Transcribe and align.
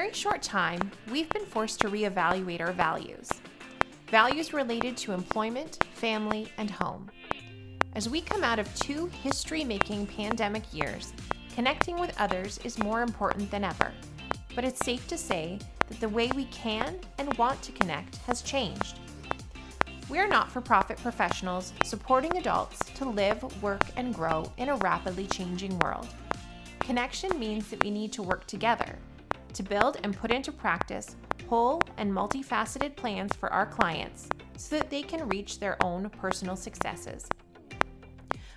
very 0.00 0.14
short 0.14 0.40
time, 0.40 0.80
we've 1.12 1.28
been 1.28 1.44
forced 1.44 1.78
to 1.78 1.90
reevaluate 1.90 2.62
our 2.62 2.72
values. 2.72 3.28
Values 4.08 4.54
related 4.54 4.96
to 4.96 5.12
employment, 5.12 5.84
family, 5.92 6.50
and 6.56 6.70
home. 6.70 7.10
As 7.94 8.08
we 8.08 8.22
come 8.22 8.42
out 8.42 8.58
of 8.58 8.74
two 8.76 9.08
history 9.22 9.62
making 9.62 10.06
pandemic 10.06 10.62
years, 10.72 11.12
connecting 11.54 12.00
with 12.00 12.18
others 12.18 12.58
is 12.64 12.78
more 12.78 13.02
important 13.02 13.50
than 13.50 13.62
ever. 13.62 13.92
But 14.54 14.64
it's 14.64 14.82
safe 14.82 15.06
to 15.08 15.18
say 15.18 15.58
that 15.88 16.00
the 16.00 16.08
way 16.08 16.30
we 16.34 16.46
can 16.46 16.98
and 17.18 17.36
want 17.36 17.60
to 17.60 17.72
connect 17.72 18.16
has 18.26 18.40
changed. 18.40 19.00
We 20.08 20.18
are 20.18 20.28
not 20.28 20.50
for 20.50 20.62
profit 20.62 20.96
professionals 20.96 21.74
supporting 21.84 22.38
adults 22.38 22.78
to 22.94 23.04
live, 23.04 23.62
work, 23.62 23.84
and 23.98 24.14
grow 24.14 24.50
in 24.56 24.70
a 24.70 24.76
rapidly 24.76 25.26
changing 25.26 25.78
world. 25.80 26.08
Connection 26.78 27.38
means 27.38 27.68
that 27.68 27.84
we 27.84 27.90
need 27.90 28.14
to 28.14 28.22
work 28.22 28.46
together 28.46 28.96
to 29.54 29.62
build 29.62 29.98
and 30.02 30.16
put 30.16 30.30
into 30.30 30.52
practice 30.52 31.16
whole 31.48 31.82
and 31.96 32.12
multifaceted 32.12 32.94
plans 32.94 33.34
for 33.34 33.52
our 33.52 33.66
clients 33.66 34.28
so 34.56 34.78
that 34.78 34.88
they 34.88 35.02
can 35.02 35.28
reach 35.28 35.58
their 35.58 35.76
own 35.82 36.08
personal 36.10 36.54
successes. 36.54 37.28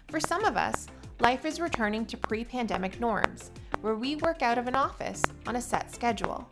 For 0.10 0.20
some 0.20 0.46
of 0.46 0.58
us, 0.58 0.88
life 1.20 1.44
is 1.44 1.60
returning 1.60 2.06
to 2.06 2.18
pre 2.18 2.46
pandemic 2.46 3.00
norms, 3.00 3.50
where 3.82 3.96
we 3.96 4.18
work 4.18 4.44
out 4.44 4.60
of 4.60 4.68
an 4.68 4.76
office 4.76 5.24
on 5.48 5.56
a 5.56 5.62
set 5.62 5.92
schedule. 5.92 6.48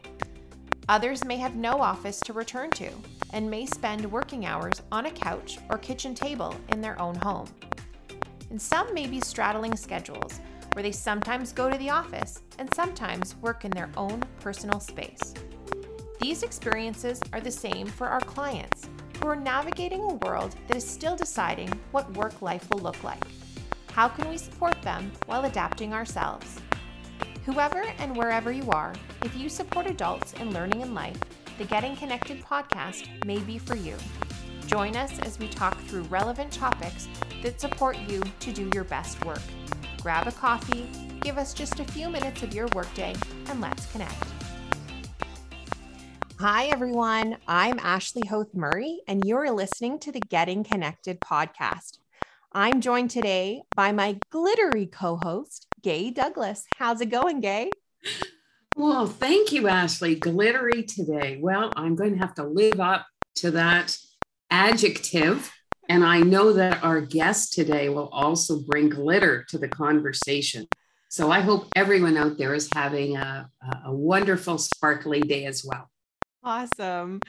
Others 0.89 1.23
may 1.25 1.37
have 1.37 1.55
no 1.55 1.79
office 1.79 2.19
to 2.21 2.33
return 2.33 2.71
to 2.71 2.89
and 3.33 3.49
may 3.49 3.65
spend 3.67 4.11
working 4.11 4.45
hours 4.45 4.81
on 4.91 5.05
a 5.05 5.11
couch 5.11 5.59
or 5.69 5.77
kitchen 5.77 6.15
table 6.15 6.55
in 6.69 6.81
their 6.81 6.99
own 6.99 7.15
home. 7.15 7.47
And 8.49 8.59
some 8.59 8.93
may 8.93 9.05
be 9.05 9.21
straddling 9.21 9.75
schedules 9.75 10.41
where 10.73 10.83
they 10.83 10.91
sometimes 10.91 11.51
go 11.51 11.69
to 11.69 11.77
the 11.77 11.89
office 11.89 12.41
and 12.57 12.73
sometimes 12.73 13.35
work 13.37 13.65
in 13.65 13.71
their 13.71 13.89
own 13.97 14.21
personal 14.39 14.79
space. 14.79 15.33
These 16.19 16.43
experiences 16.43 17.19
are 17.33 17.41
the 17.41 17.51
same 17.51 17.87
for 17.87 18.07
our 18.07 18.21
clients 18.21 18.87
who 19.19 19.27
are 19.27 19.35
navigating 19.35 20.01
a 20.01 20.13
world 20.25 20.55
that 20.67 20.77
is 20.77 20.87
still 20.87 21.15
deciding 21.15 21.69
what 21.91 22.15
work 22.15 22.41
life 22.41 22.69
will 22.69 22.79
look 22.79 23.03
like. 23.03 23.23
How 23.91 24.07
can 24.07 24.29
we 24.29 24.37
support 24.37 24.81
them 24.81 25.11
while 25.25 25.45
adapting 25.45 25.93
ourselves? 25.93 26.59
Whoever 27.45 27.83
and 27.99 28.15
wherever 28.15 28.51
you 28.51 28.69
are, 28.69 28.93
if 29.23 29.35
you 29.35 29.49
support 29.49 29.87
adults 29.87 30.33
in 30.33 30.53
learning 30.53 30.83
and 30.83 30.93
life, 30.93 31.17
the 31.57 31.65
Getting 31.65 31.95
Connected 31.95 32.41
podcast 32.43 33.25
may 33.25 33.39
be 33.39 33.57
for 33.57 33.75
you. 33.75 33.95
Join 34.67 34.95
us 34.95 35.19
as 35.19 35.37
we 35.37 35.47
talk 35.49 35.77
through 35.81 36.03
relevant 36.03 36.51
topics 36.51 37.09
that 37.43 37.59
support 37.59 37.97
you 38.07 38.21
to 38.39 38.53
do 38.53 38.69
your 38.73 38.85
best 38.85 39.23
work 39.25 39.41
grab 40.01 40.27
a 40.27 40.31
coffee, 40.31 40.89
give 41.21 41.37
us 41.37 41.53
just 41.53 41.79
a 41.79 41.85
few 41.85 42.09
minutes 42.09 42.41
of 42.43 42.53
your 42.53 42.67
workday, 42.73 43.15
and 43.47 43.61
let's 43.61 43.91
connect. 43.91 44.15
Hi, 46.39 46.65
everyone. 46.65 47.37
I'm 47.47 47.77
Ashley 47.79 48.27
Hoth 48.27 48.55
Murray, 48.55 49.01
and 49.07 49.23
you're 49.23 49.51
listening 49.51 49.99
to 49.99 50.11
the 50.11 50.19
Getting 50.19 50.63
Connected 50.63 51.19
podcast. 51.21 51.99
I'm 52.51 52.81
joined 52.81 53.11
today 53.11 53.61
by 53.75 53.91
my 53.91 54.17
glittery 54.31 54.87
co 54.87 55.17
host, 55.17 55.67
Gay 55.83 56.09
Douglas. 56.09 56.65
How's 56.77 56.99
it 56.99 57.11
going, 57.11 57.39
Gay? 57.39 57.69
Well, 58.75 59.05
thank 59.05 59.51
you, 59.51 59.67
Ashley. 59.67 60.15
Glittery 60.15 60.83
today. 60.83 61.37
Well, 61.39 61.71
I'm 61.75 61.95
going 61.95 62.13
to 62.13 62.19
have 62.19 62.33
to 62.35 62.43
live 62.43 62.79
up 62.79 63.05
to 63.35 63.51
that 63.51 63.95
adjective 64.49 65.51
and 65.91 66.05
I 66.05 66.21
know 66.21 66.53
that 66.53 66.81
our 66.85 67.01
guest 67.01 67.51
today 67.51 67.89
will 67.89 68.07
also 68.13 68.61
bring 68.61 68.87
glitter 68.87 69.43
to 69.49 69.57
the 69.57 69.67
conversation. 69.67 70.65
So 71.09 71.29
I 71.29 71.41
hope 71.41 71.67
everyone 71.75 72.15
out 72.15 72.37
there 72.37 72.53
is 72.53 72.69
having 72.73 73.17
a, 73.17 73.49
a 73.83 73.93
wonderful, 73.93 74.57
sparkly 74.57 75.19
day 75.19 75.43
as 75.43 75.65
well. 75.65 75.89
Awesome. 76.45 77.19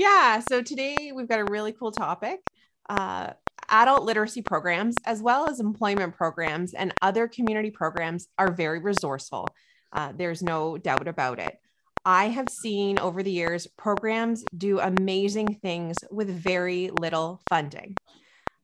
Yeah. 0.00 0.40
So 0.48 0.62
today 0.62 1.12
we've 1.14 1.28
got 1.28 1.40
a 1.40 1.44
really 1.44 1.72
cool 1.72 1.92
topic. 1.92 2.40
Uh, 2.88 3.34
adult 3.68 4.04
literacy 4.04 4.40
programs, 4.40 4.96
as 5.04 5.20
well 5.20 5.50
as 5.50 5.60
employment 5.60 6.16
programs 6.16 6.72
and 6.72 6.94
other 7.02 7.28
community 7.28 7.70
programs, 7.70 8.28
are 8.38 8.50
very 8.50 8.78
resourceful. 8.78 9.46
Uh, 9.92 10.12
there's 10.16 10.42
no 10.42 10.78
doubt 10.78 11.06
about 11.06 11.38
it. 11.38 11.58
I 12.06 12.28
have 12.28 12.48
seen 12.48 12.98
over 12.98 13.22
the 13.22 13.32
years 13.32 13.66
programs 13.76 14.44
do 14.56 14.78
amazing 14.78 15.58
things 15.60 15.96
with 16.10 16.30
very 16.30 16.88
little 16.98 17.42
funding. 17.50 17.96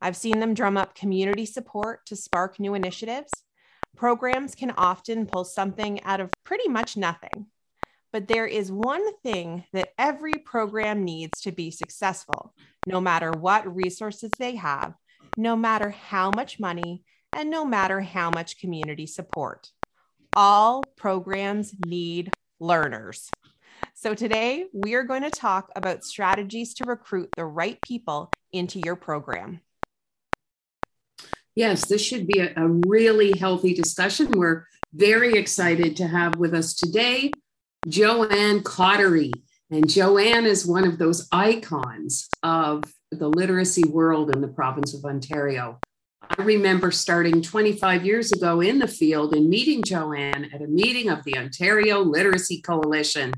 I've 0.03 0.17
seen 0.17 0.41
them 0.41 0.53
drum 0.53 0.77
up 0.77 0.97
community 0.97 1.47
support 1.47 2.05
to 2.07 2.17
spark 2.17 2.59
new 2.59 2.75
initiatives. 2.75 3.31
Programs 3.97 4.57
can 4.57 4.73
often 4.73 5.27
pull 5.27 5.45
something 5.45 6.03
out 6.03 6.21
of 6.21 6.33
pretty 6.43 6.69
much 6.69 6.97
nothing. 6.97 7.47
But 8.13 8.27
there 8.27 8.47
is 8.47 8.73
one 8.73 9.15
thing 9.19 9.63
that 9.73 9.93
every 9.97 10.35
program 10.35 11.05
needs 11.05 11.41
to 11.43 11.53
be 11.53 11.71
successful, 11.71 12.53
no 12.85 13.01
matter 13.01 13.31
what 13.31 13.75
resources 13.75 14.33
they 14.41 14.57
have, 14.57 14.95
no 15.37 15.55
matter 15.55 15.91
how 15.91 16.33
much 16.35 16.59
money, 16.59 17.05
and 17.33 17.49
no 17.49 17.65
matter 17.65 18.01
how 18.01 18.29
much 18.31 18.59
community 18.59 19.07
support. 19.07 19.71
All 20.35 20.83
programs 20.97 21.75
need 21.87 22.33
learners. 22.59 23.31
So 23.95 24.15
today 24.15 24.67
we 24.75 24.95
are 24.95 25.05
going 25.05 25.23
to 25.23 25.31
talk 25.31 25.71
about 25.77 26.03
strategies 26.03 26.75
to 26.75 26.85
recruit 26.85 27.29
the 27.37 27.45
right 27.45 27.81
people 27.83 28.33
into 28.53 28.81
your 28.85 28.97
program. 28.97 29.61
Yes, 31.55 31.87
this 31.87 32.03
should 32.03 32.27
be 32.27 32.41
a, 32.41 32.53
a 32.57 32.69
really 32.87 33.37
healthy 33.39 33.75
discussion. 33.75 34.31
We're 34.31 34.67
very 34.95 35.35
excited 35.35 35.97
to 35.97 36.07
have 36.07 36.37
with 36.37 36.55
us 36.55 36.75
today 36.75 37.33
Joanne 37.89 38.61
Kaattari. 38.61 39.33
And 39.71 39.89
Joanne 39.89 40.47
is 40.47 40.67
one 40.67 40.87
of 40.87 40.99
those 40.99 41.29
icons 41.33 42.29
of 42.43 42.85
the 43.11 43.29
literacy 43.29 43.85
world 43.85 44.35
in 44.35 44.41
the 44.41 44.49
province 44.49 44.95
of 44.95 45.05
Ontario. 45.05 45.79
I 46.39 46.43
remember 46.43 46.91
starting 46.91 47.43
25 47.43 48.07
years 48.07 48.33
ago 48.33 48.61
in 48.61 48.79
the 48.79 48.89
field 48.89 49.35
and 49.35 49.49
meeting 49.49 49.83
Joanne 49.83 50.51
at 50.55 50.63
a 50.63 50.67
meeting 50.67 51.11
of 51.11 51.25
the 51.25 51.37
Ontario 51.37 52.01
Literacy 52.01 52.63
Coalition. 52.63 53.33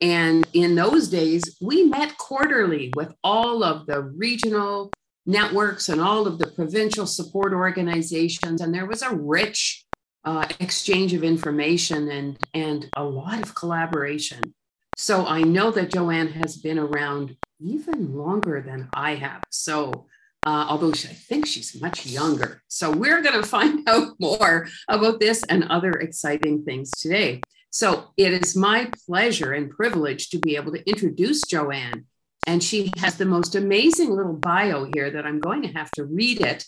And 0.00 0.46
in 0.52 0.74
those 0.74 1.08
days, 1.08 1.56
we 1.60 1.84
met 1.84 2.16
quarterly 2.16 2.92
with 2.96 3.14
all 3.22 3.62
of 3.62 3.86
the 3.86 4.02
regional 4.02 4.90
networks 5.26 5.88
and 5.88 6.00
all 6.00 6.26
of 6.26 6.38
the 6.38 6.48
provincial 6.48 7.06
support 7.06 7.52
organizations. 7.52 8.60
And 8.60 8.74
there 8.74 8.86
was 8.86 9.02
a 9.02 9.14
rich 9.14 9.84
uh, 10.24 10.46
exchange 10.60 11.14
of 11.14 11.24
information 11.24 12.08
and, 12.10 12.38
and 12.54 12.88
a 12.96 13.04
lot 13.04 13.42
of 13.42 13.54
collaboration. 13.54 14.54
So 14.96 15.26
I 15.26 15.42
know 15.42 15.70
that 15.70 15.92
Joanne 15.92 16.28
has 16.28 16.56
been 16.56 16.78
around 16.78 17.36
even 17.60 18.16
longer 18.16 18.60
than 18.60 18.88
I 18.92 19.14
have. 19.16 19.42
So 19.50 20.06
uh, 20.44 20.66
although 20.68 20.92
she, 20.92 21.08
I 21.08 21.12
think 21.12 21.46
she's 21.46 21.80
much 21.80 22.06
younger. 22.06 22.62
So 22.68 22.90
we're 22.90 23.22
going 23.22 23.40
to 23.42 23.46
find 23.46 23.88
out 23.88 24.14
more 24.20 24.68
about 24.88 25.20
this 25.20 25.42
and 25.44 25.64
other 25.64 25.92
exciting 25.92 26.64
things 26.64 26.90
today. 26.90 27.40
So 27.70 28.10
it 28.16 28.32
is 28.32 28.54
my 28.54 28.90
pleasure 29.06 29.52
and 29.52 29.70
privilege 29.70 30.28
to 30.30 30.38
be 30.38 30.56
able 30.56 30.72
to 30.72 30.88
introduce 30.88 31.42
Joanne. 31.42 32.04
And 32.46 32.62
she 32.62 32.92
has 32.98 33.16
the 33.16 33.24
most 33.24 33.54
amazing 33.54 34.10
little 34.10 34.34
bio 34.34 34.88
here 34.94 35.10
that 35.10 35.26
I'm 35.26 35.40
going 35.40 35.62
to 35.62 35.68
have 35.68 35.90
to 35.92 36.04
read 36.04 36.40
it 36.40 36.64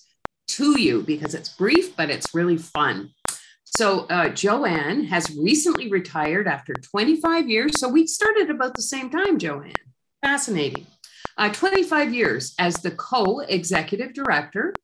to 0.49 0.81
you 0.81 1.03
because 1.03 1.35
it's 1.35 1.49
brief, 1.49 1.97
but 1.97 2.11
it's 2.11 2.35
really 2.35 2.59
fun. 2.59 3.11
So, 3.65 4.07
uh, 4.07 4.29
Joanne 4.29 5.05
has 5.05 5.37
recently 5.37 5.91
retired 5.91 6.47
after 6.47 6.75
25 6.75 7.49
years. 7.49 7.81
So, 7.81 7.89
we 7.89 8.07
started 8.07 8.51
about 8.51 8.75
the 8.75 8.83
same 8.83 9.11
time, 9.11 9.39
Joanne. 9.39 9.73
Fascinating 10.23 10.87
uh, 11.37 11.51
25 11.51 12.15
years 12.15 12.55
as 12.59 12.77
the 12.77 12.91
co 12.91 13.41
executive 13.41 14.15
director 14.15 14.75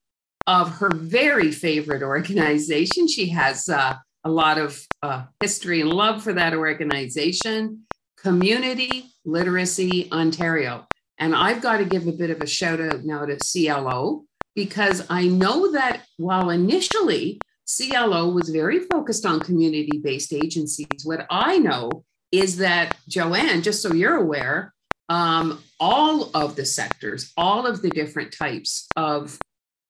of 0.46 0.70
her 0.78 0.90
very 0.94 1.52
favorite 1.52 2.02
organization. 2.02 3.06
She 3.06 3.28
has 3.28 3.68
uh, 3.68 3.94
a 4.24 4.30
lot 4.30 4.58
of 4.58 4.80
uh, 5.02 5.24
history 5.40 5.80
and 5.80 5.92
love 5.92 6.22
for 6.22 6.32
that 6.32 6.54
organization, 6.54 7.86
Community 8.22 9.06
Literacy 9.24 10.08
Ontario. 10.12 10.86
And 11.18 11.34
I've 11.34 11.62
got 11.62 11.78
to 11.78 11.84
give 11.84 12.06
a 12.06 12.12
bit 12.12 12.30
of 12.30 12.40
a 12.40 12.46
shout 12.46 12.80
out 12.80 13.04
now 13.04 13.24
to 13.26 13.36
CLO 13.36 14.24
because 14.54 15.06
I 15.08 15.26
know 15.26 15.72
that 15.72 16.02
while 16.16 16.50
initially 16.50 17.40
CLO 17.66 18.30
was 18.30 18.48
very 18.48 18.80
focused 18.80 19.24
on 19.24 19.40
community 19.40 20.00
based 20.02 20.32
agencies, 20.32 20.86
what 21.04 21.26
I 21.30 21.58
know 21.58 22.04
is 22.32 22.58
that 22.58 22.96
Joanne, 23.08 23.62
just 23.62 23.82
so 23.82 23.92
you're 23.92 24.16
aware, 24.16 24.74
um, 25.08 25.62
all 25.78 26.30
of 26.34 26.56
the 26.56 26.64
sectors, 26.64 27.32
all 27.36 27.66
of 27.66 27.82
the 27.82 27.90
different 27.90 28.34
types 28.36 28.86
of 28.96 29.38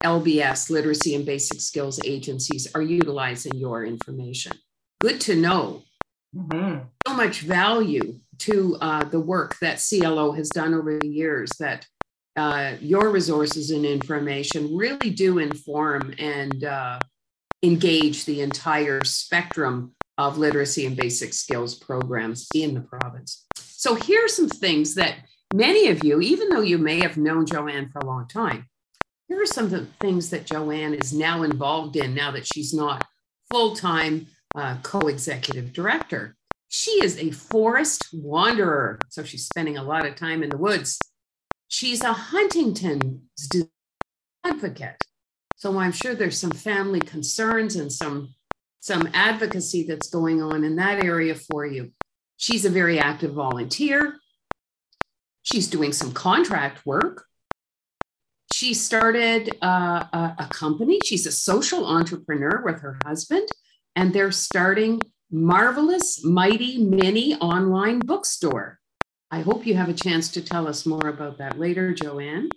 LBS, 0.02 0.70
literacy 0.70 1.14
and 1.14 1.26
basic 1.26 1.60
skills 1.60 2.00
agencies 2.04 2.68
are 2.74 2.82
utilizing 2.82 3.54
your 3.54 3.84
information. 3.84 4.52
Good 5.00 5.20
to 5.22 5.36
know. 5.36 5.82
Mm-hmm. 6.34 6.84
So 7.06 7.14
much 7.14 7.40
value 7.40 8.19
to 8.40 8.76
uh, 8.80 9.04
the 9.04 9.20
work 9.20 9.58
that 9.60 9.82
CLO 9.86 10.32
has 10.32 10.48
done 10.48 10.74
over 10.74 10.98
the 10.98 11.08
years 11.08 11.50
that 11.58 11.86
uh, 12.36 12.74
your 12.80 13.10
resources 13.10 13.70
and 13.70 13.84
information 13.84 14.76
really 14.76 15.10
do 15.10 15.38
inform 15.38 16.14
and 16.18 16.64
uh, 16.64 16.98
engage 17.62 18.24
the 18.24 18.40
entire 18.40 19.04
spectrum 19.04 19.92
of 20.16 20.38
literacy 20.38 20.86
and 20.86 20.96
basic 20.96 21.32
skills 21.34 21.74
programs 21.74 22.48
in 22.54 22.74
the 22.74 22.80
province. 22.80 23.46
So 23.56 23.94
here 23.94 24.24
are 24.24 24.28
some 24.28 24.48
things 24.48 24.94
that 24.94 25.16
many 25.52 25.88
of 25.88 26.04
you, 26.04 26.20
even 26.20 26.50
though 26.50 26.60
you 26.60 26.78
may 26.78 27.00
have 27.00 27.16
known 27.16 27.46
Joanne 27.46 27.88
for 27.88 28.00
a 28.00 28.06
long 28.06 28.28
time, 28.28 28.66
here 29.28 29.40
are 29.40 29.46
some 29.46 29.66
of 29.66 29.70
the 29.70 29.86
things 30.00 30.30
that 30.30 30.44
Joanne 30.44 30.94
is 30.94 31.12
now 31.12 31.42
involved 31.42 31.96
in 31.96 32.14
now 32.14 32.30
that 32.32 32.46
she's 32.46 32.74
not 32.74 33.06
full 33.50 33.74
time 33.74 34.26
uh, 34.54 34.76
co 34.82 35.00
executive 35.08 35.72
director. 35.72 36.36
She 36.72 37.02
is 37.02 37.18
a 37.18 37.32
forest 37.32 38.10
wanderer, 38.12 39.00
so 39.08 39.24
she's 39.24 39.44
spending 39.44 39.76
a 39.76 39.82
lot 39.82 40.06
of 40.06 40.14
time 40.14 40.44
in 40.44 40.50
the 40.50 40.56
woods. 40.56 41.00
She's 41.66 42.00
a 42.00 42.12
Huntington's 42.12 43.20
advocate. 44.44 45.02
So 45.56 45.76
I'm 45.78 45.90
sure 45.90 46.14
there's 46.14 46.38
some 46.38 46.52
family 46.52 47.00
concerns 47.00 47.74
and 47.74 47.92
some 47.92 48.34
some 48.78 49.08
advocacy 49.12 49.82
that's 49.82 50.08
going 50.08 50.40
on 50.40 50.62
in 50.62 50.76
that 50.76 51.04
area 51.04 51.34
for 51.34 51.66
you. 51.66 51.90
She's 52.36 52.64
a 52.64 52.70
very 52.70 53.00
active 53.00 53.32
volunteer. 53.32 54.14
She's 55.42 55.66
doing 55.66 55.92
some 55.92 56.12
contract 56.12 56.86
work. 56.86 57.26
She 58.52 58.74
started 58.74 59.50
uh, 59.60 60.04
a, 60.12 60.34
a 60.38 60.48
company. 60.50 61.00
She's 61.04 61.26
a 61.26 61.32
social 61.32 61.84
entrepreneur 61.84 62.62
with 62.64 62.80
her 62.80 62.96
husband, 63.04 63.48
and 63.96 64.14
they're 64.14 64.32
starting 64.32 65.02
Marvelous 65.32 66.24
Mighty 66.24 66.78
Mini 66.78 67.36
online 67.36 68.00
bookstore. 68.00 68.80
I 69.30 69.42
hope 69.42 69.64
you 69.64 69.74
have 69.74 69.88
a 69.88 69.94
chance 69.94 70.28
to 70.30 70.42
tell 70.42 70.66
us 70.66 70.84
more 70.84 71.08
about 71.08 71.38
that 71.38 71.56
later, 71.56 71.94
Joanne. 71.94 72.48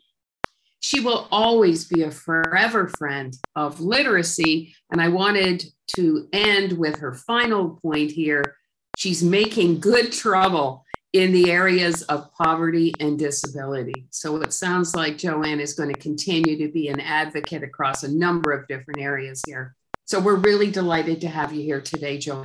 She 0.80 1.00
will 1.00 1.28
always 1.31 1.88
be 1.88 2.02
a 2.02 2.10
forever 2.10 2.88
friend 2.98 3.31
of 3.56 3.80
literacy. 3.80 4.75
And 4.92 5.00
I 5.00 5.10
wanted 5.10 5.64
to 5.96 6.28
end 6.34 6.74
with 6.74 6.98
her 6.98 7.14
final 7.14 7.80
point 7.80 8.10
here. 8.10 8.58
She's 8.98 9.22
making 9.22 9.80
good 9.80 10.12
trouble 10.12 10.84
in 11.14 11.31
the 11.31 11.52
areas 11.52 12.02
of 12.04 12.34
poverty 12.34 12.92
and 13.00 13.19
disability. 13.19 14.08
So 14.10 14.38
it 14.38 14.52
sounds 14.52 14.96
like 14.96 15.19
Joanne 15.19 15.60
is 15.60 15.74
going 15.74 15.94
to 15.94 16.00
continue 16.00 16.58
to 16.58 16.74
be 16.74 16.88
an 16.88 17.00
advocate 17.00 17.62
across 17.62 18.02
a 18.02 18.12
number 18.12 18.52
of 18.52 18.68
different 18.68 19.00
areas 19.00 19.44
here. 19.46 19.76
So 20.06 20.20
we're 20.20 20.36
really 20.36 20.70
delighted 20.70 21.22
to 21.22 21.28
have 21.30 21.54
you 21.54 21.62
here 21.62 21.82
today, 21.82 22.18
Joanne. 22.18 22.44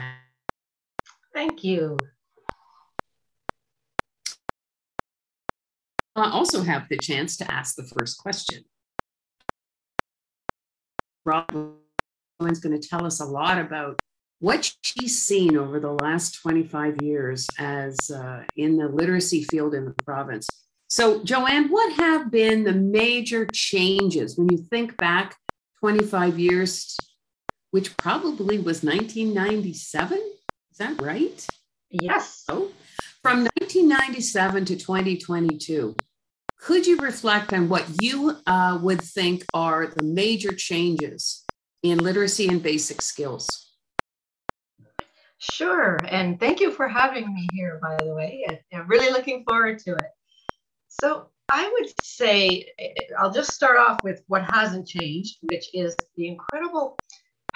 Thank 1.34 1.64
you. 1.64 1.96
I 6.14 6.30
also 6.30 6.62
have 6.62 6.88
the 6.88 6.96
chance 6.96 7.36
to 7.38 7.52
ask 7.52 7.76
the 7.76 7.84
first 7.84 8.18
question. 8.18 8.64
Rob 11.24 11.50
is 12.48 12.60
going 12.60 12.80
to 12.80 12.88
tell 12.88 13.04
us 13.04 13.20
a 13.20 13.24
lot 13.24 13.58
about 13.58 13.98
what 14.40 14.72
she's 14.82 15.22
seen 15.22 15.56
over 15.56 15.80
the 15.80 15.92
last 15.92 16.40
25 16.40 17.02
years 17.02 17.46
as 17.58 18.10
uh, 18.10 18.44
in 18.56 18.76
the 18.76 18.88
literacy 18.88 19.42
field 19.44 19.74
in 19.74 19.84
the 19.84 19.94
province. 20.04 20.48
So, 20.88 21.22
Joanne, 21.22 21.68
what 21.68 21.92
have 21.94 22.30
been 22.30 22.64
the 22.64 22.72
major 22.72 23.46
changes 23.52 24.38
when 24.38 24.48
you 24.50 24.58
think 24.58 24.96
back 24.96 25.36
25 25.80 26.38
years, 26.38 26.96
which 27.70 27.96
probably 27.96 28.58
was 28.58 28.82
1997? 28.82 30.18
Is 30.18 30.78
that 30.78 31.00
right? 31.00 31.46
Yes. 31.90 32.44
So, 32.46 32.70
from 33.22 33.44
1997 33.60 34.64
to 34.66 34.76
2022, 34.76 35.96
could 36.58 36.86
you 36.86 36.98
reflect 36.98 37.52
on 37.52 37.68
what 37.68 37.86
you 38.00 38.36
uh, 38.46 38.78
would 38.82 39.02
think 39.02 39.44
are 39.54 39.86
the 39.86 40.02
major 40.02 40.52
changes 40.52 41.44
in 41.82 41.98
literacy 41.98 42.48
and 42.48 42.62
basic 42.62 43.00
skills? 43.00 43.48
Sure. 45.38 45.98
And 46.08 46.40
thank 46.40 46.60
you 46.60 46.72
for 46.72 46.88
having 46.88 47.32
me 47.32 47.46
here, 47.52 47.78
by 47.80 47.96
the 48.04 48.12
way. 48.12 48.44
I'm 48.72 48.88
really 48.88 49.12
looking 49.12 49.44
forward 49.48 49.78
to 49.80 49.92
it. 49.92 50.10
So, 50.88 51.28
I 51.50 51.66
would 51.66 51.90
say 52.04 52.66
I'll 53.18 53.32
just 53.32 53.52
start 53.52 53.78
off 53.78 53.98
with 54.04 54.22
what 54.26 54.42
hasn't 54.52 54.86
changed, 54.86 55.38
which 55.42 55.70
is 55.72 55.96
the 56.16 56.28
incredible 56.28 56.98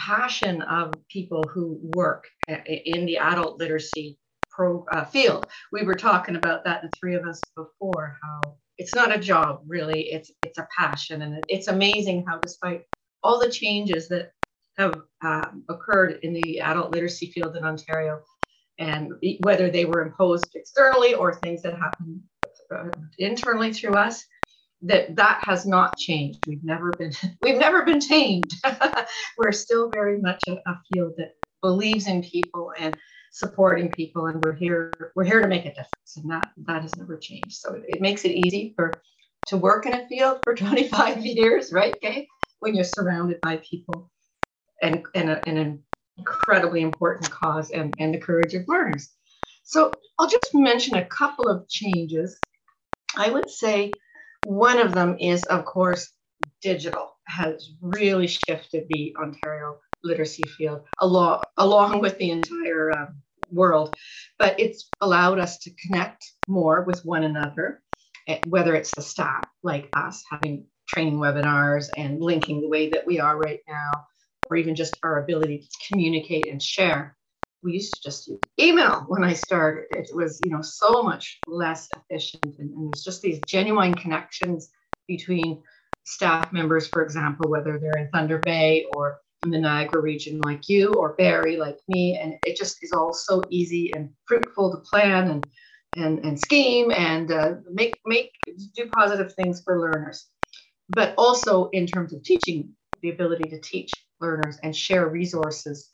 passion 0.06 0.62
of 0.62 0.94
people 1.08 1.46
who 1.52 1.78
work 1.94 2.26
in 2.48 3.06
the 3.06 3.18
adult 3.18 3.58
literacy 3.58 4.18
pro, 4.50 4.84
uh, 4.92 5.04
field. 5.04 5.48
We 5.72 5.84
were 5.84 5.94
talking 5.94 6.36
about 6.36 6.64
that, 6.64 6.82
the 6.82 6.90
three 6.98 7.14
of 7.14 7.24
us 7.26 7.50
before, 7.56 8.18
how 8.22 8.56
it's 8.78 8.94
not 8.94 9.14
a 9.14 9.18
job 9.18 9.60
really 9.66 10.02
it's 10.10 10.30
it's 10.42 10.58
a 10.58 10.66
passion 10.76 11.22
and 11.22 11.44
it's 11.48 11.68
amazing 11.68 12.24
how 12.26 12.38
despite 12.38 12.82
all 13.22 13.38
the 13.38 13.50
changes 13.50 14.08
that 14.08 14.30
have 14.78 15.02
uh, 15.22 15.48
occurred 15.68 16.18
in 16.22 16.32
the 16.32 16.60
adult 16.60 16.90
literacy 16.90 17.30
field 17.32 17.56
in 17.56 17.64
ontario 17.64 18.20
and 18.78 19.12
whether 19.42 19.70
they 19.70 19.84
were 19.84 20.02
imposed 20.02 20.50
externally 20.54 21.14
or 21.14 21.34
things 21.34 21.62
that 21.62 21.78
happened 21.78 22.20
uh, 22.74 22.88
internally 23.18 23.72
through 23.72 23.94
us 23.94 24.24
that 24.82 25.16
that 25.16 25.40
has 25.44 25.66
not 25.66 25.96
changed. 25.98 26.40
We've 26.46 26.64
never 26.64 26.94
been 26.94 27.12
we've 27.42 27.58
never 27.58 27.84
been 27.84 28.00
tamed. 28.00 28.52
We're 29.38 29.52
still 29.52 29.90
very 29.90 30.20
much 30.20 30.48
a, 30.48 30.54
a 30.68 30.80
field 30.88 31.14
that 31.18 31.34
believes 31.62 32.08
in 32.08 32.22
people 32.22 32.72
and 32.78 32.98
supporting 33.32 33.90
people 33.92 34.26
and 34.26 34.40
we're 34.42 34.54
here 34.54 35.12
we're 35.16 35.24
here 35.24 35.42
to 35.42 35.48
make 35.48 35.64
a 35.66 35.70
difference 35.70 36.16
and 36.16 36.30
that 36.30 36.50
that 36.66 36.82
has 36.82 36.96
never 36.96 37.18
changed. 37.18 37.56
So 37.56 37.74
it, 37.74 37.84
it 37.88 38.02
makes 38.02 38.24
it 38.24 38.32
easy 38.32 38.74
for 38.76 39.02
to 39.46 39.58
work 39.58 39.86
in 39.86 39.94
a 39.94 40.08
field 40.08 40.40
for 40.44 40.54
25 40.56 41.24
years 41.26 41.72
right 41.72 41.96
okay 41.96 42.28
when 42.60 42.74
you're 42.74 42.84
surrounded 42.84 43.40
by 43.42 43.58
people 43.58 44.10
and 44.82 45.04
and, 45.14 45.30
a, 45.30 45.48
and 45.48 45.58
an 45.58 45.84
incredibly 46.18 46.82
important 46.82 47.30
cause 47.30 47.70
and, 47.70 47.94
and 47.98 48.14
the 48.14 48.18
courage 48.18 48.54
of 48.54 48.64
learners. 48.68 49.10
So 49.64 49.98
i'll 50.18 50.28
just 50.28 50.50
mention 50.54 50.96
a 50.96 51.06
couple 51.06 51.48
of 51.48 51.68
changes. 51.68 52.40
I 53.16 53.30
would 53.30 53.50
say 53.50 53.98
one 54.42 54.78
of 54.78 54.94
them 54.94 55.16
is 55.18 55.46
of 55.46 55.64
course 55.64 56.12
digital 56.60 57.16
has 57.26 57.70
really 57.80 58.26
shifted 58.26 58.86
the 58.88 59.14
ontario 59.20 59.78
literacy 60.04 60.44
field 60.44 60.82
along 61.00 61.44
along 61.58 62.00
with 62.00 62.18
the 62.18 62.30
entire 62.30 62.90
um, 62.90 63.22
world. 63.50 63.96
But 64.38 64.58
it's 64.58 64.92
allowed 65.00 65.38
us 65.38 65.58
to 65.58 65.70
connect 65.86 66.24
more 66.46 66.82
with 66.82 67.04
one 67.04 67.22
another 67.24 67.82
eh, 68.28 68.40
whether 68.44 68.74
it's 68.74 68.94
the 68.94 69.02
staff 69.02 69.46
like 69.62 69.90
us 69.94 70.24
having 70.30 70.66
training 70.88 71.18
webinars 71.18 71.88
and 71.96 72.20
linking 72.20 72.60
the 72.60 72.68
way 72.68 72.90
that 72.90 73.06
we 73.06 73.20
are 73.20 73.36
right 73.36 73.60
now 73.68 74.06
or 74.50 74.56
even 74.56 74.74
just 74.74 74.98
our 75.04 75.22
ability 75.22 75.58
to 75.58 75.88
communicate 75.88 76.50
and 76.50 76.62
share 76.62 77.16
we 77.62 77.72
used 77.72 77.96
to 77.96 78.08
just 78.08 78.28
use 78.28 78.40
email 78.60 79.04
when 79.08 79.24
i 79.24 79.32
started 79.32 79.84
it 79.90 80.10
was 80.14 80.40
you 80.42 80.50
know 80.50 80.62
so 80.62 81.02
much 81.02 81.40
less 81.46 81.88
efficient 81.96 82.58
and, 82.58 82.70
and 82.70 82.88
there's 82.88 83.04
just 83.04 83.22
these 83.22 83.42
genuine 83.44 83.96
connections 83.96 84.70
between 85.08 85.62
staff 86.04 86.52
members 86.52 86.86
for 86.86 87.02
example 87.02 87.48
whether 87.48 87.78
they're 87.78 87.98
in 87.98 88.08
thunder 88.10 88.38
bay 88.38 88.84
or 88.90 89.20
in 89.42 89.50
the 89.50 89.58
Niagara 89.58 90.00
region 90.00 90.38
like 90.38 90.68
you 90.68 90.94
or 90.94 91.14
Barrie 91.14 91.56
like 91.56 91.78
me. 91.88 92.16
And 92.16 92.34
it 92.44 92.56
just 92.56 92.82
is 92.82 92.92
all 92.92 93.12
so 93.12 93.46
easy 93.50 93.92
and 93.92 94.10
fruitful 94.26 94.70
to 94.72 94.78
plan 94.78 95.30
and 95.30 95.46
and, 95.94 96.24
and 96.24 96.40
scheme 96.40 96.90
and 96.90 97.30
uh, 97.30 97.56
make 97.70 98.00
make 98.06 98.30
do 98.74 98.88
positive 98.88 99.34
things 99.34 99.62
for 99.62 99.78
learners. 99.78 100.26
But 100.88 101.14
also 101.18 101.68
in 101.70 101.86
terms 101.86 102.14
of 102.14 102.22
teaching, 102.22 102.70
the 103.02 103.10
ability 103.10 103.48
to 103.50 103.60
teach 103.60 104.06
learners 104.20 104.58
and 104.62 104.74
share 104.74 105.08
resources 105.08 105.91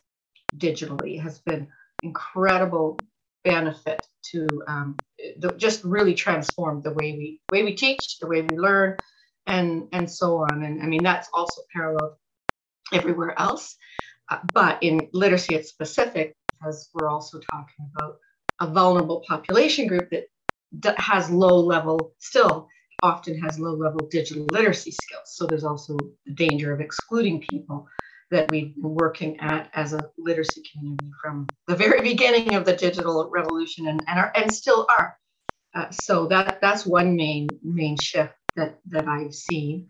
digitally 0.57 1.21
has 1.21 1.38
been 1.40 1.69
incredible 2.02 2.99
benefit 3.45 4.07
to 4.23 4.47
um, 4.67 4.97
the, 5.38 5.52
just 5.57 5.85
really 5.85 6.14
transform 6.14 6.83
the 6.83 6.93
way 6.93 7.12
we 7.12 7.40
way 7.50 7.62
we 7.62 7.75
teach, 7.75 8.19
the 8.19 8.26
way 8.26 8.43
we 8.43 8.57
learn, 8.57 8.99
and 9.47 9.88
and 9.93 10.11
so 10.11 10.38
on. 10.38 10.64
And 10.64 10.83
I 10.83 10.87
mean 10.87 11.02
that's 11.02 11.28
also 11.33 11.62
parallel 11.73 12.19
everywhere 12.93 13.38
else. 13.38 13.76
Uh, 14.31 14.38
but 14.52 14.83
in 14.83 15.09
literacy, 15.12 15.55
it's 15.55 15.71
specific 15.71 16.35
because 16.52 16.90
we're 16.95 17.09
also 17.09 17.38
talking 17.40 17.90
about 17.95 18.19
a 18.61 18.67
vulnerable 18.67 19.23
population 19.26 19.87
group 19.87 20.11
that, 20.11 20.25
that 20.73 20.99
has 20.99 21.31
low 21.31 21.61
level, 21.61 22.14
still 22.19 22.69
often 23.02 23.38
has 23.38 23.59
low 23.59 23.75
level 23.75 24.07
digital 24.11 24.47
literacy 24.50 24.90
skills. 24.90 25.35
So 25.37 25.47
there's 25.47 25.64
also 25.64 25.97
the 26.26 26.35
danger 26.35 26.73
of 26.73 26.81
excluding 26.81 27.40
people 27.40 27.87
that 28.30 28.50
we've 28.50 28.75
been 28.75 28.94
working 28.94 29.38
at 29.40 29.70
as 29.75 29.92
a 29.92 30.11
literacy 30.18 30.62
community 30.73 31.11
from 31.23 31.47
the 31.66 31.76
very 31.76 32.00
beginning 32.12 32.54
of 32.54 32.64
the 32.64 32.76
digital 32.76 33.28
revolution 33.30 33.88
and, 33.88 34.02
and, 34.06 34.18
are, 34.18 34.32
and 34.35 34.52
still 34.52 34.87
are. 34.99 35.16
Uh, 35.75 35.90
so 35.90 36.26
that 36.26 36.61
that's 36.61 36.87
one 36.87 37.14
main 37.14 37.47
main 37.62 37.97
shift 37.97 38.35
that 38.56 38.78
that 38.87 39.06
I've 39.06 39.35
seen. 39.35 39.88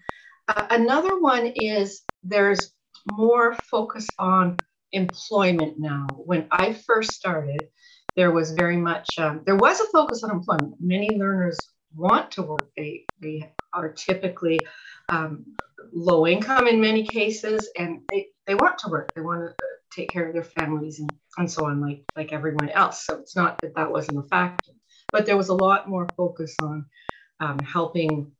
Uh, 0.49 0.67
another 0.71 1.21
one 1.21 1.53
is 1.55 2.03
there's 2.23 2.73
more 3.13 3.55
focus 3.71 4.07
on 4.19 4.57
employment 4.93 5.79
now. 5.79 6.07
When 6.17 6.49
I 6.51 6.73
first 6.73 7.13
started, 7.13 7.69
there 8.17 8.33
was 8.33 8.51
very 8.53 8.77
much 8.77 9.19
um, 9.19 9.43
there 9.47 9.57
was 9.57 9.81
a 9.81 9.87
focus 9.87 10.25
on 10.25 10.31
employment. 10.31 10.75
Many 10.81 11.17
learners 11.17 11.57
want 11.95 12.33
to 12.33 12.43
work. 12.43 12.69
They 12.77 13.05
they 13.21 13.53
are 13.85 13.93
typically 13.93 14.59
um, 15.09 15.45
low 15.93 16.27
income 16.27 16.67
in 16.67 16.81
many 16.81 17.07
cases, 17.07 17.71
and 17.79 18.01
they, 18.11 18.27
they 18.47 18.55
want 18.55 18.79
to 18.79 18.89
work. 18.89 19.13
They 19.15 19.23
want 19.23 19.41
to 19.41 19.55
take 19.95 20.11
care 20.11 20.27
of 20.27 20.35
their 20.35 20.45
families 20.45 21.01
and, 21.01 21.11
and 21.39 21.51
so 21.51 21.67
on, 21.67 21.81
like, 21.81 22.03
like 22.17 22.33
everyone 22.33 22.69
else. 22.71 23.07
So 23.07 23.17
it's 23.19 23.37
not 23.37 23.59
that 23.63 23.75
that 23.75 23.91
wasn't 23.91 24.19
a 24.19 24.29
factor, 24.29 24.73
but 25.13 25.27
there 25.27 25.37
was 25.37 25.49
a 25.49 25.55
lot 25.55 25.89
more 25.89 26.07
focus 26.17 26.55
on 26.63 26.87
um, 27.41 27.59
helping 27.61 28.33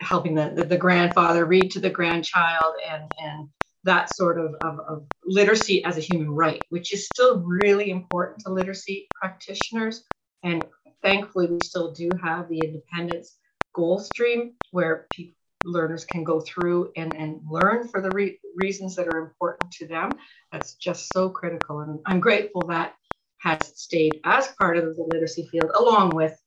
helping 0.00 0.34
the, 0.34 0.50
the, 0.54 0.64
the, 0.64 0.78
grandfather 0.78 1.44
read 1.44 1.70
to 1.70 1.78
the 1.78 1.90
grandchild 1.90 2.72
and, 2.88 3.04
and 3.22 3.48
that 3.84 4.14
sort 4.14 4.38
of, 4.38 4.54
of, 4.62 4.80
of 4.88 5.06
literacy 5.26 5.84
as 5.84 5.98
a 5.98 6.00
human 6.00 6.30
right, 6.30 6.62
which 6.70 6.94
is 6.94 7.06
still 7.06 7.40
really 7.40 7.90
important 7.90 8.40
to 8.40 8.50
literacy 8.50 9.08
practitioners. 9.14 10.04
And 10.42 10.64
thankfully, 11.02 11.48
we 11.48 11.58
still 11.62 11.92
do 11.92 12.08
have 12.22 12.48
the 12.48 12.60
independence 12.64 13.36
goal 13.74 13.98
stream 13.98 14.54
where 14.70 15.08
people, 15.10 15.36
learners 15.62 16.04
can 16.04 16.24
go 16.24 16.40
through 16.40 16.90
and, 16.96 17.14
and 17.14 17.40
learn 17.48 17.86
for 17.86 18.00
the 18.00 18.10
re- 18.10 18.40
reasons 18.56 18.96
that 18.96 19.06
are 19.06 19.18
important 19.18 19.70
to 19.70 19.86
them. 19.86 20.16
That's 20.52 20.74
just 20.74 21.12
so 21.12 21.28
critical. 21.28 21.80
And 21.80 22.00
I'm 22.06 22.20
grateful 22.20 22.66
that 22.68 22.94
has 23.40 23.78
stayed 23.80 24.20
as 24.24 24.48
part 24.58 24.76
of 24.76 24.84
the 24.84 25.02
literacy 25.02 25.48
field, 25.50 25.70
along 25.78 26.14
with 26.14 26.38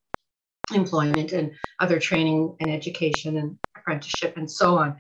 employment 0.74 1.32
and 1.32 1.52
other 1.80 2.00
training 2.00 2.56
and 2.60 2.70
education 2.72 3.38
and 3.38 3.58
apprenticeship 3.78 4.38
and 4.38 4.50
so 4.50 4.78
on. 4.78 4.98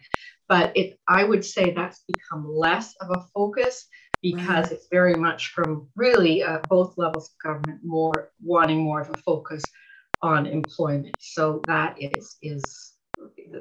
But 0.47 0.75
it, 0.75 0.99
I 1.07 1.23
would 1.23 1.45
say 1.45 1.71
that's 1.71 2.03
become 2.07 2.47
less 2.47 2.95
of 3.01 3.09
a 3.09 3.25
focus 3.33 3.87
because 4.21 4.71
it's 4.71 4.87
very 4.91 5.15
much 5.17 5.49
from 5.49 5.87
really 5.95 6.43
uh, 6.43 6.59
both 6.69 6.97
levels 6.97 7.29
of 7.29 7.37
government 7.43 7.81
more 7.83 8.31
wanting 8.41 8.79
more 8.79 9.01
of 9.01 9.09
a 9.09 9.17
focus 9.17 9.63
on 10.23 10.47
employment. 10.47 11.17
So 11.19 11.63
that 11.67 12.01
is 12.01 12.37
is 12.41 12.93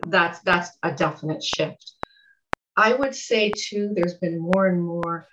that's 0.04 0.38
that's 0.40 0.70
a 0.82 0.92
definite 0.92 1.42
shift. 1.42 1.92
I 2.76 2.94
would 2.94 3.14
say 3.14 3.52
too, 3.52 3.92
there's 3.94 4.14
been 4.14 4.38
more 4.40 4.68
and 4.68 4.82
more 4.82 5.26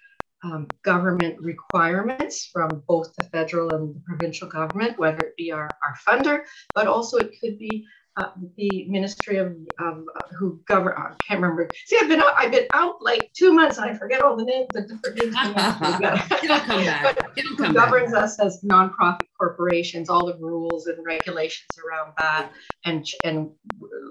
um, 0.44 0.72
government 0.84 1.40
requirements 1.40 2.50
from 2.52 2.84
both 2.88 3.16
the 3.16 3.24
federal 3.24 3.74
and 3.76 3.96
the 3.96 4.02
provincial 4.02 4.48
government, 4.48 4.98
whether 4.98 5.22
it 5.22 5.38
be 5.38 5.52
our, 5.52 5.78
our 5.84 5.96
funder, 6.08 6.44
but 6.74 6.88
also 6.88 7.18
it 7.18 7.32
could 7.40 7.58
be 7.58 7.86
uh, 8.18 8.30
the 8.58 8.86
Ministry 8.90 9.38
of 9.38 9.56
um, 9.80 10.06
who 10.38 10.62
govern. 10.68 10.94
I 10.98 11.14
can't 11.28 11.42
remember. 11.42 11.72
See, 11.86 11.98
I've 12.02 12.10
been 12.10 12.22
out, 12.22 12.34
I've 12.36 12.52
been 12.52 12.68
out 12.74 13.02
like 13.02 13.32
two 13.34 13.54
months 13.54 13.78
and 13.78 13.90
I 13.90 13.94
forget 13.94 14.22
all 14.22 14.36
the 14.36 14.44
names, 14.46 14.68
the 14.74 14.82
different 14.82 15.18
names. 15.18 15.36
It'll 16.44 16.60
come 16.60 16.84
back. 16.84 17.16
But 17.16 17.38
It'll 17.38 17.56
come 17.56 17.68
who 17.68 17.74
governs 17.74 18.12
back. 18.12 18.24
us 18.24 18.40
as 18.40 18.62
nonprofit 18.64 19.26
corporations, 19.38 20.10
all 20.10 20.26
the 20.26 20.38
rules 20.38 20.88
and 20.88 20.98
regulations 21.06 21.78
around 21.86 22.14
that, 22.18 22.52
and 22.86 23.06
and 23.24 23.52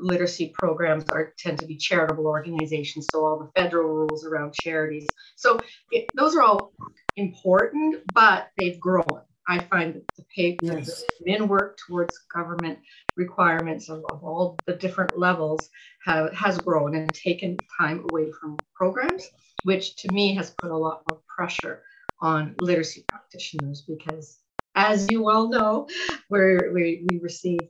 literacy 0.00 0.52
programs 0.54 1.10
are 1.10 1.34
tend 1.38 1.58
to 1.58 1.66
be 1.66 1.76
charitable 1.76 2.26
organizations, 2.26 3.08
so 3.10 3.24
all 3.24 3.38
the 3.38 3.50
federal 3.60 3.88
rules 3.88 4.24
around 4.24 4.54
charities. 4.54 5.08
So 5.36 5.60
it, 5.90 6.08
those 6.16 6.34
are 6.34 6.42
all 6.42 6.72
important, 7.16 8.02
but 8.14 8.48
they've 8.56 8.78
grown. 8.80 9.04
I 9.48 9.60
find 9.60 9.94
that 9.94 10.06
the 10.16 10.24
pay 10.34 10.58
yes. 10.60 11.02
men 11.24 11.48
work 11.48 11.78
towards 11.86 12.18
government 12.32 12.78
requirements 13.16 13.88
of, 13.88 14.04
of 14.10 14.22
all 14.22 14.58
the 14.66 14.74
different 14.74 15.18
levels 15.18 15.70
have, 16.04 16.32
has 16.34 16.58
grown 16.58 16.94
and 16.94 17.12
taken 17.14 17.56
time 17.80 18.04
away 18.10 18.30
from 18.30 18.58
programs, 18.74 19.26
which 19.64 19.96
to 19.96 20.12
me 20.12 20.34
has 20.34 20.50
put 20.50 20.70
a 20.70 20.76
lot 20.76 21.02
more 21.08 21.20
pressure 21.34 21.82
on 22.20 22.54
literacy 22.58 23.06
practitioners 23.08 23.84
because 23.88 24.38
as 24.74 25.10
you 25.10 25.22
well 25.22 25.48
know, 25.48 25.88
we 26.30 26.38
we, 26.72 27.06
we 27.10 27.18
receive 27.20 27.60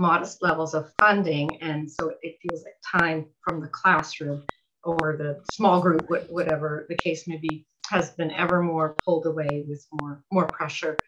modest 0.00 0.42
levels 0.42 0.74
of 0.74 0.92
funding. 0.98 1.60
And 1.62 1.90
so 1.90 2.12
it 2.22 2.36
feels 2.42 2.64
like 2.64 2.74
time 3.02 3.26
from 3.42 3.60
the 3.60 3.68
classroom 3.68 4.42
or 4.84 5.16
the 5.16 5.40
small 5.52 5.80
group, 5.80 6.08
whatever 6.30 6.86
the 6.88 6.96
case 6.96 7.26
may 7.26 7.36
be, 7.36 7.66
has 7.90 8.10
been 8.10 8.30
ever 8.32 8.62
more 8.62 8.96
pulled 9.04 9.26
away 9.26 9.64
with 9.66 9.86
more, 9.92 10.22
more 10.30 10.46
pressure 10.46 10.98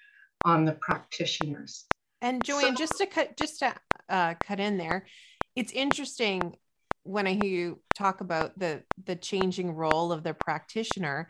on 0.44 0.64
the 0.64 0.72
practitioners. 0.72 1.86
And 2.22 2.44
Joanne, 2.44 2.76
so, 2.76 2.86
just 2.86 2.98
to 2.98 3.06
cut 3.06 3.36
just 3.36 3.60
to 3.60 3.74
uh, 4.08 4.34
cut 4.44 4.60
in 4.60 4.76
there, 4.76 5.06
it's 5.56 5.72
interesting 5.72 6.54
when 7.02 7.26
I 7.26 7.32
hear 7.32 7.44
you 7.44 7.80
talk 7.94 8.20
about 8.20 8.58
the 8.58 8.82
the 9.04 9.16
changing 9.16 9.72
role 9.72 10.12
of 10.12 10.22
the 10.22 10.34
practitioner. 10.34 11.28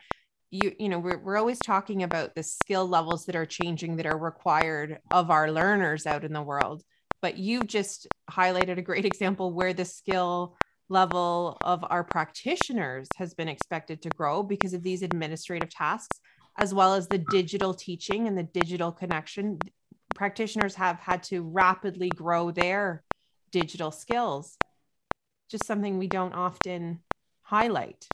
You 0.50 0.72
you 0.78 0.88
know 0.88 0.98
we're 0.98 1.18
we're 1.18 1.36
always 1.36 1.58
talking 1.60 2.02
about 2.02 2.34
the 2.34 2.42
skill 2.42 2.88
levels 2.88 3.26
that 3.26 3.36
are 3.36 3.46
changing 3.46 3.96
that 3.96 4.06
are 4.06 4.18
required 4.18 4.98
of 5.10 5.30
our 5.30 5.50
learners 5.50 6.06
out 6.06 6.24
in 6.24 6.32
the 6.32 6.42
world. 6.42 6.82
But 7.22 7.36
you've 7.36 7.66
just 7.66 8.08
highlighted 8.30 8.78
a 8.78 8.82
great 8.82 9.04
example 9.12 9.52
where 9.52 9.72
the 9.72 9.84
skill 9.84 10.56
level 10.88 11.56
of 11.62 11.84
our 11.88 12.02
practitioners 12.02 13.06
has 13.16 13.32
been 13.32 13.48
expected 13.48 14.02
to 14.02 14.08
grow 14.08 14.42
because 14.42 14.74
of 14.74 14.82
these 14.82 15.02
administrative 15.02 15.70
tasks 15.70 16.18
as 16.60 16.74
well 16.74 16.94
as 16.94 17.08
the 17.08 17.18
digital 17.18 17.72
teaching 17.72 18.28
and 18.28 18.36
the 18.36 18.42
digital 18.42 18.92
connection, 18.92 19.58
practitioners 20.14 20.74
have 20.74 21.00
had 21.00 21.22
to 21.22 21.42
rapidly 21.42 22.10
grow 22.10 22.50
their 22.50 23.02
digital 23.50 23.90
skills. 23.90 24.56
Just 25.50 25.64
something 25.64 25.98
we 25.98 26.06
don't 26.06 26.34
often 26.34 27.00
highlight. 27.42 28.06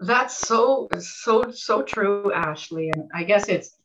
That's 0.00 0.36
so, 0.36 0.88
so, 0.98 1.50
so 1.50 1.82
true, 1.82 2.32
Ashley. 2.32 2.90
And 2.94 3.08
I 3.14 3.24
guess 3.24 3.48
it's 3.48 3.76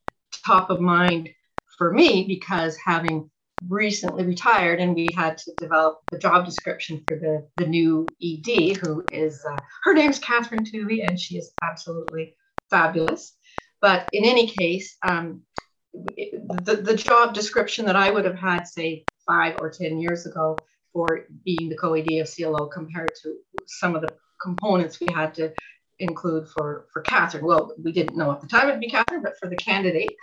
top 0.45 0.69
of 0.69 0.81
mind 0.81 1.29
for 1.77 1.93
me 1.93 2.25
because 2.27 2.75
having 2.83 3.29
recently 3.69 4.25
retired 4.25 4.79
and 4.79 4.93
we 4.93 5.07
had 5.15 5.37
to 5.37 5.51
develop 5.57 6.01
the 6.11 6.17
job 6.17 6.45
description 6.45 7.03
for 7.07 7.17
the, 7.17 7.47
the 7.57 7.65
new 7.65 8.05
ED, 8.21 8.77
who 8.77 9.03
is, 9.11 9.43
uh, 9.49 9.57
her 9.83 9.93
name's 9.93 10.19
Catherine 10.19 10.65
Tuvey, 10.65 11.07
and 11.07 11.19
she 11.19 11.37
is 11.37 11.53
absolutely 11.63 12.35
fabulous. 12.69 13.33
But 13.81 14.09
in 14.11 14.25
any 14.25 14.47
case, 14.47 14.97
um, 15.03 15.43
the, 15.93 16.81
the 16.83 16.95
job 16.95 17.33
description 17.33 17.85
that 17.85 17.95
I 17.95 18.11
would 18.11 18.25
have 18.25 18.37
had, 18.37 18.63
say, 18.63 19.05
five 19.25 19.57
or 19.59 19.69
10 19.69 19.99
years 19.99 20.25
ago 20.25 20.57
for 20.93 21.25
being 21.45 21.69
the 21.69 21.77
co-AD 21.77 22.09
of 22.13 22.29
CLO 22.33 22.67
compared 22.67 23.11
to 23.23 23.35
some 23.67 23.95
of 23.95 24.01
the 24.01 24.13
components 24.41 24.99
we 24.99 25.07
had 25.13 25.33
to 25.35 25.53
include 25.99 26.47
for, 26.49 26.87
for 26.91 27.01
Catherine. 27.01 27.45
Well, 27.45 27.73
we 27.83 27.91
didn't 27.91 28.17
know 28.17 28.31
at 28.31 28.41
the 28.41 28.47
time 28.47 28.69
it'd 28.69 28.79
be 28.79 28.89
Catherine, 28.89 29.21
but 29.21 29.37
for 29.39 29.49
the 29.49 29.55
candidate 29.55 30.15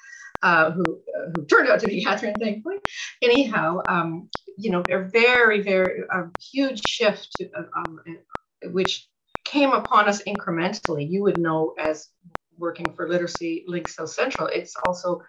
uh, 0.43 0.71
who, 0.71 0.83
uh, 0.83 1.31
who 1.35 1.45
turned 1.47 1.69
out 1.69 1.81
to 1.81 1.87
be 1.87 2.05
Catherine, 2.05 2.35
thankfully. 2.41 2.77
Anyhow, 3.23 3.81
um, 3.89 4.29
you 4.59 4.71
know, 4.71 4.83
a 4.91 5.03
very, 5.03 5.63
very 5.63 6.03
a 6.11 6.25
huge 6.41 6.81
shift 6.85 7.31
to, 7.39 7.51
um, 7.77 8.01
which 8.73 9.09
came 9.45 9.73
upon 9.73 10.09
us 10.09 10.23
incrementally. 10.23 11.09
You 11.09 11.23
would 11.23 11.39
know 11.39 11.75
as 11.79 12.09
working 12.59 12.93
for 12.95 13.09
Literacy 13.09 13.65
Link 13.67 13.89
South 13.89 14.11
Central, 14.11 14.49
it's 14.49 14.75
also 14.87 15.23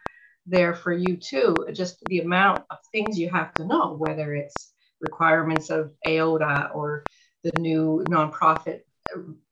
there 0.46 0.74
for 0.74 0.94
you 0.94 1.18
too. 1.18 1.56
Just 1.74 2.04
the 2.06 2.20
amount 2.20 2.64
of 2.70 2.78
things 2.92 3.20
you 3.20 3.30
have 3.30 3.54
to 3.56 3.66
know, 3.66 3.96
whether 3.96 4.34
it's 4.34 4.74
requirements 5.02 5.70
of 5.70 5.92
AODA 6.06 6.76
or 6.76 7.04
the 7.44 7.52
new 7.60 8.04
nonprofit 8.10 8.82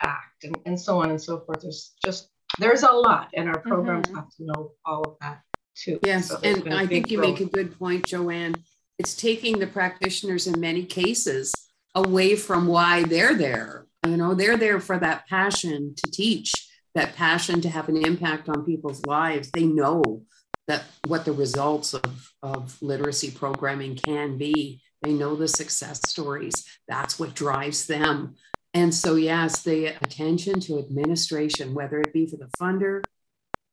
act 0.01 0.43
and, 0.43 0.57
and 0.65 0.79
so 0.79 1.01
on 1.01 1.09
and 1.09 1.21
so 1.21 1.39
forth. 1.39 1.61
There's 1.61 1.93
just 2.03 2.29
there's 2.59 2.83
a 2.83 2.91
lot, 2.91 3.29
and 3.33 3.49
our 3.49 3.59
programs 3.59 4.07
mm-hmm. 4.07 4.17
have 4.17 4.29
to 4.37 4.43
know 4.45 4.71
all 4.85 5.01
of 5.03 5.15
that 5.21 5.41
too. 5.75 5.99
Yes, 6.03 6.27
so 6.27 6.39
and 6.43 6.73
I 6.73 6.85
think 6.85 7.09
you 7.11 7.17
growth. 7.17 7.39
make 7.39 7.47
a 7.47 7.51
good 7.51 7.77
point, 7.77 8.05
Joanne. 8.05 8.55
It's 8.99 9.15
taking 9.15 9.59
the 9.59 9.67
practitioners 9.67 10.45
in 10.45 10.59
many 10.59 10.85
cases 10.85 11.53
away 11.95 12.35
from 12.35 12.67
why 12.67 13.03
they're 13.03 13.33
there. 13.33 13.87
You 14.05 14.17
know, 14.17 14.33
they're 14.33 14.57
there 14.57 14.79
for 14.79 14.97
that 14.99 15.27
passion 15.27 15.95
to 15.95 16.11
teach 16.11 16.53
that 16.95 17.15
passion 17.15 17.61
to 17.61 17.69
have 17.69 17.89
an 17.89 17.97
impact 17.97 18.49
on 18.49 18.65
people's 18.65 19.05
lives. 19.05 19.49
They 19.51 19.65
know 19.65 20.23
that 20.67 20.83
what 21.07 21.25
the 21.25 21.31
results 21.31 21.93
of, 21.93 22.31
of 22.41 22.81
literacy 22.81 23.31
programming 23.31 23.95
can 23.95 24.37
be. 24.37 24.81
They 25.01 25.13
know 25.13 25.35
the 25.35 25.47
success 25.47 25.99
stories. 26.07 26.65
That's 26.87 27.19
what 27.19 27.33
drives 27.33 27.87
them. 27.87 28.35
And 28.73 28.93
so, 28.93 29.15
yes, 29.15 29.61
the 29.61 29.87
attention 29.87 30.59
to 30.61 30.79
administration, 30.79 31.73
whether 31.73 31.99
it 31.99 32.13
be 32.13 32.25
for 32.25 32.37
the 32.37 32.49
funder 32.59 33.03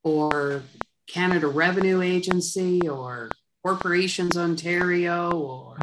or 0.03 0.63
Canada 1.07 1.47
Revenue 1.49 2.03
Agency 2.03 2.89
or 2.89 3.31
Corporations 3.65 4.37
Ontario 4.37 5.31
or 5.31 5.79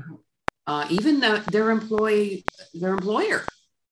uh, 0.68 0.86
even 0.90 1.20
the, 1.20 1.44
their 1.52 1.72
employee, 1.72 2.44
their 2.74 2.94
employer, 2.94 3.46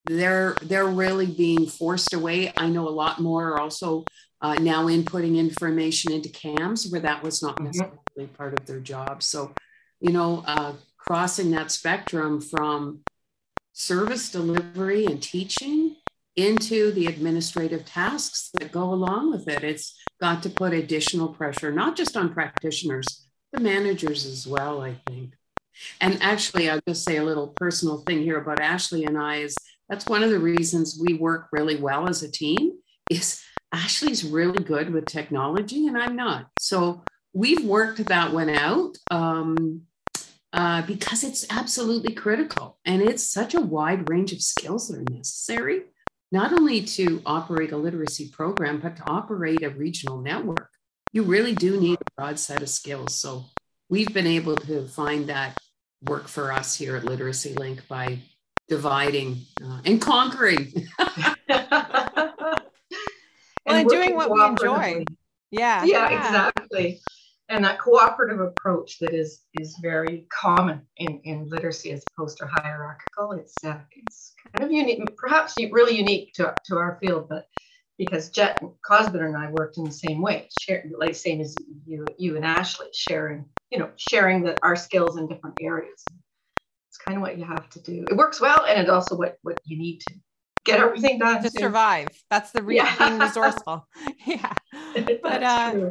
they're 0.06 0.56
they're 0.62 0.86
really 0.86 1.26
being 1.26 1.66
forced 1.66 2.12
away. 2.12 2.52
I 2.56 2.68
know 2.68 2.88
a 2.88 2.90
lot 2.90 3.20
more 3.20 3.52
are 3.52 3.60
also 3.60 4.04
uh, 4.40 4.54
now 4.54 4.86
inputting 4.86 5.36
information 5.36 6.12
into 6.12 6.28
CAMS 6.28 6.88
where 6.90 7.00
that 7.00 7.22
was 7.22 7.42
not 7.42 7.56
mm-hmm. 7.56 7.66
necessarily 7.66 8.32
part 8.36 8.58
of 8.58 8.66
their 8.66 8.80
job. 8.80 9.22
So, 9.22 9.52
you 10.00 10.12
know, 10.12 10.44
uh, 10.46 10.74
crossing 10.98 11.50
that 11.52 11.70
spectrum 11.70 12.40
from 12.40 13.00
service 13.72 14.30
delivery 14.30 15.06
and 15.06 15.22
teaching 15.22 15.96
into 16.36 16.92
the 16.92 17.06
administrative 17.06 17.84
tasks 17.84 18.50
that 18.54 18.72
go 18.72 18.92
along 18.92 19.30
with 19.30 19.48
it. 19.48 19.64
It's 19.64 19.94
got 20.20 20.42
to 20.42 20.50
put 20.50 20.72
additional 20.72 21.28
pressure, 21.28 21.72
not 21.72 21.96
just 21.96 22.16
on 22.16 22.32
practitioners, 22.32 23.26
the 23.52 23.60
managers 23.60 24.26
as 24.26 24.46
well, 24.46 24.82
I 24.82 24.96
think. 25.08 25.34
And 26.00 26.18
actually, 26.22 26.70
I'll 26.70 26.80
just 26.86 27.04
say 27.04 27.16
a 27.16 27.24
little 27.24 27.48
personal 27.56 27.98
thing 27.98 28.22
here 28.22 28.38
about 28.38 28.60
Ashley 28.60 29.04
and 29.04 29.18
I 29.18 29.36
is 29.36 29.56
that's 29.88 30.06
one 30.06 30.22
of 30.22 30.30
the 30.30 30.38
reasons 30.38 31.00
we 31.00 31.14
work 31.14 31.48
really 31.52 31.76
well 31.76 32.08
as 32.08 32.22
a 32.22 32.30
team 32.30 32.72
is 33.10 33.40
Ashley's 33.72 34.24
really 34.24 34.62
good 34.62 34.90
with 34.90 35.06
technology 35.06 35.86
and 35.86 35.96
I'm 35.96 36.16
not. 36.16 36.48
So 36.58 37.04
we've 37.32 37.64
worked 37.64 38.04
that 38.06 38.32
one 38.32 38.50
out 38.50 38.96
um, 39.10 39.82
uh, 40.52 40.82
because 40.82 41.22
it's 41.22 41.44
absolutely 41.50 42.14
critical. 42.14 42.78
And 42.84 43.02
it's 43.02 43.30
such 43.30 43.54
a 43.54 43.60
wide 43.60 44.08
range 44.08 44.32
of 44.32 44.40
skills 44.40 44.88
that 44.88 44.98
are 44.98 45.14
necessary, 45.14 45.82
not 46.32 46.52
only 46.52 46.82
to 46.82 47.20
operate 47.26 47.72
a 47.72 47.76
literacy 47.76 48.30
program, 48.30 48.80
but 48.80 48.96
to 48.96 49.08
operate 49.08 49.62
a 49.62 49.70
regional 49.70 50.20
network. 50.20 50.70
You 51.12 51.22
really 51.22 51.54
do 51.54 51.78
need 51.78 51.98
a 52.00 52.10
broad 52.16 52.38
set 52.38 52.62
of 52.62 52.68
skills. 52.68 53.14
So 53.14 53.44
we've 53.88 54.12
been 54.12 54.26
able 54.26 54.56
to 54.56 54.86
find 54.88 55.26
that 55.26 55.58
work 56.08 56.28
for 56.28 56.52
us 56.52 56.76
here 56.76 56.96
at 56.96 57.04
Literacy 57.04 57.54
Link 57.54 57.86
by 57.88 58.18
dividing 58.68 59.38
uh, 59.64 59.80
and 59.84 60.00
conquering. 60.00 60.72
and, 63.66 63.78
and 63.80 63.88
doing 63.88 64.16
what 64.16 64.30
we 64.30 64.44
enjoy. 64.44 65.04
Yeah, 65.50 65.84
yeah. 65.84 66.10
Yeah, 66.10 66.26
exactly. 66.26 67.00
And 67.48 67.64
that 67.64 67.78
cooperative 67.78 68.40
approach 68.40 68.98
that 68.98 69.14
is 69.14 69.42
is 69.54 69.78
very 69.80 70.26
common 70.30 70.82
in, 70.96 71.20
in 71.22 71.48
literacy 71.48 71.92
as 71.92 72.02
opposed 72.10 72.38
to 72.38 72.46
hierarchical. 72.46 73.32
It's 73.32 73.54
uh, 73.64 73.78
it's 73.94 74.34
kind 74.52 74.64
of 74.64 74.72
unique, 74.72 75.16
perhaps 75.16 75.54
really 75.70 75.96
unique 75.96 76.32
to, 76.34 76.56
to 76.66 76.76
our 76.76 76.98
field, 77.00 77.28
but 77.28 77.46
because 77.98 78.30
Jette 78.30 78.60
Cosburn 78.84 79.26
and 79.26 79.36
I 79.36 79.50
worked 79.52 79.78
in 79.78 79.84
the 79.84 79.92
same 79.92 80.20
way, 80.20 80.48
share, 80.50 80.84
like 80.98 81.14
same 81.14 81.40
as 81.40 81.56
you 81.86 82.04
you 82.18 82.36
and 82.36 82.44
Ashley, 82.44 82.88
sharing 82.92 83.44
you 83.70 83.78
know 83.78 83.90
sharing 83.96 84.42
the, 84.42 84.58
our 84.64 84.74
skills 84.74 85.16
in 85.16 85.28
different 85.28 85.56
areas. 85.60 86.04
Kind 87.06 87.18
of 87.18 87.22
what 87.22 87.38
you 87.38 87.44
have 87.44 87.68
to 87.70 87.80
do. 87.80 88.04
It 88.10 88.16
works 88.16 88.40
well, 88.40 88.64
and 88.66 88.80
it's 88.80 88.90
also 88.90 89.16
what 89.16 89.38
what 89.42 89.60
you 89.64 89.78
need 89.78 90.00
to 90.08 90.14
get 90.64 90.80
everything 90.80 91.18
done 91.18 91.42
to 91.42 91.50
too. 91.50 91.60
survive. 91.60 92.08
That's 92.30 92.50
the 92.50 92.62
real 92.62 92.84
yeah. 92.84 92.96
being 92.98 93.18
resourceful. 93.20 93.86
yeah. 94.26 94.52
But 95.22 95.42
uh, 95.42 95.90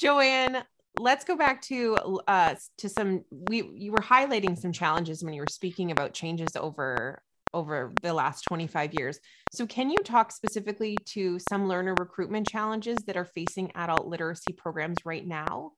Joanne, 0.00 0.62
let's 0.98 1.24
go 1.24 1.36
back 1.36 1.62
to 1.62 1.96
uh, 2.28 2.54
to 2.78 2.88
some. 2.88 3.24
We 3.30 3.68
you 3.74 3.92
were 3.92 3.98
highlighting 3.98 4.56
some 4.56 4.72
challenges 4.72 5.24
when 5.24 5.34
you 5.34 5.40
were 5.42 5.50
speaking 5.50 5.90
about 5.90 6.12
changes 6.12 6.50
over 6.56 7.22
over 7.54 7.92
the 8.02 8.12
last 8.12 8.42
25 8.42 8.92
years. 8.94 9.18
So 9.52 9.66
can 9.66 9.88
you 9.90 9.98
talk 10.04 10.30
specifically 10.30 10.96
to 11.06 11.38
some 11.48 11.68
learner 11.68 11.94
recruitment 11.98 12.46
challenges 12.46 12.98
that 13.06 13.16
are 13.16 13.24
facing 13.24 13.72
adult 13.74 14.06
literacy 14.06 14.52
programs 14.56 14.98
right 15.04 15.26
now? 15.26 15.72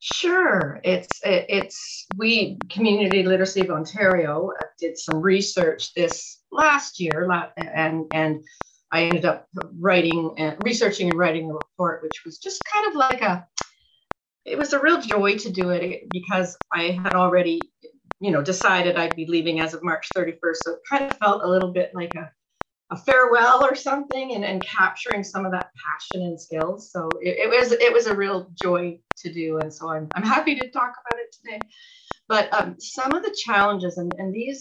Sure. 0.00 0.80
It's 0.82 1.20
it's 1.24 2.06
we 2.16 2.58
Community 2.70 3.22
Literacy 3.22 3.60
of 3.60 3.70
Ontario 3.70 4.50
uh, 4.58 4.64
did 4.78 4.96
some 4.96 5.20
research 5.20 5.92
this 5.92 6.40
last 6.50 6.98
year, 7.00 7.28
and 7.58 8.06
and 8.14 8.42
I 8.90 9.02
ended 9.04 9.26
up 9.26 9.46
writing 9.78 10.34
and 10.38 10.56
researching 10.64 11.10
and 11.10 11.18
writing 11.18 11.50
a 11.50 11.52
report, 11.52 12.02
which 12.02 12.24
was 12.24 12.38
just 12.38 12.62
kind 12.64 12.88
of 12.88 12.94
like 12.94 13.20
a. 13.20 13.46
It 14.46 14.56
was 14.56 14.72
a 14.72 14.80
real 14.80 15.02
joy 15.02 15.36
to 15.36 15.50
do 15.50 15.68
it 15.68 16.04
because 16.10 16.56
I 16.72 16.98
had 17.02 17.12
already, 17.12 17.60
you 18.20 18.30
know, 18.30 18.42
decided 18.42 18.96
I'd 18.96 19.14
be 19.14 19.26
leaving 19.26 19.60
as 19.60 19.74
of 19.74 19.84
March 19.84 20.08
31st. 20.16 20.56
So 20.62 20.72
it 20.72 20.80
kind 20.88 21.10
of 21.10 21.18
felt 21.18 21.42
a 21.42 21.46
little 21.46 21.72
bit 21.72 21.90
like 21.94 22.14
a 22.14 22.30
a 22.92 22.96
farewell 22.96 23.64
or 23.64 23.74
something 23.74 24.34
and, 24.34 24.44
and 24.44 24.64
capturing 24.64 25.22
some 25.22 25.46
of 25.46 25.52
that 25.52 25.70
passion 25.76 26.26
and 26.26 26.40
skills. 26.40 26.90
So 26.90 27.08
it, 27.20 27.38
it, 27.38 27.48
was 27.48 27.72
it 27.72 27.92
was 27.92 28.06
a 28.06 28.14
real 28.14 28.50
joy 28.54 28.98
to 29.18 29.32
do. 29.32 29.58
And 29.58 29.72
so 29.72 29.90
I'm, 29.90 30.08
I'm 30.14 30.24
happy 30.24 30.56
to 30.56 30.70
talk 30.70 30.94
about 31.06 31.20
it 31.20 31.32
today. 31.32 31.60
But 32.28 32.52
um, 32.52 32.76
some 32.78 33.12
of 33.14 33.22
the 33.22 33.36
challenges, 33.44 33.98
and, 33.98 34.12
and 34.18 34.32
these 34.34 34.58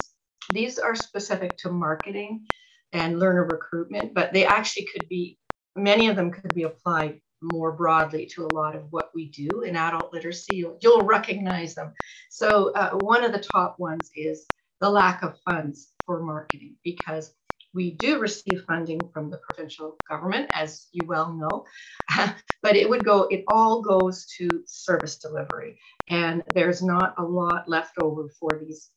these 0.54 0.80
are 0.80 0.96
specific 0.96 1.58
to 1.58 1.72
marketing 1.72 2.46
and 2.94 3.20
learner 3.20 3.46
recruitment, 3.46 4.14
but 4.14 4.34
they 4.34 4.46
actually 4.46 4.88
could 4.92 5.08
be, 5.08 5.38
many 5.76 6.08
of 6.08 6.16
them 6.16 6.32
could 6.32 6.54
be 6.56 6.64
applied 6.64 7.22
more 7.42 7.72
broadly 7.72 8.26
to 8.26 8.46
a 8.46 8.54
lot 8.54 8.76
of 8.76 8.84
what 8.90 9.12
we 9.14 9.30
do 9.30 9.62
in 9.62 9.76
adult 9.76 10.12
literacy. 10.12 10.56
You'll, 10.56 10.78
you'll 10.82 11.04
recognize 11.04 11.76
them. 11.76 11.94
So 12.30 12.72
uh, 12.74 12.92
one 13.02 13.24
of 13.24 13.32
the 13.32 13.46
top 13.54 13.80
ones 13.80 14.10
is 14.16 14.46
the 14.82 14.90
lack 14.90 15.24
of 15.24 15.38
funds 15.48 15.94
for 16.06 16.24
marketing 16.24 16.76
because 16.84 17.34
we 17.74 17.92
do 17.92 18.20
receive 18.20 18.64
funding 18.68 19.00
from 19.14 19.30
the 19.30 19.40
provincial 19.50 19.96
government, 20.10 20.50
as 20.54 20.88
you 20.92 21.06
well 21.06 21.34
know, 21.34 21.66
but 22.64 22.76
it 22.76 22.90
would 22.90 23.06
go, 23.06 23.28
it 23.30 23.44
all 23.48 23.82
goes 23.82 24.26
to 24.38 24.48
service 24.66 25.18
delivery. 25.18 25.80
And 26.10 26.44
there's 26.54 26.82
not 26.82 27.16
a 27.18 27.24
lot 27.24 27.70
left 27.70 27.98
over 28.02 28.30
for 28.40 28.62
these 28.66 28.90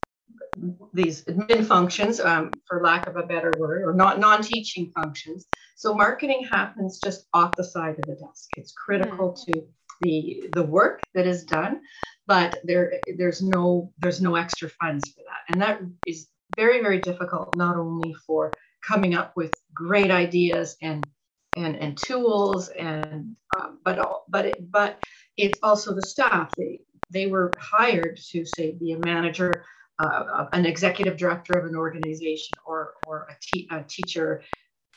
these 0.94 1.24
admin 1.24 1.66
functions, 1.66 2.18
um, 2.18 2.50
for 2.66 2.82
lack 2.82 3.06
of 3.06 3.16
a 3.16 3.22
better 3.22 3.52
word, 3.58 3.82
or 3.84 3.92
not 3.92 4.18
non-teaching 4.18 4.90
functions. 4.94 5.46
So 5.76 5.94
marketing 5.94 6.46
happens 6.50 7.00
just 7.02 7.26
off 7.34 7.54
the 7.56 7.64
side 7.64 7.96
of 7.98 8.06
the 8.06 8.14
desk. 8.14 8.48
It's 8.56 8.72
critical 8.72 9.32
mm. 9.32 9.44
to 9.44 9.62
the 10.00 10.44
the 10.54 10.62
work 10.62 11.00
that 11.14 11.26
is 11.26 11.44
done, 11.44 11.80
but 12.26 12.58
there 12.64 12.94
there's 13.16 13.42
no 13.42 13.92
there's 13.98 14.20
no 14.20 14.36
extra 14.36 14.68
funds 14.68 15.08
for 15.10 15.22
that, 15.22 15.52
and 15.52 15.60
that 15.62 15.80
is 16.06 16.28
very, 16.56 16.82
very 16.82 17.00
difficult, 17.00 17.56
not 17.56 17.76
only 17.76 18.14
for 18.26 18.56
coming 18.86 19.14
up 19.14 19.36
with 19.36 19.58
great 19.74 20.10
ideas 20.10 20.76
and 20.82 21.06
and, 21.54 21.76
and 21.76 21.98
tools 21.98 22.68
and 22.68 23.36
um, 23.54 23.78
but 23.84 23.98
but 24.28 24.46
it, 24.46 24.70
but 24.70 24.98
it's 25.36 25.58
also 25.62 25.94
the 25.94 26.02
staff. 26.02 26.54
They 26.56 26.80
they 27.10 27.26
were 27.26 27.56
hired 27.60 28.18
to 28.30 28.44
say 28.46 28.72
be 28.72 28.92
a 28.92 28.98
manager 28.98 29.64
uh, 29.98 30.46
an 30.52 30.64
executive 30.66 31.16
director 31.16 31.58
of 31.58 31.66
an 31.66 31.76
organization 31.76 32.56
or 32.66 32.94
or 33.04 33.28
a, 33.30 33.36
te- 33.40 33.68
a 33.70 33.82
teacher 33.82 34.42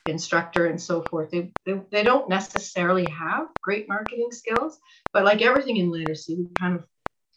instructor 0.05 0.67
and 0.67 0.81
so 0.81 1.01
forth. 1.01 1.31
They, 1.31 1.51
they, 1.65 1.81
they 1.91 2.03
don't 2.03 2.29
necessarily 2.29 3.07
have 3.07 3.47
great 3.61 3.89
marketing 3.89 4.29
skills 4.31 4.79
but 5.11 5.25
like 5.25 5.41
everything 5.41 5.77
in 5.77 5.91
literacy 5.91 6.35
we 6.35 6.47
kind 6.59 6.75
of 6.75 6.85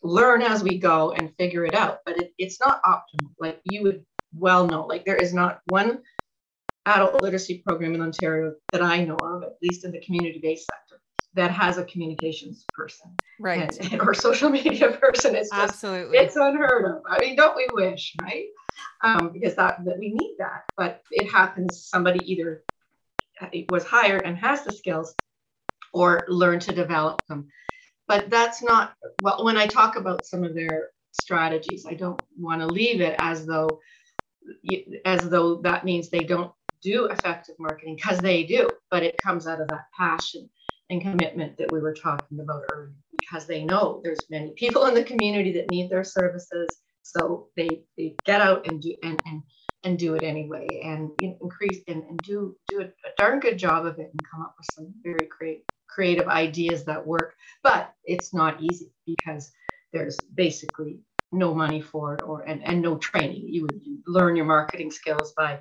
learn 0.02 0.42
as 0.42 0.62
we 0.62 0.78
go 0.78 1.12
and 1.12 1.34
figure 1.36 1.64
it 1.64 1.74
out 1.74 1.98
but 2.06 2.16
it, 2.18 2.32
it's 2.38 2.60
not 2.60 2.82
optimal 2.84 3.30
like 3.38 3.60
you 3.64 3.82
would 3.82 4.04
well 4.32 4.66
know. 4.66 4.86
Like 4.86 5.04
there 5.04 5.16
is 5.16 5.32
not 5.32 5.60
one 5.66 6.00
adult 6.86 7.22
literacy 7.22 7.62
program 7.66 7.94
in 7.94 8.00
Ontario 8.00 8.54
that 8.72 8.82
I 8.82 9.04
know 9.04 9.16
of, 9.16 9.42
at 9.42 9.56
least 9.62 9.84
in 9.84 9.92
the 9.92 10.00
community-based 10.00 10.66
sector, 10.66 11.00
that 11.34 11.50
has 11.50 11.78
a 11.78 11.84
communications 11.84 12.64
person, 12.72 13.14
right, 13.38 13.76
and, 13.92 14.00
or 14.06 14.14
social 14.14 14.48
media 14.50 14.92
person. 14.92 15.34
It's 15.34 15.50
just, 15.50 15.62
absolutely 15.62 16.18
it's 16.18 16.36
unheard 16.36 16.96
of. 16.96 17.02
I 17.08 17.20
mean, 17.20 17.36
don't 17.36 17.56
we 17.56 17.68
wish, 17.72 18.14
right? 18.22 18.46
Um, 19.02 19.30
because 19.32 19.54
that 19.56 19.84
that 19.84 19.98
we 19.98 20.12
need 20.12 20.36
that, 20.38 20.64
but 20.76 21.02
it 21.10 21.30
happens. 21.30 21.84
Somebody 21.84 22.20
either 22.30 22.62
was 23.70 23.84
hired 23.84 24.24
and 24.24 24.36
has 24.36 24.64
the 24.64 24.72
skills, 24.72 25.14
or 25.92 26.24
learn 26.28 26.58
to 26.60 26.72
develop 26.72 27.20
them. 27.28 27.48
But 28.08 28.30
that's 28.30 28.62
not 28.62 28.94
well. 29.18 29.44
When 29.44 29.58
I 29.58 29.66
talk 29.68 29.96
about 29.96 30.26
some 30.26 30.44
of 30.44 30.54
their 30.54 30.90
strategies, 31.12 31.86
I 31.86 31.94
don't 31.94 32.22
want 32.38 32.62
to 32.62 32.66
leave 32.66 33.00
it 33.00 33.16
as 33.18 33.46
though 33.46 33.80
as 35.04 35.28
though 35.28 35.56
that 35.62 35.84
means 35.84 36.08
they 36.08 36.24
don't 36.24 36.52
do 36.82 37.06
effective 37.06 37.56
marketing 37.58 37.96
because 37.96 38.20
they 38.20 38.44
do, 38.44 38.72
but 38.90 39.02
it 39.02 39.20
comes 39.22 39.46
out 39.46 39.60
of 39.60 39.68
that 39.68 39.86
passion 39.96 40.48
and 40.90 41.02
commitment 41.02 41.56
that 41.58 41.70
we 41.70 41.80
were 41.80 41.94
talking 41.94 42.40
about 42.40 42.62
earlier 42.72 42.94
because 43.20 43.46
they 43.46 43.64
know 43.64 44.00
there's 44.04 44.26
many 44.30 44.52
people 44.56 44.86
in 44.86 44.94
the 44.94 45.04
community 45.04 45.52
that 45.52 45.68
need 45.68 45.90
their 45.90 46.04
services. 46.04 46.78
So 47.02 47.48
they, 47.56 47.84
they 47.96 48.16
get 48.24 48.40
out 48.40 48.66
and 48.66 48.80
do 48.80 48.94
and, 49.02 49.20
and 49.26 49.42
and 49.84 49.98
do 49.98 50.14
it 50.14 50.22
anyway 50.24 50.80
and 50.84 51.10
increase 51.20 51.80
and, 51.88 52.02
and 52.04 52.22
do 52.22 52.56
do 52.68 52.80
a, 52.80 52.88
darn 53.16 53.40
good 53.40 53.58
job 53.58 53.86
of 53.86 53.98
it 53.98 54.10
and 54.12 54.22
come 54.30 54.42
up 54.42 54.54
with 54.58 54.66
some 54.66 54.92
very 55.02 55.26
create, 55.26 55.64
creative 55.88 56.28
ideas 56.28 56.84
that 56.84 57.06
work. 57.06 57.34
But 57.62 57.92
it's 58.04 58.32
not 58.34 58.62
easy 58.62 58.92
because 59.06 59.50
there's 59.92 60.20
basically 60.20 61.00
no 61.32 61.54
money 61.54 61.80
for 61.80 62.14
it 62.14 62.22
or 62.22 62.42
and, 62.42 62.64
and 62.64 62.80
no 62.80 62.96
training. 62.98 63.44
You 63.48 63.62
would 63.62 63.80
learn 64.06 64.36
your 64.36 64.46
marketing 64.46 64.90
skills 64.90 65.32
by 65.36 65.60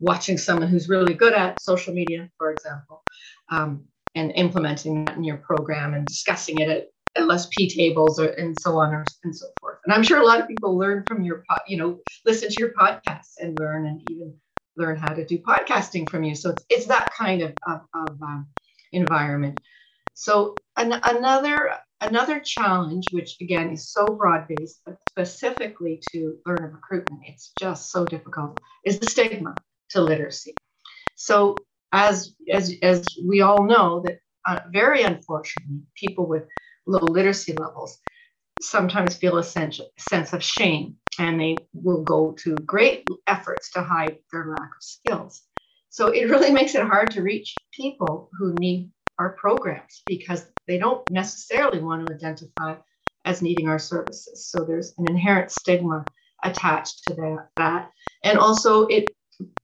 watching 0.00 0.38
someone 0.38 0.68
who's 0.68 0.88
really 0.88 1.14
good 1.14 1.32
at 1.32 1.60
social 1.60 1.94
media, 1.94 2.28
for 2.36 2.50
example, 2.50 3.04
um, 3.50 3.84
and 4.14 4.32
implementing 4.34 5.04
that 5.06 5.16
in 5.16 5.24
your 5.24 5.38
program 5.38 5.94
and 5.94 6.06
discussing 6.06 6.58
it 6.58 6.68
at 6.68 6.86
LSP 7.16 7.74
tables 7.74 8.20
or, 8.20 8.28
and 8.28 8.56
so 8.56 8.78
on 8.78 8.92
or, 8.92 9.06
and 9.24 9.34
so 9.34 9.46
forth. 9.58 9.78
And 9.84 9.94
I'm 9.94 10.02
sure 10.02 10.20
a 10.20 10.26
lot 10.26 10.40
of 10.40 10.48
people 10.48 10.76
learn 10.76 11.04
from 11.04 11.22
your, 11.22 11.44
pod, 11.48 11.60
you 11.66 11.78
know, 11.78 11.98
listen 12.26 12.50
to 12.50 12.56
your 12.56 12.72
podcasts 12.74 13.34
and 13.38 13.56
learn 13.58 13.86
and 13.86 14.02
even 14.02 14.34
learn 14.76 14.96
how 14.96 15.14
to 15.14 15.24
do 15.24 15.38
podcasting 15.38 16.08
from 16.10 16.24
you. 16.24 16.34
So 16.34 16.50
it's, 16.50 16.64
it's 16.68 16.86
that 16.86 17.10
kind 17.16 17.40
of, 17.40 17.52
of, 17.66 17.80
of 17.94 18.22
um, 18.22 18.46
environment. 18.96 19.60
So 20.14 20.60
an, 20.76 20.92
another 21.04 21.72
another 22.00 22.40
challenge, 22.40 23.12
which 23.12 23.36
again 23.40 23.70
is 23.70 23.92
so 23.92 24.14
broad 24.14 24.46
based, 24.48 24.80
but 24.84 24.96
specifically 25.06 26.00
to 26.12 26.36
learner 26.46 26.70
recruitment, 26.74 27.22
it's 27.26 27.50
just 27.52 27.90
so 27.90 28.06
difficult, 28.06 28.60
is 28.84 28.98
the 28.98 29.06
stigma 29.06 29.58
to 29.90 30.00
literacy. 30.00 30.58
So 31.16 31.64
as 31.92 32.34
as 32.52 32.74
as 32.82 33.16
we 33.26 33.40
all 33.40 33.64
know 33.64 34.00
that 34.04 34.18
uh, 34.46 34.60
very 34.72 35.02
unfortunately, 35.02 35.82
people 35.94 36.26
with 36.26 36.44
low 36.86 37.06
literacy 37.06 37.52
levels 37.52 37.98
sometimes 38.60 39.16
feel 39.16 39.38
a 39.38 39.44
sense, 39.44 39.80
sense 39.98 40.32
of 40.32 40.42
shame 40.42 40.96
and 41.18 41.40
they 41.40 41.56
will 41.72 42.02
go 42.02 42.32
to 42.32 42.56
great 42.60 43.06
efforts 43.26 43.70
to 43.72 43.82
hide 43.82 44.18
their 44.32 44.46
lack 44.46 44.70
of 44.76 44.82
skills. 44.82 45.42
So 45.96 46.08
it 46.08 46.28
really 46.28 46.52
makes 46.58 46.74
it 46.74 46.84
hard 46.84 47.10
to 47.12 47.22
reach 47.22 47.54
people 47.72 48.28
who 48.38 48.54
need 48.60 48.90
our 49.18 49.30
programs 49.30 50.02
because 50.06 50.46
they 50.66 50.76
don't 50.76 51.08
necessarily 51.10 51.80
want 51.80 52.06
to 52.06 52.14
identify 52.14 52.74
as 53.24 53.40
needing 53.40 53.68
our 53.68 53.78
services. 53.78 54.50
So 54.50 54.64
there's 54.64 54.92
an 54.98 55.08
inherent 55.08 55.50
stigma 55.50 56.04
attached 56.44 57.04
to 57.04 57.38
that. 57.56 57.90
And 58.22 58.38
also 58.38 58.86
it, 58.88 59.08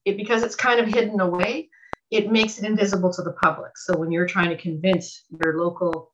it 0.07 0.17
because 0.17 0.43
it's 0.43 0.57
kind 0.57 0.81
of 0.81 0.87
hidden 0.87 1.21
away, 1.21 1.69
it 2.11 2.33
makes 2.33 2.59
it 2.59 2.65
invisible 2.65 3.13
to 3.13 3.23
the 3.23 3.33
public. 3.33 3.73
So 3.77 3.99
when 3.99 4.11
you're 4.11 4.27
trying 4.27 4.49
to 4.49 4.57
convince 4.57 5.25
your 5.45 5.59
local 5.59 6.13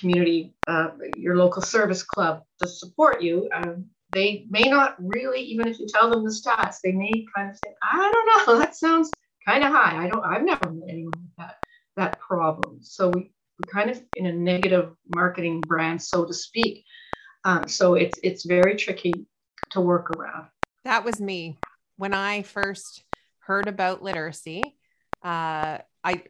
community, 0.00 0.54
uh, 0.66 0.88
your 1.14 1.36
local 1.36 1.60
service 1.60 2.02
club 2.02 2.40
to 2.62 2.66
support 2.66 3.22
you, 3.22 3.50
um, 3.54 3.84
they 4.14 4.46
may 4.48 4.64
not 4.64 4.96
really, 4.98 5.42
even 5.42 5.68
if 5.68 5.78
you 5.78 5.86
tell 5.88 6.08
them 6.08 6.24
the 6.24 6.30
stats, 6.30 6.76
they 6.82 6.92
may 6.92 7.26
kind 7.36 7.50
of 7.50 7.56
say, 7.56 7.74
I 7.82 8.10
don't 8.10 8.46
know, 8.46 8.58
that 8.58 8.74
sounds 8.74 9.10
kind 9.46 9.64
of 9.64 9.70
high. 9.70 10.04
I 10.04 10.08
don't, 10.08 10.24
I've 10.24 10.44
never 10.44 10.70
met 10.70 10.88
anyone 10.88 11.12
with 11.14 11.36
that, 11.38 11.56
that 11.96 12.20
problem. 12.20 12.78
So 12.80 13.10
we, 13.10 13.32
we're 13.58 13.72
kind 13.72 13.90
of 13.90 14.02
in 14.16 14.26
a 14.26 14.32
negative 14.32 14.94
marketing 15.14 15.60
brand, 15.60 16.00
so 16.02 16.24
to 16.24 16.32
speak. 16.34 16.84
Um, 17.44 17.68
so 17.68 17.94
it's, 17.94 18.18
it's 18.22 18.44
very 18.44 18.76
tricky 18.76 19.12
to 19.70 19.80
work 19.80 20.10
around. 20.10 20.46
That 20.84 21.04
was 21.04 21.20
me. 21.20 21.58
When 21.96 22.14
I 22.14 22.42
first 22.42 23.04
heard 23.40 23.68
about 23.68 24.02
literacy, 24.02 24.62
uh, 25.22 25.78
I 26.04 26.22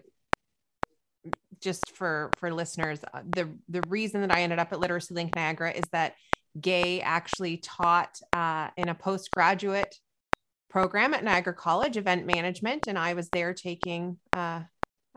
just 1.61 1.92
for 1.92 2.31
for 2.37 2.53
listeners, 2.53 3.01
uh, 3.14 3.22
the 3.25 3.48
the 3.68 3.83
reason 3.88 4.20
that 4.22 4.35
I 4.35 4.42
ended 4.42 4.59
up 4.59 4.72
at 4.72 4.81
Literacy 4.81 5.14
Link 5.14 5.35
Niagara 5.35 5.70
is 5.72 5.85
that 5.92 6.14
Gay 6.61 7.01
actually 7.01 7.59
taught 7.59 8.18
uh, 8.33 8.68
in 8.77 8.88
a 8.88 8.94
postgraduate 8.94 9.94
program 10.73 11.13
at 11.13 11.23
Niagara 11.23 11.53
College, 11.53 11.99
event 11.99 12.25
management, 12.25 12.87
and 12.89 12.99
I 12.99 13.13
was 13.13 13.29
there 13.29 13.53
taking 13.53 14.17
uh, 14.33 14.63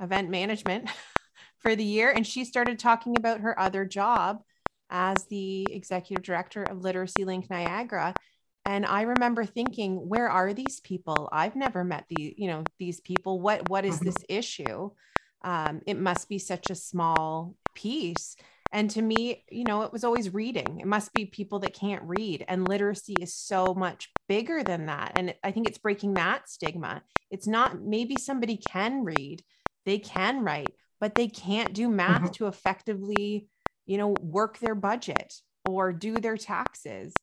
event 0.02 0.30
management 0.30 0.89
for 1.60 1.78
the 1.78 1.84
year. 1.84 2.12
And 2.12 2.28
she 2.28 2.44
started 2.44 2.78
talking 2.78 3.15
about 3.18 3.39
her 3.39 3.58
other 3.58 3.86
job 3.86 4.44
as 4.89 5.26
the 5.28 5.65
executive 5.72 6.26
director 6.26 6.63
of 6.63 6.82
Literacy 6.82 7.24
Link 7.24 7.50
Niagara. 7.50 8.13
And 8.65 8.86
I 8.86 9.04
remember 9.04 9.46
thinking, 9.46 10.10
where 10.10 10.30
are 10.30 10.54
these 10.54 10.82
people? 10.82 11.30
I've 11.32 11.56
never 11.56 11.86
met 11.86 12.04
the, 12.10 12.36
you 12.38 12.48
know, 12.48 12.63
these 12.78 13.00
people. 13.00 13.39
What 13.39 13.70
what 13.70 13.86
is 13.86 13.96
mm-hmm. 13.96 14.06
this 14.06 14.26
issue? 14.28 14.89
Um, 15.44 15.82
it 15.88 15.98
must 15.98 16.28
be 16.28 16.39
such 16.39 16.70
a 16.70 16.76
small 16.76 17.56
piece. 17.76 18.36
And 18.75 18.91
to 18.91 19.01
me, 19.01 19.45
you 19.49 19.63
know, 19.63 19.83
it 19.83 19.93
was 19.93 20.03
always 20.03 20.33
reading. 20.33 20.81
It 20.81 20.85
must 20.85 21.13
be 21.13 21.25
people 21.25 21.59
that 21.59 21.73
can't 21.73 22.03
read. 22.03 22.43
And 22.49 22.67
literacy 22.67 23.15
is 23.21 23.33
so 23.33 23.73
much 23.73 24.11
bigger 24.27 24.63
than 24.63 24.88
that. 24.88 25.13
And 25.15 25.33
I 25.45 25.51
think 25.51 25.69
it's 25.69 25.77
breaking 25.77 26.15
that 26.15 26.49
stigma. 26.49 27.01
It's 27.31 27.47
not 27.47 27.81
maybe 27.81 28.17
somebody 28.19 28.57
can 28.57 29.05
read, 29.05 29.43
they 29.85 29.97
can 29.97 30.43
write, 30.43 30.71
but 30.99 31.15
they 31.15 31.29
can't 31.29 31.73
do 31.73 31.88
math 31.88 32.23
mm-hmm. 32.23 32.31
to 32.31 32.47
effectively, 32.47 33.47
you 33.85 33.97
know, 33.97 34.13
work 34.19 34.59
their 34.59 34.75
budget 34.75 35.35
or 35.65 35.93
do 35.93 36.15
their 36.15 36.35
taxes 36.35 37.13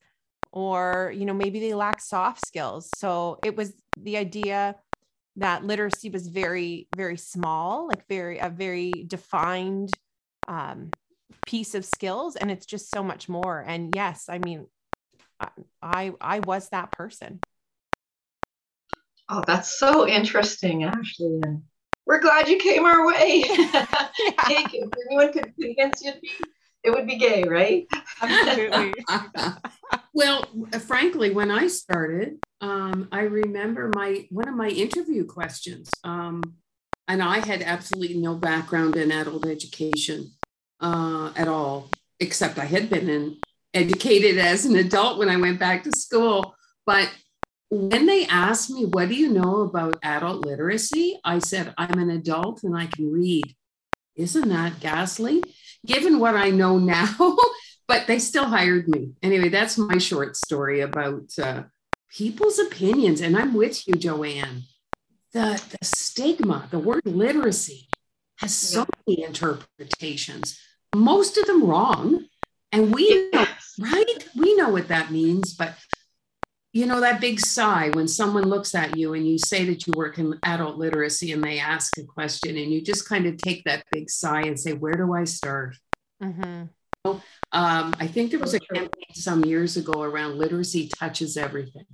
or, 0.53 1.13
you 1.15 1.27
know, 1.27 1.35
maybe 1.35 1.61
they 1.61 1.75
lack 1.75 2.01
soft 2.01 2.47
skills. 2.47 2.89
So 2.97 3.39
it 3.45 3.59
was 3.59 3.75
the 3.99 4.17
idea 4.17 4.77
that 5.37 5.67
literacy 5.67 6.09
was 6.09 6.29
very, 6.29 6.89
very 6.97 7.19
small, 7.19 7.89
like 7.89 8.09
very, 8.09 8.39
a 8.39 8.49
very 8.49 8.91
defined 9.07 9.93
um, 10.49 10.91
piece 11.53 11.75
of 11.75 11.85
skills 11.85 12.35
and 12.35 12.51
it's 12.51 12.65
just 12.65 12.91
so 12.91 13.03
much 13.03 13.29
more. 13.29 13.63
And 13.67 13.95
yes 13.95 14.25
i 14.31 14.39
mean 14.39 14.67
i 15.83 16.13
i 16.19 16.39
was 16.41 16.71
that 16.71 16.91
person. 16.93 17.41
Oh 19.29 19.45
that's 19.47 19.79
so 19.79 20.09
interesting 20.09 20.85
ashley 20.85 21.41
and 21.43 21.63
we're 22.07 22.21
glad 22.21 22.49
you 22.49 22.57
came 22.57 22.87
our 22.87 23.07
way. 23.07 23.45
Yeah. 23.49 23.69
if 24.49 24.91
anyone 25.07 25.33
could 25.33 25.53
convince 25.61 26.03
you 26.03 26.13
to 26.13 26.21
be 26.21 26.31
it 26.85 26.91
would 26.91 27.07
be 27.07 27.19
gay 27.19 27.45
right? 27.45 27.87
Absolutely. 28.23 28.95
Well 30.15 30.45
frankly 30.87 31.31
when 31.31 31.51
i 31.51 31.67
started 31.67 32.39
um, 32.61 33.09
i 33.13 33.23
remember 33.23 33.91
my 33.95 34.27
one 34.31 34.49
of 34.49 34.55
my 34.55 34.69
interview 34.69 35.25
questions 35.25 35.91
um, 36.05 36.43
and 37.09 37.23
i 37.23 37.39
had 37.39 37.63
absolutely 37.63 38.19
no 38.19 38.35
background 38.35 38.97
in 38.97 39.11
adult 39.11 39.47
education 39.47 40.33
uh, 40.83 41.33
at 41.37 41.49
all, 41.49 41.91
except 42.21 42.59
I 42.59 42.65
had 42.65 42.91
been 42.91 43.09
in, 43.09 43.37
educated 43.73 44.39
as 44.39 44.67
an 44.67 44.77
adult 44.77 45.19
when 45.19 45.29
I 45.29 45.37
went 45.37 45.59
back 45.59 45.85
to 45.85 45.93
school. 45.93 46.55
But 46.85 47.11
when 47.71 48.07
they 48.07 48.27
asked 48.27 48.71
me, 48.71 48.85
What 48.85 49.09
do 49.09 49.15
you 49.15 49.31
know 49.31 49.63
about 49.63 49.99
adult 50.03 50.45
literacy? 50.45 51.19
I 51.25 51.39
said, 51.39 51.73
I'm 51.79 51.99
an 51.99 52.11
adult 52.11 52.65
and 52.65 52.77
I 52.77 52.87
can 52.87 53.11
read. 53.11 53.55
Isn't 54.17 54.49
that 54.49 54.81
ghastly? 54.81 55.43
Given 55.87 56.19
what 56.19 56.35
I 56.35 56.51
know 56.51 56.79
now, 56.79 57.37
but 57.89 58.07
they 58.07 58.19
still 58.19 58.45
hired 58.45 58.89
me. 58.89 59.13
Anyway, 59.23 59.49
that's 59.49 59.79
my 59.79 59.99
short 59.99 60.37
story 60.37 60.81
about 60.81 61.31
uh, 61.41 61.63
people's 62.11 62.59
opinions. 62.59 63.21
And 63.21 63.37
I'm 63.37 63.55
with 63.55 63.87
you, 63.89 63.95
Joanne. 63.95 64.65
The, 65.33 65.63
the 65.71 65.85
stigma, 65.85 66.69
the 66.71 66.79
word 66.79 67.07
literacy 67.07 67.89
has 68.37 68.55
so 68.55 68.85
many 69.07 69.23
interpretations 69.23 70.61
most 70.95 71.39
of 71.39 71.47
them 71.47 71.65
wrong. 71.65 72.27
And 72.71 72.95
we 72.95 73.31
know, 73.33 73.47
right? 73.79 74.29
We 74.35 74.57
know 74.57 74.71
what 74.71 74.89
that 74.89 75.11
means, 75.11 75.55
but 75.55 75.75
you 76.73 76.87
know 76.87 77.01
that 77.01 77.21
big 77.21 77.39
sigh 77.39 77.91
when 77.91 78.09
someone 78.09 78.45
looks 78.45 78.75
at 78.75 78.97
you 78.97 79.15
and 79.15 79.29
you 79.29 79.39
say 79.39 79.65
that 79.67 79.87
you 79.87 79.93
work 79.95 80.19
in 80.19 80.39
adult 80.45 80.79
literacy 80.79 81.33
and 81.33 81.45
they 81.45 81.59
ask 81.59 81.97
a 81.99 82.03
question 82.03 82.57
and 82.57 82.73
you 82.73 82.81
just 82.81 83.09
kind 83.09 83.27
of 83.27 83.37
take 83.37 83.63
that 83.65 83.85
big 83.93 84.09
sigh 84.09 84.43
and 84.43 84.59
say 84.59 84.73
where 84.73 84.95
do 84.95 85.13
i 85.15 85.25
start 85.25 85.77
mm-hmm. 86.23 86.65
um, 87.53 87.95
i 87.99 88.07
think 88.07 88.31
there 88.31 88.41
was 88.41 88.55
a 88.55 88.61
campaign 88.61 89.15
some 89.15 89.45
years 89.45 89.77
ago 89.77 90.03
around 90.03 90.39
literacy 90.39 90.89
touches 90.89 91.37
everything 91.37 91.87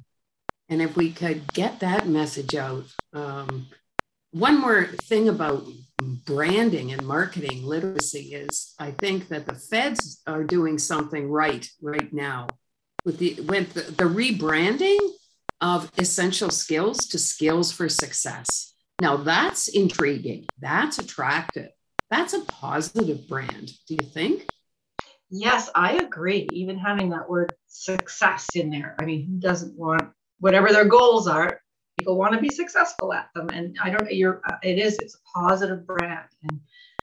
and 0.68 0.80
if 0.80 0.96
we 0.96 1.10
could 1.10 1.52
get 1.52 1.80
that 1.80 2.06
message 2.06 2.54
out 2.54 2.84
um, 3.14 3.66
one 4.30 4.60
more 4.60 4.84
thing 4.84 5.28
about 5.28 5.66
branding 5.98 6.92
and 6.92 7.04
marketing 7.04 7.64
literacy 7.64 8.34
is 8.34 8.74
I 8.78 8.92
think 8.92 9.28
that 9.28 9.46
the 9.46 9.54
feds 9.54 10.22
are 10.26 10.44
doing 10.44 10.78
something 10.78 11.28
right 11.28 11.68
right 11.82 12.12
now 12.12 12.46
with 13.04 13.18
the 13.18 13.40
with 13.40 13.74
the, 13.74 13.82
the 13.82 14.04
rebranding 14.04 14.98
of 15.60 15.90
essential 15.98 16.50
skills 16.50 16.98
to 17.08 17.18
skills 17.18 17.72
for 17.72 17.88
success. 17.88 18.74
Now 19.00 19.16
that's 19.16 19.68
intriguing. 19.68 20.46
That's 20.60 20.98
attractive. 20.98 21.70
That's 22.10 22.32
a 22.32 22.44
positive 22.44 23.28
brand. 23.28 23.72
Do 23.88 23.94
you 23.94 24.08
think? 24.08 24.46
Yes, 25.30 25.68
I 25.74 25.94
agree. 25.96 26.48
Even 26.52 26.78
having 26.78 27.10
that 27.10 27.28
word 27.28 27.52
success 27.66 28.46
in 28.54 28.70
there. 28.70 28.96
I 28.98 29.04
mean, 29.04 29.26
who 29.26 29.38
doesn't 29.38 29.76
want 29.76 30.10
whatever 30.40 30.72
their 30.72 30.86
goals 30.86 31.28
are? 31.28 31.60
People 31.98 32.16
want 32.16 32.32
to 32.32 32.40
be 32.40 32.50
successful 32.50 33.12
at 33.12 33.28
them. 33.34 33.50
And 33.50 33.76
i 33.82 33.90
don't 33.90 34.10
you're 34.14 34.40
it 34.62 34.78
is 34.78 35.00
it's 35.00 35.16
a 35.16 35.38
positive 35.38 35.84
brand. 35.86 36.28
And 36.44 36.60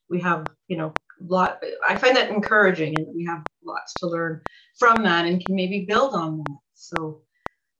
we 0.10 0.22
have 0.22 0.50
you 0.70 0.78
know 0.78 0.96
a 1.22 1.24
lot 1.34 1.62
i 1.88 1.96
find 1.98 2.16
that 2.16 2.30
encouraging 2.30 2.96
and 2.96 3.08
we 3.14 3.26
have 3.26 3.44
lots 3.64 4.00
to 4.00 4.08
learn 4.08 4.42
from 4.80 5.04
that 5.04 5.26
and 5.26 5.42
can 5.44 5.56
maybe 5.56 5.86
build 5.86 6.14
on 6.14 6.38
that. 6.38 6.58
So 6.74 7.22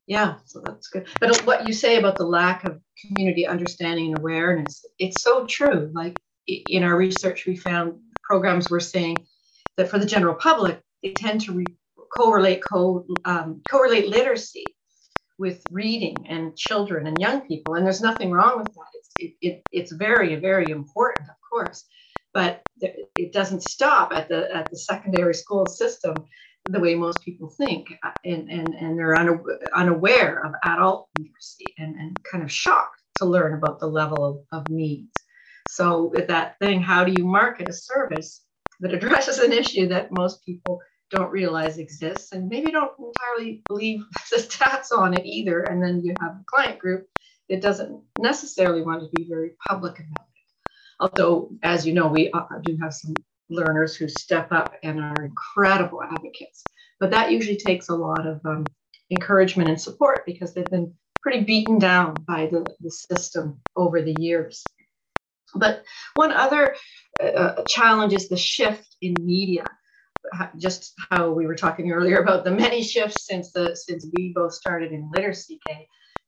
yeah 0.08 0.36
so 0.46 0.60
that's 0.66 0.90
good. 0.90 1.08
But 1.22 1.38
what 1.46 1.66
you 1.66 1.74
say 1.74 1.98
about 1.98 2.18
the 2.18 2.26
lack 2.26 2.66
of 2.66 2.82
community 3.02 3.48
understanding 3.48 4.08
and 4.08 4.16
awareness 4.16 4.86
it's 5.00 5.22
so 5.24 5.46
true. 5.46 5.90
Like 5.94 6.20
in 6.48 6.84
our 6.84 6.98
research 6.98 7.46
we 7.46 7.56
found 7.56 7.94
programs 8.24 8.70
were 8.70 8.82
saying 8.82 9.26
that 9.78 9.90
for 9.90 10.00
the 10.00 10.06
general 10.06 10.36
public 10.36 10.82
they 11.02 11.14
tend 11.14 11.40
to 11.42 11.54
re- 11.54 11.76
correlate 12.14 12.62
co- 12.64 13.06
um, 13.26 13.62
correlate 13.70 14.08
literacy 14.10 14.75
with 15.38 15.62
reading 15.72 16.16
and 16.28 16.56
children 16.56 17.08
and 17.08 17.20
young 17.20 17.42
people. 17.42 17.76
And 17.76 17.86
there's 17.86 18.02
nothing 18.02 18.32
wrong 18.32 18.60
with 18.60 18.74
that. 18.74 18.88
It's, 18.94 19.10
it, 19.18 19.34
it, 19.42 19.64
it's 19.72 19.92
very, 19.92 20.36
very 20.36 20.70
important, 20.70 21.30
of 21.30 21.36
course, 21.50 21.86
but 22.34 22.62
it 22.82 23.34
doesn't 23.34 23.64
stop 23.64 24.12
at 24.14 24.30
the, 24.30 24.54
at 24.56 24.70
the 24.70 24.78
secondary 24.78 25.34
school 25.34 25.66
system 25.66 26.16
the 26.70 26.80
way 26.80 26.96
most 26.96 27.22
people 27.24 27.50
think. 27.50 27.94
Uh, 28.04 28.12
and, 28.24 28.50
and, 28.50 28.74
and 28.74 28.98
they're 28.98 29.16
unaware 29.76 30.46
of 30.46 30.54
adult 30.64 31.10
literacy 31.18 31.66
and, 31.78 31.96
and 31.96 32.24
kind 32.24 32.44
of 32.44 32.52
shocked 32.52 33.02
to 33.18 33.26
learn 33.26 33.54
about 33.54 33.80
the 33.80 33.88
level 33.88 34.26
of, 34.26 34.38
of 34.52 34.70
needs. 34.70 35.12
So, 35.68 36.12
with 36.14 36.28
that 36.28 36.58
thing, 36.60 36.82
how 36.82 37.04
do 37.04 37.14
you 37.18 37.26
market 37.26 37.70
a 37.70 37.74
service 37.74 38.44
that 38.82 38.94
addresses 38.94 39.40
an 39.40 39.52
issue 39.52 39.88
that 39.88 40.12
most 40.12 40.46
people 40.46 40.80
don't 41.16 41.32
realize 41.32 41.78
exists 41.78 42.32
and 42.32 42.48
maybe 42.50 42.72
don't 42.72 42.92
entirely 43.00 43.64
believe 43.68 44.04
the 44.32 44.38
stats 44.38 44.96
on 44.96 45.14
it 45.14 45.26
either. 45.26 45.62
And 45.62 45.82
then 45.82 46.02
you 46.04 46.14
have 46.22 46.32
a 46.32 46.44
client 46.46 46.80
group 46.80 47.08
that 47.50 47.62
doesn't 47.62 48.02
necessarily 48.18 48.82
want 48.82 49.02
to 49.02 49.10
be 49.16 49.28
very 49.30 49.52
public 49.68 49.94
about 50.00 50.28
it. 50.28 50.36
Although, 51.00 51.52
as 51.64 51.86
you 51.86 51.94
know, 51.94 52.08
we 52.08 52.32
uh, 52.32 52.44
do 52.64 52.78
have 52.82 52.94
some 52.94 53.14
learners 53.50 53.96
who 53.96 54.08
step 54.08 54.52
up 54.52 54.74
and 54.84 55.00
are 55.00 55.26
incredible 55.26 56.02
advocates. 56.02 56.64
But 57.00 57.12
that 57.12 57.32
usually 57.32 57.58
takes 57.58 57.90
a 57.90 57.96
lot 57.96 58.26
of 58.26 58.40
um, 58.46 58.66
encouragement 59.12 59.70
and 59.70 59.80
support 59.80 60.26
because 60.26 60.54
they've 60.54 60.66
been 60.66 60.94
pretty 61.22 61.44
beaten 61.44 61.78
down 61.80 62.16
by 62.28 62.48
the, 62.48 62.66
the 62.80 62.92
system 62.92 63.60
over 63.76 64.02
the 64.02 64.16
years. 64.20 64.64
But 65.54 65.84
one 66.16 66.32
other 66.32 66.76
uh, 67.22 67.64
challenge 67.68 68.14
is 68.14 68.30
the 68.30 68.38
shift 68.38 68.96
in 69.02 69.16
media. 69.20 69.66
Just 70.58 70.94
how 71.10 71.32
we 71.32 71.46
were 71.46 71.56
talking 71.56 71.92
earlier 71.92 72.20
about 72.20 72.44
the 72.44 72.52
many 72.52 72.84
shifts 72.84 73.26
since 73.28 73.52
the 73.52 73.76
since 73.76 74.06
we 74.16 74.34
both 74.36 74.54
started 74.54 74.92
in 74.92 75.10
Literacy 75.14 75.60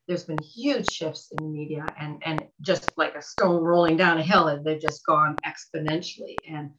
there's 0.07 0.23
been 0.23 0.37
huge 0.41 0.87
shifts 0.89 1.31
in 1.37 1.51
media 1.51 1.85
and 1.99 2.21
and 2.25 2.43
just 2.61 2.91
like 2.97 3.15
a 3.15 3.21
stone 3.21 3.61
rolling 3.61 3.97
down 3.97 4.17
a 4.17 4.23
hill 4.23 4.47
they've 4.63 4.81
just 4.81 5.05
gone 5.05 5.35
exponentially. 5.45 6.35
And 6.49 6.71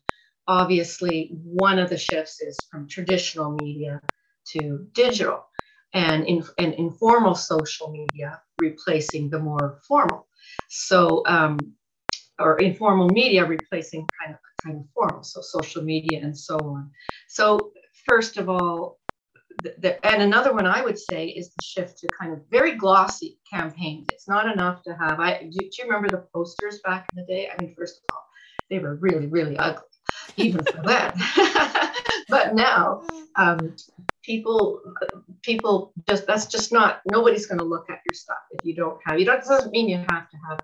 obviously 0.47 1.31
one 1.45 1.79
of 1.79 1.91
the 1.91 1.99
shifts 1.99 2.41
is 2.41 2.67
from 2.71 2.89
traditional 2.89 3.53
media 3.53 4.01
to 4.53 4.87
digital 4.93 5.45
and, 5.93 6.25
in, 6.27 6.43
and 6.59 6.75
informal 6.75 7.35
social 7.35 7.91
media 7.91 8.41
replacing 8.59 9.29
the 9.29 9.39
more 9.39 9.81
formal. 9.87 10.27
So 10.71 11.23
um, 11.27 11.59
or 12.39 12.59
informal 12.59 13.09
media 13.09 13.45
replacing 13.45 14.07
kind 14.23 14.35
of 14.35 14.41
kind 14.63 14.77
of 14.77 14.85
formal 14.95 15.23
so 15.23 15.41
social 15.41 15.83
media 15.83 16.21
and 16.23 16.37
so 16.37 16.57
on 16.59 16.91
so 17.29 17.73
first 18.07 18.37
of 18.37 18.49
all 18.49 18.99
the, 19.63 19.75
the, 19.79 20.07
and 20.07 20.23
another 20.23 20.53
one 20.53 20.67
I 20.67 20.83
would 20.83 20.99
say 20.99 21.27
is 21.27 21.51
the 21.51 21.63
shift 21.63 21.99
to 21.99 22.09
kind 22.19 22.33
of 22.33 22.41
very 22.51 22.77
glossy 22.77 23.39
campaigns. 23.51 24.07
It's 24.13 24.29
not 24.29 24.51
enough 24.51 24.83
to 24.85 24.95
have. 24.95 25.19
I 25.19 25.43
do, 25.43 25.51
do 25.51 25.65
you 25.65 25.85
remember 25.85 26.09
the 26.09 26.25
posters 26.33 26.81
back 26.85 27.09
in 27.13 27.21
the 27.21 27.27
day? 27.27 27.49
I 27.49 27.61
mean, 27.61 27.75
first 27.77 27.97
of 27.97 28.15
all, 28.15 28.25
they 28.71 28.79
were 28.79 28.97
really 28.97 29.27
really 29.27 29.57
ugly, 29.57 29.83
even 30.37 30.65
for 30.65 30.83
that. 30.83 31.95
but 32.29 32.55
now, 32.55 33.03
um, 33.37 33.75
people 34.23 34.81
people 35.43 35.93
just 36.09 36.27
that's 36.27 36.47
just 36.47 36.73
not 36.73 37.01
nobody's 37.11 37.47
going 37.47 37.59
to 37.59 37.65
look 37.65 37.91
at 37.91 38.01
your 38.09 38.15
stuff 38.15 38.39
if 38.53 38.65
you 38.65 38.75
don't 38.75 38.99
have. 39.05 39.19
You 39.19 39.25
don't 39.25 39.43
doesn't 39.43 39.73
mean 39.73 39.89
you 39.89 39.97
have 39.97 40.29
to 40.31 40.37
have 40.49 40.61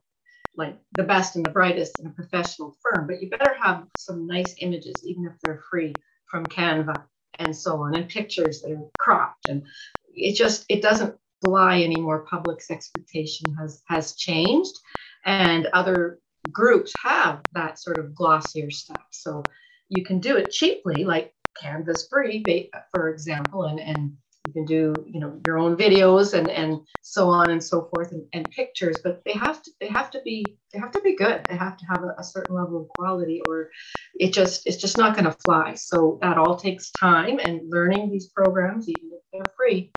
like 0.56 0.78
the 0.92 1.02
best 1.02 1.36
and 1.36 1.44
the 1.44 1.50
brightest 1.50 2.00
in 2.00 2.06
a 2.06 2.10
professional 2.10 2.76
firm, 2.82 3.06
but 3.06 3.20
you 3.20 3.28
better 3.28 3.54
have 3.60 3.86
some 3.96 4.26
nice 4.26 4.54
images, 4.60 4.94
even 5.04 5.24
if 5.26 5.32
they're 5.42 5.62
free 5.70 5.92
from 6.30 6.46
Canva 6.46 7.04
and 7.38 7.54
so 7.56 7.76
on, 7.78 7.94
and 7.94 8.08
pictures 8.08 8.62
that 8.62 8.72
are 8.72 8.90
cropped. 8.98 9.48
And 9.48 9.66
it 10.14 10.34
just 10.34 10.64
it 10.68 10.82
doesn't 10.82 11.16
fly 11.44 11.82
anymore. 11.82 12.26
Public's 12.26 12.70
expectation 12.70 13.54
has 13.54 13.82
has 13.88 14.14
changed, 14.14 14.78
and 15.24 15.66
other 15.66 16.20
groups 16.52 16.94
have 17.02 17.42
that 17.52 17.78
sort 17.78 17.98
of 17.98 18.14
glossier 18.14 18.70
stuff. 18.70 19.06
So 19.10 19.42
you 19.88 20.04
can 20.04 20.20
do 20.20 20.36
it 20.36 20.50
cheaply, 20.50 21.04
like 21.04 21.34
Canva's 21.60 22.06
free, 22.08 22.70
for 22.92 23.08
example, 23.08 23.64
and 23.64 23.80
and 23.80 24.16
you 24.44 24.52
can 24.52 24.64
do 24.66 25.04
you 25.09 25.20
know 25.20 25.40
your 25.44 25.59
own 25.59 25.76
videos 25.76 26.35
and 26.38 26.50
and 26.50 26.80
so 27.00 27.28
on 27.28 27.50
and 27.50 27.64
so 27.64 27.88
forth 27.90 28.12
and, 28.12 28.26
and 28.35 28.50
pictures 28.50 29.00
but 29.02 29.22
they 29.24 29.33
have 29.33 29.62
to 29.62 29.70
they 29.80 29.88
have 29.88 30.11
to 30.11 30.20
be 30.22 30.59
they 30.72 30.78
have 30.78 30.90
to 30.90 31.00
be 31.00 31.16
good. 31.16 31.44
They 31.48 31.57
have 31.57 31.76
to 31.78 31.87
have 31.87 32.02
a, 32.02 32.14
a 32.18 32.24
certain 32.24 32.57
level 32.57 32.83
of 32.83 32.88
quality 32.88 33.40
or 33.46 33.70
it 34.14 34.33
just 34.33 34.66
it's 34.66 34.76
just 34.76 34.98
not 34.98 35.14
going 35.14 35.24
to 35.24 35.33
fly. 35.33 35.74
So 35.74 36.18
that 36.20 36.37
all 36.37 36.57
takes 36.57 36.92
time 36.92 37.38
and 37.40 37.70
learning 37.70 38.11
these 38.11 38.28
programs 38.28 38.88
even 38.88 39.11
if 39.12 39.22
they're 39.33 39.52
free. 39.57 39.92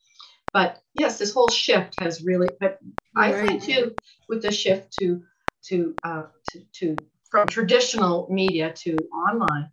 But 0.54 0.82
yes 0.94 1.20
this 1.20 1.34
whole 1.34 1.50
shift 1.50 1.98
has 2.00 2.24
really 2.24 2.52
but 2.60 2.80
i 3.16 3.32
think 3.32 3.64
too 3.64 3.96
with 4.30 4.42
the 4.42 4.52
shift 4.52 4.92
to 4.94 5.22
to 5.64 5.96
uh 6.04 6.24
to, 6.46 6.62
to 6.74 7.06
from 7.30 7.48
traditional 7.48 8.28
media 8.32 8.72
to 8.74 8.98
online 9.12 9.70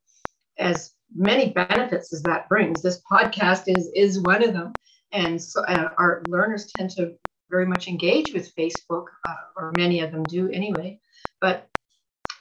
as 0.58 0.92
many 1.14 1.50
benefits 1.50 2.12
as 2.12 2.22
that 2.22 2.48
brings. 2.48 2.82
This 2.82 3.00
podcast 3.10 3.64
is 3.66 3.90
is 3.94 4.20
one 4.20 4.42
of 4.42 4.52
them, 4.52 4.72
and 5.12 5.40
so 5.40 5.62
uh, 5.64 5.88
our 5.98 6.22
learners 6.28 6.72
tend 6.76 6.90
to 6.92 7.14
very 7.50 7.66
much 7.66 7.88
engage 7.88 8.32
with 8.32 8.54
Facebook, 8.56 9.06
uh, 9.28 9.34
or 9.56 9.72
many 9.76 10.00
of 10.00 10.10
them 10.12 10.24
do 10.24 10.50
anyway. 10.50 11.00
But 11.40 11.68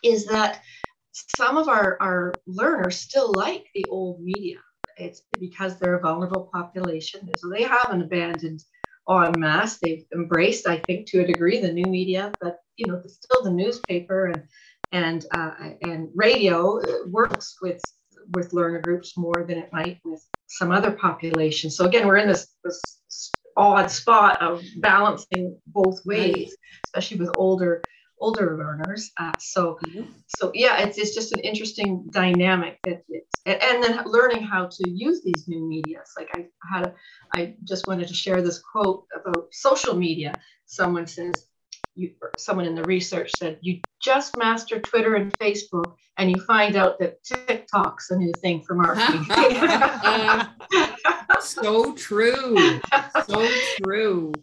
is 0.03 0.25
that 0.25 0.61
some 1.11 1.57
of 1.57 1.67
our, 1.67 1.97
our 2.01 2.33
learners 2.47 2.97
still 2.97 3.31
like 3.31 3.65
the 3.75 3.85
old 3.89 4.21
media? 4.21 4.57
It's 4.97 5.21
because 5.39 5.77
they're 5.77 5.95
a 5.97 6.01
vulnerable 6.01 6.49
population, 6.53 7.29
so 7.37 7.49
they 7.49 7.63
haven't 7.63 8.01
abandoned 8.01 8.63
en 9.09 9.39
masse. 9.39 9.79
They've 9.79 10.05
embraced, 10.13 10.67
I 10.67 10.77
think, 10.77 11.07
to 11.07 11.21
a 11.21 11.27
degree, 11.27 11.59
the 11.59 11.71
new 11.71 11.87
media, 11.87 12.33
but 12.41 12.59
you 12.77 12.87
know, 12.87 13.01
still 13.05 13.43
the 13.43 13.51
newspaper 13.51 14.27
and 14.27 14.43
and 14.91 15.25
uh, 15.31 15.51
and 15.81 16.09
radio 16.13 16.79
works 17.07 17.57
with 17.61 17.81
with 18.33 18.53
learner 18.53 18.79
groups 18.79 19.17
more 19.17 19.45
than 19.47 19.57
it 19.57 19.71
might 19.71 19.99
with 20.03 20.25
some 20.47 20.71
other 20.71 20.91
populations. 20.91 21.75
So 21.75 21.85
again, 21.85 22.07
we're 22.07 22.17
in 22.17 22.27
this, 22.27 22.47
this 22.63 23.31
odd 23.55 23.89
spot 23.91 24.41
of 24.41 24.63
balancing 24.77 25.57
both 25.67 26.05
ways, 26.05 26.55
especially 26.85 27.17
with 27.17 27.31
older 27.35 27.81
older 28.19 28.57
learners. 28.57 29.11
Uh, 29.19 29.33
so 29.37 29.77
mm-hmm. 29.85 30.09
so 30.27 30.51
yeah, 30.53 30.81
it's, 30.81 30.97
it's 30.97 31.13
just 31.13 31.33
an 31.33 31.39
interesting 31.39 32.05
dynamic 32.11 32.79
that 32.85 33.03
it's, 33.09 33.41
and 33.45 33.83
then 33.83 34.01
learning 34.05 34.41
how 34.41 34.67
to 34.67 34.89
use 34.89 35.21
these 35.23 35.45
new 35.47 35.67
medias. 35.67 36.09
Like 36.17 36.29
I 36.33 36.45
had, 36.71 36.87
a, 36.87 36.93
I 37.35 37.55
just 37.65 37.85
wanted 37.85 38.07
to 38.07 38.13
share 38.13 38.41
this 38.41 38.59
quote 38.59 39.05
about 39.13 39.47
social 39.51 39.95
media. 39.95 40.33
Someone 40.65 41.05
says, 41.05 41.47
you, 41.95 42.11
someone 42.37 42.65
in 42.65 42.75
the 42.75 42.83
research 42.83 43.31
said 43.37 43.59
you 43.61 43.79
just 44.01 44.37
master 44.37 44.79
Twitter 44.79 45.15
and 45.15 45.31
Facebook, 45.37 45.95
and 46.17 46.29
you 46.29 46.41
find 46.43 46.75
out 46.75 46.99
that 46.99 47.23
TikTok's 47.23 48.11
a 48.11 48.17
new 48.17 48.31
thing 48.37 48.61
for 48.61 48.75
marketing. 48.75 49.25
so 51.41 51.93
true, 51.93 52.79
so 53.25 53.49
true. 53.83 54.33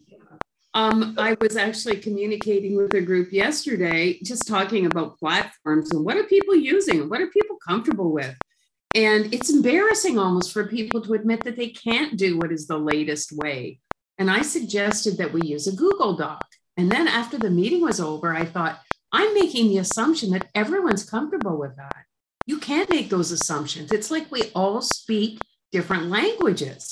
Um, 0.72 1.16
I 1.18 1.36
was 1.40 1.56
actually 1.56 1.96
communicating 1.96 2.76
with 2.76 2.94
a 2.94 3.00
group 3.00 3.32
yesterday, 3.32 4.20
just 4.22 4.46
talking 4.46 4.86
about 4.86 5.18
platforms 5.18 5.90
and 5.90 6.04
what 6.04 6.16
are 6.16 6.24
people 6.24 6.54
using, 6.54 7.08
what 7.08 7.20
are 7.20 7.26
people 7.26 7.56
comfortable 7.66 8.12
with. 8.12 8.36
And 8.94 9.32
it's 9.34 9.50
embarrassing 9.50 10.18
almost 10.18 10.52
for 10.52 10.66
people 10.66 11.00
to 11.02 11.14
admit 11.14 11.44
that 11.44 11.56
they 11.56 11.70
can't 11.70 12.16
do 12.16 12.38
what 12.38 12.52
is 12.52 12.66
the 12.66 12.78
latest 12.78 13.32
way. 13.32 13.80
And 14.18 14.30
I 14.30 14.42
suggested 14.42 15.16
that 15.18 15.32
we 15.32 15.42
use 15.42 15.66
a 15.66 15.74
Google 15.74 16.16
Doc. 16.16 16.44
And 16.80 16.90
then 16.90 17.08
after 17.08 17.36
the 17.36 17.50
meeting 17.50 17.82
was 17.82 18.00
over, 18.00 18.34
I 18.34 18.46
thought, 18.46 18.80
I'm 19.12 19.34
making 19.34 19.68
the 19.68 19.76
assumption 19.76 20.30
that 20.30 20.48
everyone's 20.54 21.04
comfortable 21.04 21.58
with 21.58 21.76
that. 21.76 22.06
You 22.46 22.58
can't 22.58 22.88
make 22.88 23.10
those 23.10 23.32
assumptions. 23.32 23.92
It's 23.92 24.10
like 24.10 24.32
we 24.32 24.44
all 24.54 24.80
speak 24.80 25.40
different 25.72 26.06
languages. 26.06 26.88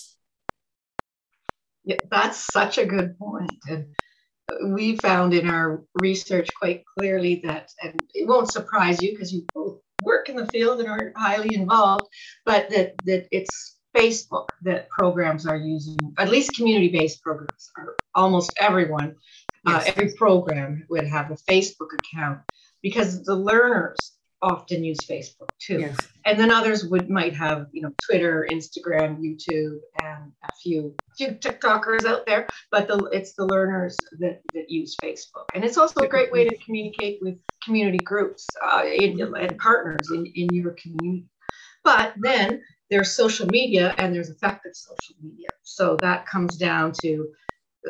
Yeah, 1.85 1.96
that's 2.11 2.53
such 2.53 2.77
a 2.77 2.85
good 2.85 3.18
point. 3.18 3.51
And 3.66 4.74
we 4.74 4.98
found 4.98 5.33
in 5.33 5.48
our 5.48 5.83
research 6.03 6.51
quite 6.61 6.85
clearly 6.98 7.40
that, 7.44 7.70
and 7.83 7.98
it 8.12 8.29
won't 8.29 8.53
surprise 8.53 9.01
you 9.01 9.12
because 9.12 9.33
you 9.33 9.46
both 9.55 9.81
work 10.03 10.29
in 10.29 10.37
the 10.37 10.46
field 10.48 10.81
and 10.81 10.88
are 10.90 11.14
highly 11.16 11.55
involved, 11.55 12.05
but 12.44 12.68
that, 12.68 12.92
that 13.07 13.27
it's 13.31 13.79
Facebook 13.96 14.48
that 14.64 14.90
programs 14.90 15.46
are 15.46 15.57
using, 15.57 15.96
at 16.18 16.29
least 16.29 16.55
community 16.55 16.88
based 16.88 17.22
programs, 17.22 17.70
are 17.79 17.96
almost 18.14 18.53
everyone 18.61 19.14
uh, 19.68 19.83
every 19.87 20.12
program 20.14 20.85
would 20.88 21.07
have 21.07 21.31
a 21.31 21.35
Facebook 21.35 21.90
account 21.94 22.40
because 22.83 23.24
the 23.24 23.35
learners 23.35 24.18
often 24.40 24.85
use 24.85 24.98
Facebook 24.98 25.48
too. 25.61 25.81
Yes. 25.81 25.96
And 26.24 26.38
then 26.38 26.50
others 26.50 26.85
would 26.85 27.11
might 27.11 27.35
have, 27.35 27.66
you 27.72 27.83
know, 27.83 27.92
Twitter, 28.04 28.46
Instagram, 28.50 29.18
YouTube, 29.18 29.78
and 30.00 30.33
a 30.44 30.52
few 30.62 30.94
few 31.16 31.33
TikTokers 31.33 32.04
out 32.04 32.26
there, 32.26 32.46
but 32.70 32.87
the, 32.87 32.98
it's 33.12 33.33
the 33.35 33.46
learners 33.46 33.96
that, 34.20 34.40
that 34.54 34.70
use 34.70 34.96
Facebook. 35.02 35.46
And 35.54 35.64
it's 35.64 35.76
also 35.76 36.02
a 36.02 36.09
great 36.09 36.31
way 36.31 36.48
to 36.48 36.57
communicate 36.59 37.18
with 37.20 37.37
community 37.64 37.98
groups 37.98 38.46
uh, 38.64 38.85
in, 38.85 39.20
and 39.20 39.59
partners 39.59 40.09
in, 40.12 40.26
in 40.26 40.48
your 40.52 40.76
community. 40.81 41.26
But 41.83 42.14
then 42.18 42.62
there's 42.90 43.11
social 43.12 43.46
media 43.46 43.94
and 43.98 44.14
there's 44.14 44.31
effective 44.31 44.72
social 44.74 45.16
media. 45.22 45.48
So 45.62 45.96
that 46.00 46.26
comes 46.26 46.57
down 46.57 46.92
to 47.02 47.28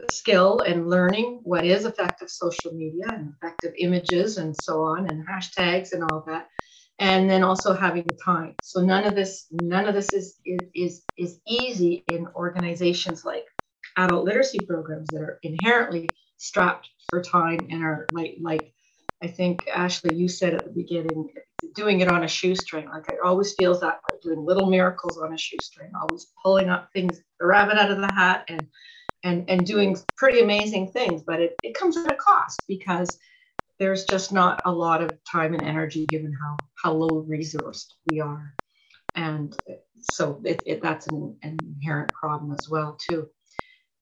skill 0.08 0.60
and 0.60 0.88
learning 0.88 1.40
what 1.44 1.64
is 1.64 1.84
effective 1.84 2.30
social 2.30 2.72
media 2.72 3.06
and 3.08 3.32
effective 3.34 3.72
images 3.78 4.38
and 4.38 4.56
so 4.56 4.82
on 4.82 5.06
and 5.08 5.26
hashtags 5.26 5.92
and 5.92 6.04
all 6.04 6.22
that. 6.26 6.48
And 7.00 7.30
then 7.30 7.42
also 7.44 7.74
having 7.74 8.16
time. 8.24 8.56
So 8.60 8.80
none 8.80 9.04
of 9.04 9.14
this 9.14 9.46
none 9.50 9.86
of 9.86 9.94
this 9.94 10.12
is 10.12 10.38
is 10.74 11.06
is 11.16 11.40
easy 11.46 12.04
in 12.06 12.26
organizations 12.34 13.24
like 13.24 13.44
adult 13.96 14.24
literacy 14.24 14.66
programs 14.66 15.10
that 15.10 15.22
are 15.22 15.38
inherently 15.42 16.14
strapped 16.38 16.88
for 17.08 17.22
time 17.22 17.68
and 17.70 17.82
are 17.84 18.08
like 18.12 18.36
like 18.40 18.72
i 19.22 19.26
think 19.26 19.66
ashley 19.74 20.14
you 20.14 20.28
said 20.28 20.54
at 20.54 20.64
the 20.64 20.70
beginning 20.70 21.28
doing 21.74 22.00
it 22.00 22.08
on 22.08 22.24
a 22.24 22.28
shoestring. 22.28 22.88
Like 22.88 23.08
it 23.08 23.18
always 23.24 23.54
feels 23.54 23.80
that 23.80 24.00
way 24.06 24.18
doing 24.22 24.44
little 24.44 24.70
miracles 24.70 25.18
on 25.18 25.32
a 25.32 25.38
shoestring 25.38 25.90
always 26.00 26.26
pulling 26.42 26.68
up 26.68 26.90
things 26.92 27.20
the 27.40 27.46
rabbit 27.46 27.76
out 27.78 27.90
of 27.90 27.98
the 27.98 28.08
hat 28.08 28.44
and 28.48 28.66
and, 29.24 29.48
and 29.48 29.66
doing 29.66 29.96
pretty 30.16 30.40
amazing 30.40 30.88
things, 30.88 31.22
but 31.26 31.40
it, 31.40 31.58
it 31.62 31.74
comes 31.74 31.96
at 31.96 32.10
a 32.10 32.14
cost 32.14 32.64
because 32.68 33.18
there's 33.78 34.04
just 34.04 34.32
not 34.32 34.60
a 34.64 34.72
lot 34.72 35.02
of 35.02 35.18
time 35.24 35.54
and 35.54 35.62
energy 35.62 36.06
given 36.06 36.32
how, 36.32 36.56
how 36.82 36.92
low 36.92 37.24
resourced 37.28 37.94
we 38.06 38.20
are. 38.20 38.54
And 39.14 39.56
so 40.00 40.40
it, 40.44 40.62
it, 40.66 40.82
that's 40.82 41.06
an, 41.08 41.36
an 41.42 41.58
inherent 41.76 42.12
problem 42.12 42.52
as 42.52 42.68
well 42.68 42.98
too. 43.00 43.28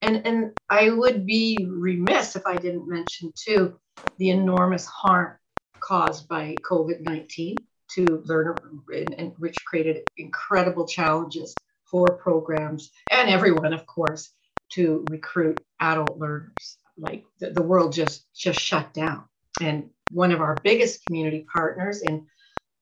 And, 0.03 0.27
and 0.27 0.53
I 0.69 0.91
would 0.91 1.27
be 1.27 1.67
remiss 1.71 2.37
if 2.37 2.47
I 2.47 2.59
didn't 2.59 2.89
mention, 2.89 3.33
too, 3.35 3.79
the 4.19 4.31
enormous 4.31 4.85
harm 4.85 5.39
caused 5.81 6.29
by 6.29 6.57
COVID 6.69 7.01
19 7.01 7.57
to 7.95 8.23
learner, 8.27 8.63
and 8.93 9.33
which 9.39 9.65
created 9.65 10.03
incredible 10.19 10.87
challenges 10.87 11.55
for 11.91 12.19
programs 12.19 12.91
and 13.11 13.31
everyone, 13.31 13.73
of 13.73 13.87
course, 13.87 14.33
to 14.73 15.05
recruit 15.11 15.61
adult 15.81 16.19
learners. 16.19 16.79
Like 16.99 17.25
the, 17.41 17.51
the 17.51 17.63
world 17.63 17.93
just 17.93 18.27
just 18.35 18.61
shut 18.61 18.95
down. 18.95 19.25
And 19.61 19.91
one 20.11 20.33
of 20.33 20.41
our 20.41 20.57
biggest 20.63 21.05
community 21.05 21.47
partners 21.53 22.03
in 22.03 22.27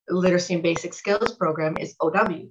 literacy 0.09 0.53
and 0.53 0.63
basic 0.63 0.93
skills 0.93 1.35
program 1.35 1.77
is 1.77 1.95
OW. 2.01 2.47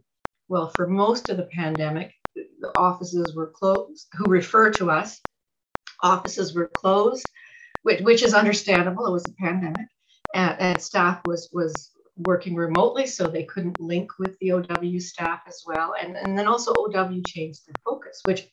Well, 0.49 0.71
for 0.77 0.87
most 0.87 1.31
of 1.31 1.37
the 1.37 1.49
pandemic, 1.53 2.13
the 2.35 2.73
offices 2.77 3.35
were 3.35 3.47
closed, 3.47 4.09
who 4.13 4.25
refer 4.25 4.71
to 4.73 4.91
us, 4.91 5.21
offices 6.03 6.55
were 6.55 6.69
closed, 6.69 7.27
which, 7.83 8.01
which 8.01 8.23
is 8.23 8.35
understandable. 8.35 9.07
It 9.07 9.13
was 9.13 9.25
a 9.27 9.43
pandemic. 9.43 9.87
And, 10.35 10.61
and 10.61 10.81
staff 10.81 11.21
was 11.25 11.49
was 11.53 11.93
working 12.27 12.55
remotely, 12.55 13.07
so 13.07 13.27
they 13.27 13.45
couldn't 13.45 13.81
link 13.81 14.19
with 14.19 14.39
the 14.39 14.53
OW 14.53 14.99
staff 14.99 15.41
as 15.47 15.63
well. 15.67 15.95
And, 16.01 16.17
and 16.17 16.39
then 16.39 16.47
also 16.47 16.73
OW 16.73 17.21
changed 17.27 17.67
their 17.67 17.75
focus, 17.85 18.21
which 18.25 18.49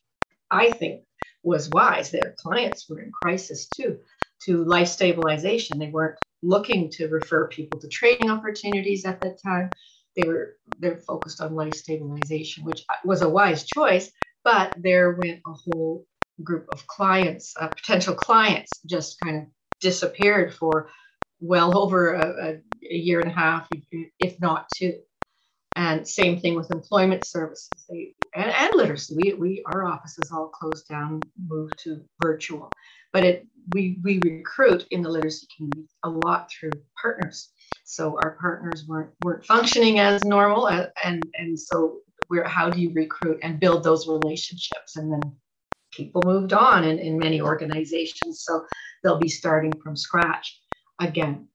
I 0.51 0.71
think 0.71 1.03
was 1.43 1.69
wise. 1.69 2.11
Their 2.11 2.35
clients 2.37 2.89
were 2.89 2.99
in 2.99 3.11
crisis 3.11 3.67
too, 3.67 3.99
to 4.43 4.63
life 4.65 4.87
stabilization. 4.87 5.79
They 5.79 5.89
weren't 5.89 6.19
looking 6.43 6.89
to 6.91 7.07
refer 7.07 7.47
people 7.47 7.79
to 7.79 7.87
training 7.87 8.29
opportunities 8.29 9.05
at 9.05 9.21
that 9.21 9.41
time. 9.43 9.69
They 10.15 10.27
were 10.27 10.57
they're 10.79 10.97
focused 10.97 11.41
on 11.41 11.55
life 11.55 11.75
stabilization, 11.75 12.65
which 12.65 12.83
was 13.05 13.21
a 13.21 13.29
wise 13.29 13.63
choice. 13.65 14.11
But 14.43 14.73
there 14.77 15.11
went 15.11 15.41
a 15.45 15.53
whole 15.53 16.05
group 16.43 16.67
of 16.73 16.85
clients, 16.87 17.53
uh, 17.59 17.67
potential 17.67 18.15
clients, 18.15 18.71
just 18.85 19.19
kind 19.21 19.37
of 19.37 19.43
disappeared 19.79 20.53
for 20.53 20.89
well 21.39 21.77
over 21.77 22.13
a, 22.13 22.49
a, 22.49 22.57
year 22.81 23.19
and 23.19 23.31
a 23.31 23.33
half, 23.33 23.67
if 24.19 24.39
not 24.39 24.67
two. 24.75 24.99
And 25.75 26.07
same 26.07 26.39
thing 26.39 26.55
with 26.55 26.71
employment 26.71 27.25
services 27.25 27.69
they, 27.89 28.13
and, 28.35 28.51
and 28.51 28.75
literacy. 28.75 29.15
We, 29.15 29.33
we, 29.33 29.63
our 29.65 29.85
offices 29.85 30.31
all 30.31 30.49
closed 30.49 30.87
down, 30.87 31.21
moved 31.47 31.77
to 31.83 32.01
virtual. 32.21 32.71
But 33.13 33.23
it, 33.23 33.47
we, 33.73 33.99
we 34.03 34.19
recruit 34.23 34.85
in 34.91 35.01
the 35.01 35.09
literacy 35.09 35.47
community 35.55 35.89
a 36.03 36.09
lot 36.09 36.49
through 36.49 36.71
partners. 37.01 37.49
So 37.83 38.17
our 38.21 38.37
partners 38.39 38.85
weren't, 38.87 39.11
weren't 39.23 39.45
functioning 39.45 39.99
as 39.99 40.23
normal. 40.23 40.69
And, 40.69 40.81
uh, 40.81 40.89
and, 41.03 41.23
and 41.35 41.59
so 41.59 41.99
we're, 42.29 42.47
how 42.47 42.69
do 42.69 42.79
you 42.79 42.91
recruit 42.93 43.39
and 43.43 43.59
build 43.59 43.83
those 43.83 44.07
relationships? 44.07 44.95
And 44.95 45.11
then 45.11 45.21
people 45.91 46.21
moved 46.25 46.53
on 46.53 46.85
in, 46.85 46.99
in 46.99 47.17
many 47.17 47.41
organizations. 47.41 48.43
So 48.43 48.65
they'll 49.03 49.19
be 49.19 49.27
starting 49.27 49.73
from 49.83 49.97
scratch 49.97 50.59
again. 51.01 51.47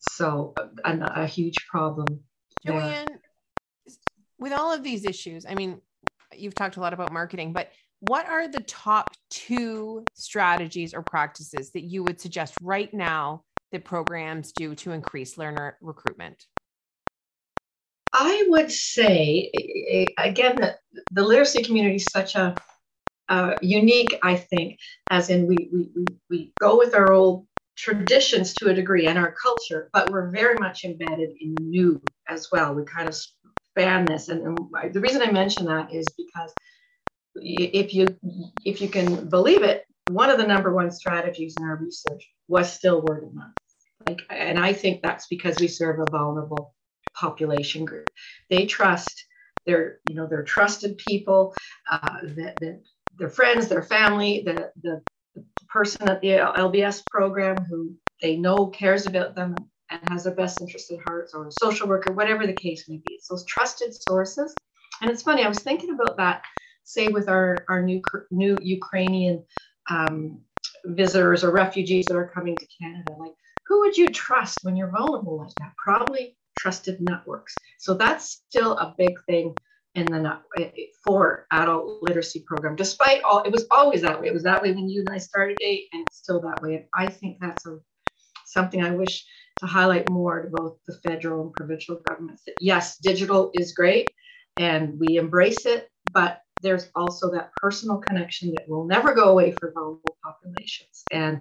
So 0.00 0.54
a, 0.84 0.98
a 1.14 1.26
huge 1.26 1.66
problem. 1.70 2.20
Joanne, 2.64 3.06
with 4.38 4.52
all 4.52 4.72
of 4.72 4.82
these 4.82 5.04
issues, 5.04 5.44
I 5.46 5.54
mean, 5.54 5.80
you've 6.34 6.54
talked 6.54 6.76
a 6.76 6.80
lot 6.80 6.92
about 6.92 7.12
marketing, 7.12 7.52
but 7.52 7.70
what 8.00 8.28
are 8.28 8.46
the 8.46 8.62
top 8.62 9.14
two 9.30 10.04
strategies 10.14 10.92
or 10.94 11.02
practices 11.02 11.72
that 11.72 11.84
you 11.84 12.04
would 12.04 12.20
suggest 12.20 12.54
right 12.60 12.92
now 12.92 13.42
that 13.72 13.84
programs 13.84 14.52
do 14.52 14.74
to 14.76 14.92
increase 14.92 15.38
learner 15.38 15.78
recruitment? 15.80 16.46
I 18.12 18.44
would 18.48 18.70
say, 18.70 19.50
again, 20.18 20.60
that 20.60 20.78
the 21.10 21.22
literacy 21.22 21.62
community 21.62 21.96
is 21.96 22.06
such 22.06 22.34
a 22.34 22.56
uh, 23.28 23.54
unique, 23.60 24.18
I 24.22 24.36
think, 24.36 24.78
as 25.10 25.30
in 25.30 25.46
we, 25.46 25.68
we, 25.72 25.90
we, 25.94 26.06
we 26.30 26.54
go 26.60 26.78
with 26.78 26.94
our 26.94 27.12
old 27.12 27.46
traditions 27.76 28.54
to 28.54 28.68
a 28.68 28.74
degree 28.74 29.06
and 29.06 29.18
our 29.18 29.32
culture, 29.32 29.90
but 29.92 30.10
we're 30.10 30.30
very 30.30 30.58
much 30.58 30.84
embedded 30.84 31.30
in 31.40 31.54
the 31.56 31.62
new 31.62 32.00
as 32.28 32.48
well. 32.50 32.74
We 32.74 32.84
kind 32.84 33.08
of 33.08 33.16
span 33.76 34.06
this, 34.06 34.28
and, 34.28 34.42
and 34.46 34.94
the 34.94 35.00
reason 35.00 35.22
I 35.22 35.30
mention 35.30 35.66
that 35.66 35.92
is 35.92 36.06
because 36.16 36.52
if 37.34 37.94
you 37.94 38.16
if 38.64 38.80
you 38.80 38.88
can 38.88 39.28
believe 39.28 39.62
it, 39.62 39.84
one 40.06 40.30
of 40.30 40.38
the 40.38 40.46
number 40.46 40.72
one 40.72 40.90
strategies 40.90 41.56
in 41.58 41.64
our 41.64 41.76
research 41.76 42.26
was 42.48 42.72
still 42.72 43.02
word 43.02 43.24
of 43.24 43.34
mouth. 43.34 43.50
Like, 44.06 44.20
and 44.30 44.58
I 44.58 44.72
think 44.72 45.02
that's 45.02 45.26
because 45.26 45.60
we 45.60 45.68
serve 45.68 46.00
a 46.00 46.10
vulnerable 46.10 46.74
population 47.14 47.84
group. 47.84 48.08
They 48.48 48.66
trust 48.66 49.24
their, 49.66 49.98
you 50.04 50.14
know, 50.14 50.26
their 50.26 50.44
trusted 50.44 50.96
people, 50.96 51.54
uh, 51.90 52.18
their 53.18 53.30
friends, 53.30 53.68
their 53.68 53.82
family, 53.82 54.42
the, 54.46 54.70
the 54.82 55.02
person 55.68 56.08
at 56.08 56.20
the 56.20 56.28
LBS 56.28 57.06
program 57.10 57.64
who 57.64 57.94
they 58.22 58.36
know 58.36 58.68
cares 58.68 59.06
about 59.06 59.34
them 59.34 59.56
and 59.90 60.00
has 60.08 60.24
their 60.24 60.34
best 60.34 60.60
interest 60.60 60.90
at 60.90 60.98
heart, 61.06 61.30
or 61.34 61.46
a 61.46 61.52
social 61.52 61.88
worker, 61.88 62.12
whatever 62.12 62.46
the 62.46 62.52
case 62.52 62.88
may 62.88 62.96
be. 62.96 63.14
It's 63.14 63.28
those 63.28 63.44
trusted 63.44 63.94
sources. 63.94 64.54
And 65.00 65.10
it's 65.10 65.22
funny, 65.22 65.44
I 65.44 65.48
was 65.48 65.58
thinking 65.58 65.90
about 65.90 66.16
that, 66.16 66.42
say, 66.84 67.08
with 67.08 67.28
our, 67.28 67.64
our 67.68 67.82
new, 67.82 68.00
new 68.30 68.56
Ukrainian 68.62 69.44
um, 69.90 70.40
visitors 70.84 71.44
or 71.44 71.50
refugees 71.50 72.06
that 72.06 72.16
are 72.16 72.28
coming 72.28 72.56
to 72.56 72.66
Canada. 72.80 73.12
Like, 73.18 73.32
who 73.66 73.80
would 73.80 73.96
you 73.96 74.08
trust 74.08 74.58
when 74.62 74.76
you're 74.76 74.90
vulnerable 74.90 75.38
like 75.38 75.54
that? 75.58 75.72
Probably 75.76 76.36
trusted 76.58 77.00
networks. 77.00 77.54
So 77.78 77.94
that's 77.94 78.42
still 78.48 78.72
a 78.78 78.94
big 78.96 79.14
thing 79.26 79.54
in 79.94 80.06
the 80.06 80.38
for 81.04 81.46
adult 81.50 82.02
literacy 82.02 82.44
program. 82.46 82.76
Despite 82.76 83.22
all, 83.22 83.42
it 83.42 83.52
was 83.52 83.66
always 83.70 84.02
that 84.02 84.20
way. 84.20 84.28
It 84.28 84.34
was 84.34 84.42
that 84.42 84.62
way 84.62 84.72
when 84.72 84.88
you 84.88 85.00
and 85.00 85.10
I 85.10 85.18
started 85.18 85.56
date, 85.58 85.84
and 85.92 86.06
it's 86.06 86.18
still 86.18 86.40
that 86.42 86.62
way. 86.62 86.76
And 86.76 86.84
I 86.94 87.08
think 87.08 87.38
that's 87.40 87.66
a, 87.66 87.78
something 88.44 88.84
I 88.84 88.90
wish 88.90 89.24
to 89.58 89.66
highlight 89.66 90.08
more 90.08 90.42
to 90.42 90.48
both 90.50 90.78
the 90.86 90.98
federal 91.02 91.42
and 91.42 91.52
provincial 91.52 91.96
governments. 91.96 92.42
That 92.46 92.56
yes, 92.60 92.98
digital 92.98 93.50
is 93.54 93.72
great, 93.72 94.10
and 94.58 94.98
we 94.98 95.16
embrace 95.16 95.66
it, 95.66 95.88
but 96.12 96.40
there's 96.62 96.90
also 96.94 97.30
that 97.32 97.50
personal 97.60 97.98
connection 97.98 98.52
that 98.52 98.68
will 98.68 98.86
never 98.86 99.14
go 99.14 99.30
away 99.30 99.52
for 99.52 99.72
vulnerable 99.72 100.16
populations, 100.24 101.04
and 101.12 101.40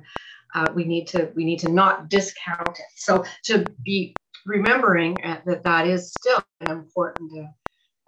uh, 0.53 0.71
we 0.75 0.83
need 0.83 1.07
to 1.07 1.31
we 1.35 1.45
need 1.45 1.59
to 1.59 1.71
not 1.71 2.09
discount 2.09 2.79
it. 2.79 2.85
So 2.95 3.23
to 3.45 3.65
be 3.83 4.15
remembering 4.45 5.17
that 5.45 5.63
that 5.63 5.87
is 5.87 6.13
still 6.13 6.43
an 6.61 6.71
important. 6.71 7.31
Uh, 7.37 7.51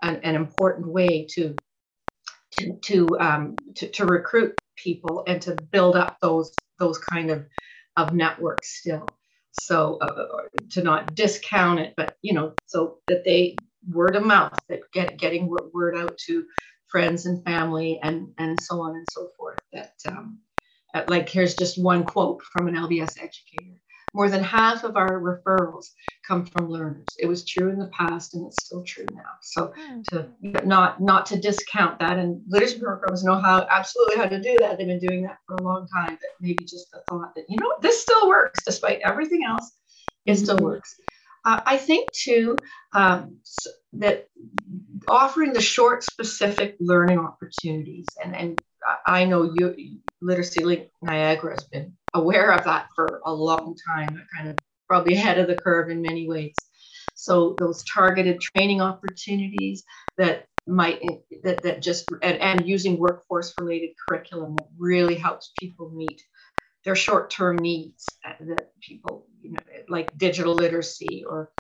an, 0.04 0.20
an 0.24 0.36
important 0.36 0.88
way 0.88 1.26
to 1.32 1.56
to 2.54 2.74
to, 2.84 3.20
um, 3.20 3.56
to 3.76 3.90
to 3.90 4.06
recruit 4.06 4.56
people 4.76 5.24
and 5.28 5.42
to 5.42 5.56
build 5.72 5.96
up 5.96 6.18
those 6.22 6.52
those 6.80 6.98
kind 7.00 7.32
of 7.32 7.46
of 7.96 8.14
networks 8.14 8.80
still. 8.80 9.17
So 9.52 9.98
uh, 10.00 10.44
to 10.72 10.84
not 10.84 11.16
discount 11.16 11.80
it, 11.80 11.94
but 11.98 12.18
you 12.22 12.34
know, 12.34 12.56
so 12.66 13.00
that 13.08 13.24
they 13.26 13.62
word 13.92 14.16
of 14.16 14.26
mouth 14.26 14.60
that 14.70 14.82
get 14.94 15.20
getting 15.20 15.50
word 15.74 15.96
out 15.98 16.18
to 16.28 16.46
friends 16.88 17.26
and 17.26 17.44
family 17.46 18.00
and 18.04 18.30
and 18.38 18.62
so 18.62 18.82
on 18.82 18.96
and 18.96 19.08
so 19.10 19.30
forth. 19.38 19.62
That 19.74 19.94
um, 20.08 20.40
like 21.10 21.30
here's 21.30 21.56
just 21.58 21.82
one 21.82 22.04
quote 22.06 22.44
from 22.44 22.68
an 22.68 22.76
LBS 22.76 23.18
educator. 23.22 23.80
More 24.18 24.30
than 24.30 24.44
half 24.44 24.84
of 24.84 24.98
our 24.98 25.22
referrals 25.22 25.86
come 26.28 26.44
from 26.48 26.72
learners. 26.72 27.06
It 27.20 27.28
was 27.28 27.46
true 27.46 27.70
in 27.70 27.78
the 27.78 27.92
past 28.00 28.34
and 28.34 28.48
it's 28.48 28.66
still 28.66 28.84
true 28.84 29.06
now. 29.14 29.32
So 29.44 29.74
mm. 29.80 30.04
to 30.06 30.66
not 30.66 31.00
not 31.00 31.28
to 31.28 31.40
discount 31.40 32.00
that 32.00 32.18
and 32.18 32.42
literacy 32.48 32.80
programs 32.80 33.24
know 33.24 33.36
how 33.36 33.68
absolutely 33.70 34.16
how 34.16 34.26
to 34.26 34.42
do 34.42 34.58
that. 34.60 34.80
They've 34.80 34.88
been 34.88 35.08
doing 35.08 35.22
that 35.28 35.38
for 35.46 35.56
a 35.58 35.62
long 35.62 35.88
time, 35.96 36.18
but 36.20 36.32
maybe 36.42 36.64
just 36.66 36.90
the 36.92 37.02
thought 37.08 37.36
that, 37.36 37.46
you 37.48 37.58
know, 37.62 37.72
this 37.82 38.02
still 38.02 38.28
works 38.28 38.66
despite 38.66 39.02
everything 39.06 39.44
else, 39.48 39.72
it 40.26 40.32
mm-hmm. 40.32 40.44
still 40.44 40.58
works. 40.58 40.96
Uh, 41.46 41.62
I 41.66 41.78
think 41.78 42.12
too 42.12 42.58
um, 42.94 43.38
that 43.94 44.28
offering 45.08 45.54
the 45.54 45.62
short, 45.62 46.04
specific 46.04 46.76
learning 46.80 47.20
opportunities, 47.20 48.08
and, 48.24 48.36
and 48.36 48.62
I 49.06 49.26
know 49.26 49.54
you, 49.58 50.00
Literacy 50.22 50.64
Link 50.64 50.90
Niagara 51.02 51.52
has 51.52 51.64
been 51.66 51.94
aware 52.14 52.52
of 52.52 52.66
that 52.66 52.88
for 52.96 53.22
a 53.26 53.34
long 53.34 53.76
time, 53.88 54.26
kind 54.36 54.50
of 54.50 54.58
probably 54.88 55.14
ahead 55.14 55.38
of 55.40 55.48
the 55.48 55.56
curve 55.56 55.90
in 55.90 56.02
many 56.02 56.28
ways. 56.28 56.66
So 57.16 57.56
those 57.60 57.84
targeted 57.84 58.40
training 58.40 58.82
opportunities 58.82 59.84
that 60.18 60.48
might 60.68 61.02
that, 61.44 61.64
that 61.64 61.82
just 61.82 62.12
and, 62.22 62.38
and 62.40 62.68
using 62.68 62.98
workforce 62.98 63.54
related 63.58 63.92
curriculum 64.08 64.56
that 64.58 64.68
really 64.78 65.16
helps 65.16 65.52
people 65.58 65.90
meet 65.92 66.22
their 66.84 66.96
short-term 66.96 67.58
needs 67.58 68.06
that 68.24 68.72
people 68.82 69.26
you 69.42 69.52
know 69.52 69.60
like 69.88 70.16
digital 70.18 70.54
literacy 70.54 71.24
or 71.28 71.52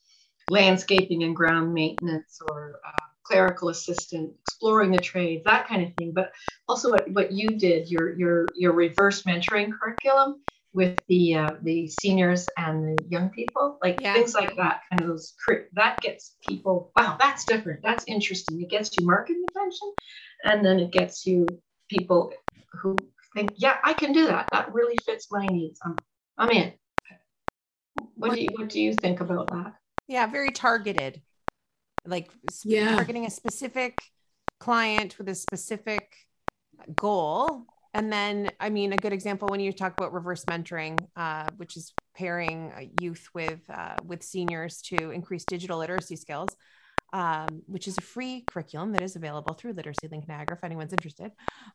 landscaping 0.50 1.24
and 1.24 1.36
ground 1.36 1.74
maintenance 1.74 2.40
or 2.50 2.80
uh, 2.86 3.07
clerical 3.28 3.70
assistant, 3.70 4.32
exploring 4.42 4.92
the 4.92 5.00
trades, 5.00 5.44
that 5.46 5.68
kind 5.68 5.86
of 5.86 5.94
thing. 5.96 6.12
But 6.14 6.32
also 6.68 6.92
what, 6.92 7.10
what 7.12 7.32
you 7.32 7.58
did, 7.58 7.90
your 7.90 8.18
your 8.18 8.54
your 8.56 8.74
reverse 8.74 9.24
mentoring 9.24 9.72
curriculum 9.78 10.42
with 10.74 11.00
the 11.08 11.36
uh, 11.36 11.54
the 11.64 11.88
seniors 11.88 12.48
and 12.58 12.84
the 12.84 13.04
young 13.10 13.30
people, 13.30 13.80
like 13.84 13.98
yeah. 14.00 14.14
things 14.14 14.34
like 14.34 14.56
that, 14.58 14.82
kind 14.90 15.02
of 15.02 15.10
those 15.10 15.34
that 15.74 16.02
gets 16.02 16.36
people, 16.48 16.92
wow, 16.96 17.18
that's 17.20 17.46
different, 17.46 17.82
that's 17.82 18.06
interesting. 18.08 18.62
It 18.62 18.70
gets 18.70 18.98
you 18.98 19.06
marketing 19.06 19.44
attention, 19.50 19.94
and 20.44 20.66
then 20.66 20.80
it 20.80 20.92
gets 20.92 21.26
you 21.26 21.62
people 21.90 22.32
who 22.72 22.96
think, 23.36 23.54
yeah, 23.58 23.78
I 23.84 23.94
can 23.94 24.14
do 24.14 24.28
that. 24.28 24.48
That 24.52 24.74
really 24.74 24.98
fits 25.06 25.28
my 25.32 25.46
needs. 25.48 25.80
I'm, 25.84 25.96
I'm 26.38 26.52
in. 26.52 26.74
What 28.16 28.34
do 28.34 28.42
you 28.42 28.50
what 28.56 28.70
do 28.70 28.80
you 28.80 28.94
think 28.94 29.20
about 29.22 29.50
that? 29.50 29.74
Yeah, 30.08 30.28
very 30.28 30.52
targeted. 30.52 31.22
Like 32.08 32.32
Yeah. 32.64 32.96
targeting 32.96 33.26
a 33.26 33.30
specific 33.30 34.00
client 34.60 35.18
with 35.18 35.30
a 35.30 35.36
specific 35.36 36.16
goal. 36.96 37.66
And 37.94 38.12
then, 38.12 38.52
I 38.60 38.70
mean, 38.70 38.94
a 38.94 38.98
good 38.98 39.14
example 39.14 39.48
when 39.50 39.60
you 39.60 39.72
talk 39.74 39.96
about 39.98 40.14
reverse 40.14 40.46
mentoring, 40.46 40.98
uh, 41.16 41.50
which 41.58 41.76
is 41.78 41.94
pairing 42.16 42.72
uh, 42.76 42.82
youth 43.02 43.28
with 43.34 43.62
uh, 43.70 43.96
with 44.04 44.24
seniors 44.24 44.82
to 44.84 45.12
increase 45.12 45.44
digital 45.46 45.80
literacy 45.80 46.16
skills, 46.16 46.50
um, 47.14 47.64
which 47.66 47.88
is 47.88 47.98
a 47.98 48.02
free 48.02 48.46
curriculum 48.52 48.92
that 48.94 49.02
is 49.02 49.16
available 49.16 49.54
through 49.54 49.74
Literacy 49.74 50.08
Link 50.10 50.28
Niagara 50.28 50.58
if 50.58 50.64
anyone's 50.64 50.94
interested. 50.94 51.32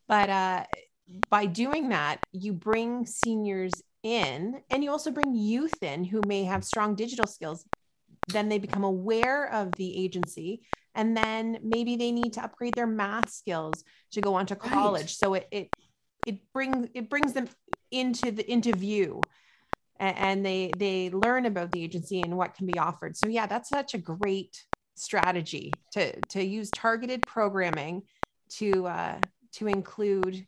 But 0.07 0.31
uh, 0.31 0.65
by 1.29 1.47
doing 1.47 1.89
that, 1.91 2.21
you 2.33 2.53
bring 2.53 3.05
seniors 3.07 3.73
in, 4.03 4.63
and 4.71 4.85
you 4.85 4.91
also 4.91 5.11
bring 5.11 5.35
youth 5.35 5.83
in 5.83 6.05
who 6.05 6.21
may 6.27 6.45
have 6.45 6.65
strong 6.65 6.95
digital 6.95 7.27
skills. 7.27 7.65
Then 8.29 8.49
they 8.49 8.59
become 8.59 8.85
aware 8.85 9.51
of 9.53 9.75
the 9.77 10.05
agency, 10.05 10.63
and 10.95 11.17
then 11.17 11.59
maybe 11.63 11.97
they 11.97 12.13
need 12.13 12.35
to 12.35 12.45
upgrade 12.45 12.75
their 12.75 12.87
math 12.87 13.31
skills 13.31 13.85
to 14.13 14.23
go 14.23 14.35
on 14.35 14.47
to 14.47 14.57
Right. 14.57 14.71
college. 14.73 15.17
So 15.17 15.35
it 15.35 15.49
it 15.51 15.71
it 16.25 16.53
brings 16.53 16.89
it 16.95 17.11
brings 17.11 17.33
them 17.33 17.49
into 17.91 18.31
the 18.31 18.51
into 18.51 18.73
view, 18.73 19.29
and 19.99 20.45
they 20.45 20.73
they 20.77 21.11
learn 21.11 21.47
about 21.47 21.73
the 21.73 21.83
agency 21.83 22.23
and 22.23 22.37
what 22.37 22.55
can 22.55 22.67
be 22.67 22.79
offered. 22.79 23.17
So 23.17 23.27
yeah, 23.27 23.47
that's 23.47 23.69
such 23.69 23.95
a 23.95 23.99
great 23.99 24.65
strategy 24.95 25.81
to 25.93 26.23
to 26.27 26.45
use 26.45 26.71
targeted 26.71 27.27
programming 27.27 28.03
to 28.51 28.87
uh, 28.87 29.19
to 29.55 29.67
include 29.67 30.47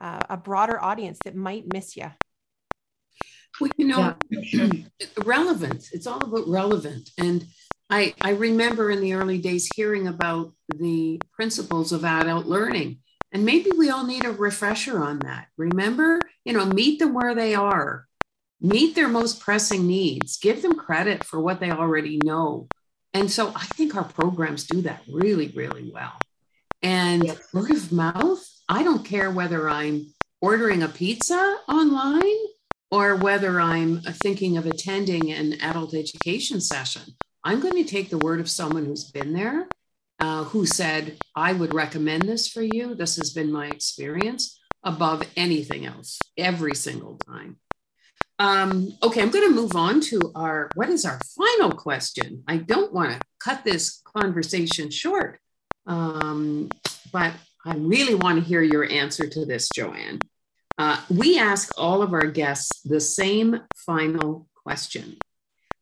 uh, 0.00 0.24
a 0.30 0.36
broader 0.36 0.82
audience 0.82 1.20
that 1.22 1.36
might 1.36 1.66
miss 1.66 1.96
you. 1.96 2.10
Well, 3.60 3.70
you 3.76 3.86
know, 3.86 4.14
Yeah, 4.30 4.70
relevance. 5.24 5.92
It's 5.92 6.06
all 6.06 6.22
about 6.22 6.48
relevant. 6.48 7.10
And 7.18 7.46
I, 7.90 8.14
I 8.22 8.30
remember 8.30 8.90
in 8.90 9.00
the 9.00 9.14
early 9.14 9.38
days 9.38 9.70
hearing 9.74 10.06
about 10.08 10.52
the 10.68 11.20
principles 11.32 11.92
of 11.92 12.04
adult 12.04 12.46
learning. 12.46 13.00
And 13.32 13.44
maybe 13.44 13.70
we 13.76 13.90
all 13.90 14.06
need 14.06 14.24
a 14.24 14.32
refresher 14.32 15.02
on 15.02 15.20
that. 15.20 15.48
Remember, 15.56 16.20
you 16.44 16.52
know, 16.52 16.64
meet 16.66 16.98
them 16.98 17.14
where 17.14 17.34
they 17.34 17.54
are, 17.54 18.06
meet 18.60 18.94
their 18.94 19.08
most 19.08 19.40
pressing 19.40 19.86
needs, 19.86 20.38
give 20.38 20.62
them 20.62 20.74
credit 20.74 21.24
for 21.24 21.40
what 21.40 21.60
they 21.60 21.70
already 21.70 22.18
know. 22.24 22.68
And 23.12 23.30
so 23.30 23.52
I 23.54 23.64
think 23.66 23.94
our 23.94 24.04
programs 24.04 24.64
do 24.64 24.82
that 24.82 25.02
really, 25.12 25.48
really 25.48 25.90
well. 25.92 26.14
And 26.82 27.24
Yes. 27.24 27.38
word 27.52 27.70
of 27.72 27.92
mouth, 27.92 28.44
I 28.68 28.82
don't 28.82 29.04
care 29.04 29.30
whether 29.30 29.68
I'm 29.68 30.14
ordering 30.40 30.82
a 30.82 30.88
pizza 30.88 31.58
online 31.68 32.36
or 32.90 33.16
whether 33.16 33.60
I'm 33.60 34.00
thinking 34.00 34.56
of 34.56 34.66
attending 34.66 35.30
an 35.32 35.60
adult 35.60 35.94
education 35.94 36.60
session. 36.60 37.02
I'm 37.44 37.60
going 37.60 37.82
to 37.82 37.88
take 37.88 38.10
the 38.10 38.18
word 38.18 38.40
of 38.40 38.50
someone 38.50 38.84
who's 38.84 39.10
been 39.10 39.32
there, 39.32 39.68
uh, 40.18 40.44
who 40.44 40.66
said, 40.66 41.16
I 41.34 41.52
would 41.52 41.72
recommend 41.72 42.22
this 42.22 42.48
for 42.48 42.62
you. 42.62 42.94
This 42.94 43.16
has 43.16 43.32
been 43.32 43.52
my 43.52 43.68
experience 43.68 44.58
above 44.82 45.22
anything 45.36 45.86
else, 45.86 46.18
every 46.36 46.74
single 46.74 47.16
time. 47.16 47.58
Um, 48.38 48.96
okay, 49.02 49.20
I'm 49.20 49.30
going 49.30 49.48
to 49.48 49.54
move 49.54 49.76
on 49.76 50.00
to 50.02 50.32
our 50.34 50.70
what 50.74 50.88
is 50.88 51.04
our 51.04 51.20
final 51.36 51.72
question? 51.72 52.42
I 52.48 52.56
don't 52.56 52.92
want 52.92 53.12
to 53.12 53.20
cut 53.38 53.64
this 53.64 54.00
conversation 54.16 54.90
short, 54.90 55.38
um, 55.86 56.70
but 57.12 57.34
I 57.66 57.74
really 57.74 58.14
want 58.14 58.38
to 58.38 58.44
hear 58.44 58.62
your 58.62 58.88
answer 58.88 59.28
to 59.28 59.44
this, 59.44 59.68
Joanne. 59.74 60.20
Uh, 60.80 60.98
we 61.10 61.38
ask 61.38 61.70
all 61.76 62.00
of 62.00 62.14
our 62.14 62.26
guests 62.26 62.80
the 62.86 63.00
same 63.00 63.60
final 63.76 64.48
question. 64.54 65.18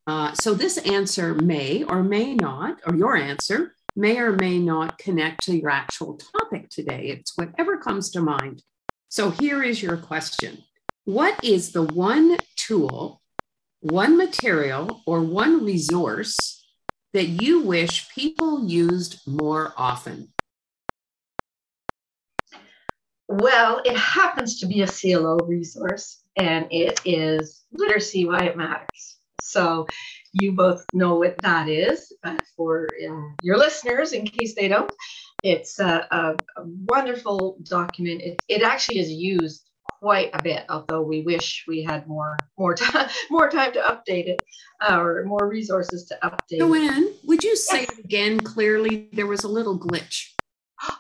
Uh, 0.09 0.33
so 0.33 0.55
this 0.55 0.77
answer 0.79 1.35
may 1.35 1.85
or 1.85 2.03
may 2.03 2.35
not, 2.35 2.81
or 2.85 2.97
your 2.97 3.17
answer 3.17 3.77
may 3.95 4.19
or 4.19 4.33
may 4.33 4.59
not 4.59 4.99
connect 4.99 5.45
to 5.45 5.57
your 5.57 5.71
actual 5.71 6.17
topic 6.17 6.69
today. 6.69 7.15
It's 7.17 7.39
whatever 7.39 7.79
comes 7.79 8.11
to 8.11 8.21
mind. 8.21 8.65
So 9.09 9.31
here 9.31 9.63
is 9.63 9.81
your 9.81 9.99
question 9.99 10.65
What 11.05 11.45
is 11.45 11.71
the 11.71 11.85
one 11.85 12.37
tool, 12.57 13.21
one 13.79 14.17
material, 14.19 15.03
or 15.07 15.21
one 15.21 15.65
resource 15.65 16.67
that 17.13 17.29
you 17.29 17.63
wish 17.63 18.13
people 18.13 18.69
used 18.69 19.21
more 19.29 19.75
often? 19.77 20.33
Well, 23.29 23.83
it 23.85 23.97
happens 23.97 24.59
to 24.61 24.67
be 24.67 24.83
a 24.83 24.87
CLO 24.87 25.37
resource, 25.47 26.23
and 26.37 26.67
it 26.71 27.01
is 27.05 27.65
Literacy 27.73 28.25
Why 28.25 28.45
It 28.45 28.57
Matters. 28.57 29.19
So 29.43 29.87
you 30.33 30.53
both 30.53 30.85
know 30.95 31.17
what 31.17 31.37
that 31.43 31.69
is, 31.69 32.13
but 32.23 32.43
for 32.57 32.89
your 33.43 33.59
listeners, 33.59 34.13
in 34.13 34.27
case 34.27 34.55
they 34.55 34.69
don't, 34.69 34.91
it's 35.43 35.79
a, 35.79 36.07
a, 36.11 36.37
a 36.61 36.65
wonderful 36.89 37.59
document. 37.63 38.23
It, 38.23 38.43
it 38.49 38.63
actually 38.63 38.99
is 38.99 39.11
used 39.11 39.69
quite 40.01 40.31
a 40.35 40.43
bit, 40.43 40.65
although 40.69 41.03
we 41.03 41.23
wish 41.23 41.65
we 41.67 41.83
had 41.83 42.07
more 42.07 42.37
more 42.59 42.75
time 42.75 43.09
more 43.31 43.51
time 43.51 43.73
to 43.73 43.81
update 43.81 44.27
it, 44.27 44.43
uh, 44.81 44.99
or 44.99 45.25
more 45.25 45.49
resources 45.49 46.05
to 46.07 46.19
update. 46.23 46.59
Joanne, 46.59 47.13
would 47.25 47.45
you 47.45 47.57
say 47.57 47.85
it 47.85 47.99
again 47.99 48.41
clearly? 48.41 49.09
There 49.13 49.27
was 49.27 49.45
a 49.45 49.49
little 49.49 49.79
glitch. 49.79 50.33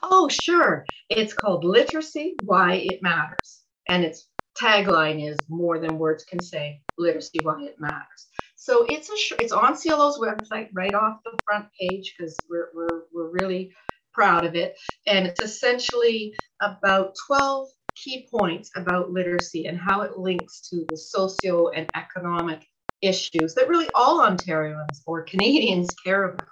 Oh, 0.02 0.28
sure. 0.28 0.84
It's 1.08 1.32
called 1.32 1.64
Literacy 1.64 2.36
Why 2.44 2.74
It 2.74 3.02
Matters. 3.02 3.62
And 3.88 4.04
its 4.04 4.28
tagline 4.60 5.26
is 5.26 5.38
more 5.48 5.78
than 5.78 5.98
words 5.98 6.24
can 6.24 6.40
say 6.40 6.82
literacy 6.98 7.38
why 7.42 7.62
it 7.62 7.76
matters. 7.78 8.26
So 8.56 8.84
it's 8.88 9.08
a 9.08 9.36
it's 9.40 9.52
on 9.52 9.76
CLO's 9.76 10.18
website 10.18 10.68
right 10.72 10.94
off 10.94 11.20
the 11.24 11.38
front 11.46 11.66
page 11.80 12.14
because 12.16 12.36
we're, 12.50 12.68
we're 12.74 13.02
we're 13.12 13.30
really 13.30 13.72
proud 14.12 14.44
of 14.44 14.56
it. 14.56 14.76
And 15.06 15.26
it's 15.26 15.40
essentially 15.40 16.34
about 16.60 17.14
12 17.26 17.68
key 17.94 18.28
points 18.30 18.70
about 18.76 19.10
literacy 19.10 19.66
and 19.66 19.78
how 19.78 20.02
it 20.02 20.18
links 20.18 20.68
to 20.70 20.84
the 20.88 20.96
socio 20.96 21.68
and 21.68 21.88
economic 21.94 22.66
issues 23.00 23.54
that 23.54 23.68
really 23.68 23.88
all 23.94 24.20
Ontarians 24.20 25.02
or 25.06 25.22
Canadians 25.22 25.88
care 26.04 26.24
about 26.24 26.48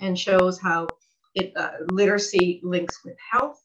and 0.00 0.16
shows 0.16 0.60
how 0.60 0.86
it 1.38 1.56
uh, 1.56 1.72
literacy 1.86 2.60
links 2.62 3.04
with 3.04 3.16
health, 3.30 3.60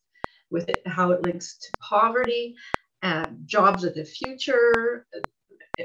with 0.50 0.70
it, 0.70 0.82
how 0.86 1.12
it 1.12 1.24
links 1.24 1.58
to 1.58 1.68
poverty, 1.82 2.56
uh, 3.02 3.28
jobs 3.46 3.84
of 3.84 3.94
the 3.96 4.06
future, 4.06 5.06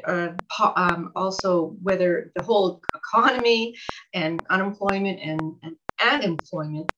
uh, 0.07 0.29
po- 0.51 0.73
um, 0.77 1.13
also 1.17 1.77
whether 1.83 2.31
the 2.37 2.43
whole 2.43 2.81
economy 2.95 3.75
and 4.15 4.43
unemployment 4.51 5.21
and, 5.21 5.55
and, 5.63 5.77
and 6.03 6.25
employment, 6.25 6.91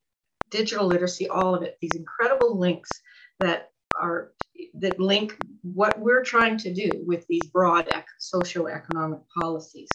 digital 0.51 0.87
literacy, 0.87 1.29
all 1.29 1.55
of 1.55 1.63
it, 1.63 1.77
these 1.81 1.95
incredible 1.95 2.59
links 2.59 3.01
that 3.39 3.71
are 4.01 4.33
that 4.75 5.01
link 5.01 5.37
what 5.63 5.99
we're 5.99 6.23
trying 6.23 6.57
to 6.57 6.73
do 6.73 7.03
with 7.07 7.27
these 7.29 7.49
broad 7.49 7.89
ec- 7.89 8.07
socioeconomic 8.21 9.23
policies 9.37 9.91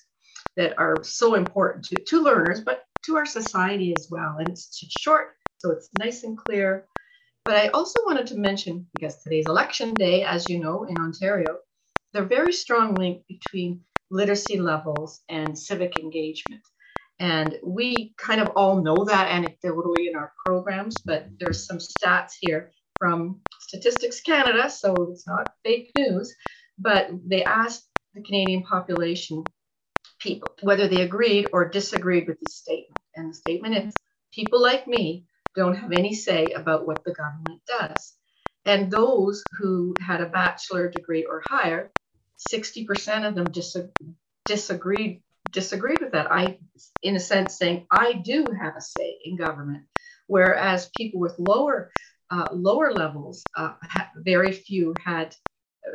that 0.58 0.78
are 0.78 1.04
so 1.04 1.36
important 1.36 1.86
to, 1.86 2.04
to 2.04 2.22
learners, 2.22 2.62
but 2.62 2.84
to 3.06 3.18
our 3.18 3.26
society 3.26 3.94
as 3.98 4.08
well. 4.10 4.38
And 4.40 4.50
it's 4.50 4.78
short, 4.90 5.36
so 5.58 5.72
it's 5.72 5.90
nice 5.94 6.24
and 6.24 6.38
clear. 6.38 6.88
But 7.46 7.58
I 7.58 7.68
also 7.70 8.00
wanted 8.06 8.28
to 8.28 8.38
mention, 8.38 8.88
because 8.94 9.22
today's 9.22 9.48
election 9.48 9.94
day, 9.94 10.24
as 10.24 10.50
you 10.50 10.60
know, 10.60 10.84
in 10.86 10.98
Ontario, 10.98 11.58
the 12.14 12.24
very 12.24 12.54
strong 12.54 12.96
link 12.96 13.24
between 13.28 13.82
literacy 14.10 14.60
levels 14.60 15.22
and 15.30 15.58
civic 15.58 15.98
engagement. 16.00 16.62
And 17.20 17.60
we 17.64 18.14
kind 18.18 18.42
of 18.42 18.50
all 18.56 18.82
know 18.82 19.06
that 19.06 19.30
anecdotally 19.30 20.10
in 20.10 20.16
our 20.16 20.34
programs, 20.46 20.96
but 21.06 21.28
there's 21.40 21.66
some 21.66 21.78
stats 21.78 22.34
here 22.40 22.72
from 22.98 23.42
Statistics 23.62 24.22
Canada, 24.22 24.70
so 24.70 24.94
it's 25.12 25.28
not 25.28 25.54
fake 25.64 25.92
news, 25.98 26.34
but 26.78 27.10
they 27.26 27.44
asked 27.44 27.90
the 28.14 28.22
Canadian 28.22 28.64
population 28.64 29.44
people 30.26 30.56
whether 30.62 30.88
they 30.88 31.02
agreed 31.02 31.48
or 31.54 31.70
disagreed 31.70 32.28
with 32.28 32.40
the 32.40 32.48
statement. 32.48 33.00
And 33.16 33.30
the 33.30 33.36
statement 33.38 33.78
is 33.78 33.98
people 34.34 34.62
like 34.62 34.88
me 34.88 35.26
don't 35.56 35.76
have 35.76 35.92
any 35.92 36.14
say 36.16 36.52
about 36.52 36.88
what 36.88 37.04
the 37.06 37.14
government 37.14 37.62
does. 37.68 38.16
And 38.66 38.92
those 38.92 39.46
who 39.60 39.98
had 40.02 40.22
a 40.22 40.30
bachelor 40.30 40.90
degree 40.90 41.26
or 41.26 41.40
higher, 41.42 41.92
60% 42.40 43.28
of 43.28 43.36
them 43.36 43.52
dis- 43.52 43.78
disagreed 44.48 45.22
disagreed 45.52 46.02
with 46.02 46.14
that. 46.14 46.32
I, 46.32 46.58
in 47.04 47.16
a 47.16 47.20
sense, 47.20 47.60
saying 47.60 47.86
I 47.92 48.14
do 48.14 48.52
have 48.52 48.76
a 48.76 48.82
say 48.82 49.20
in 49.24 49.38
government, 49.38 49.84
whereas 50.26 50.90
people 50.90 51.20
with 51.20 51.38
lower 51.38 51.92
uh, 52.32 52.50
lower 52.52 52.92
levels, 52.92 53.46
uh, 53.56 53.76
ha- 53.84 54.10
very 54.18 54.52
few 54.52 54.96
had, 54.96 55.36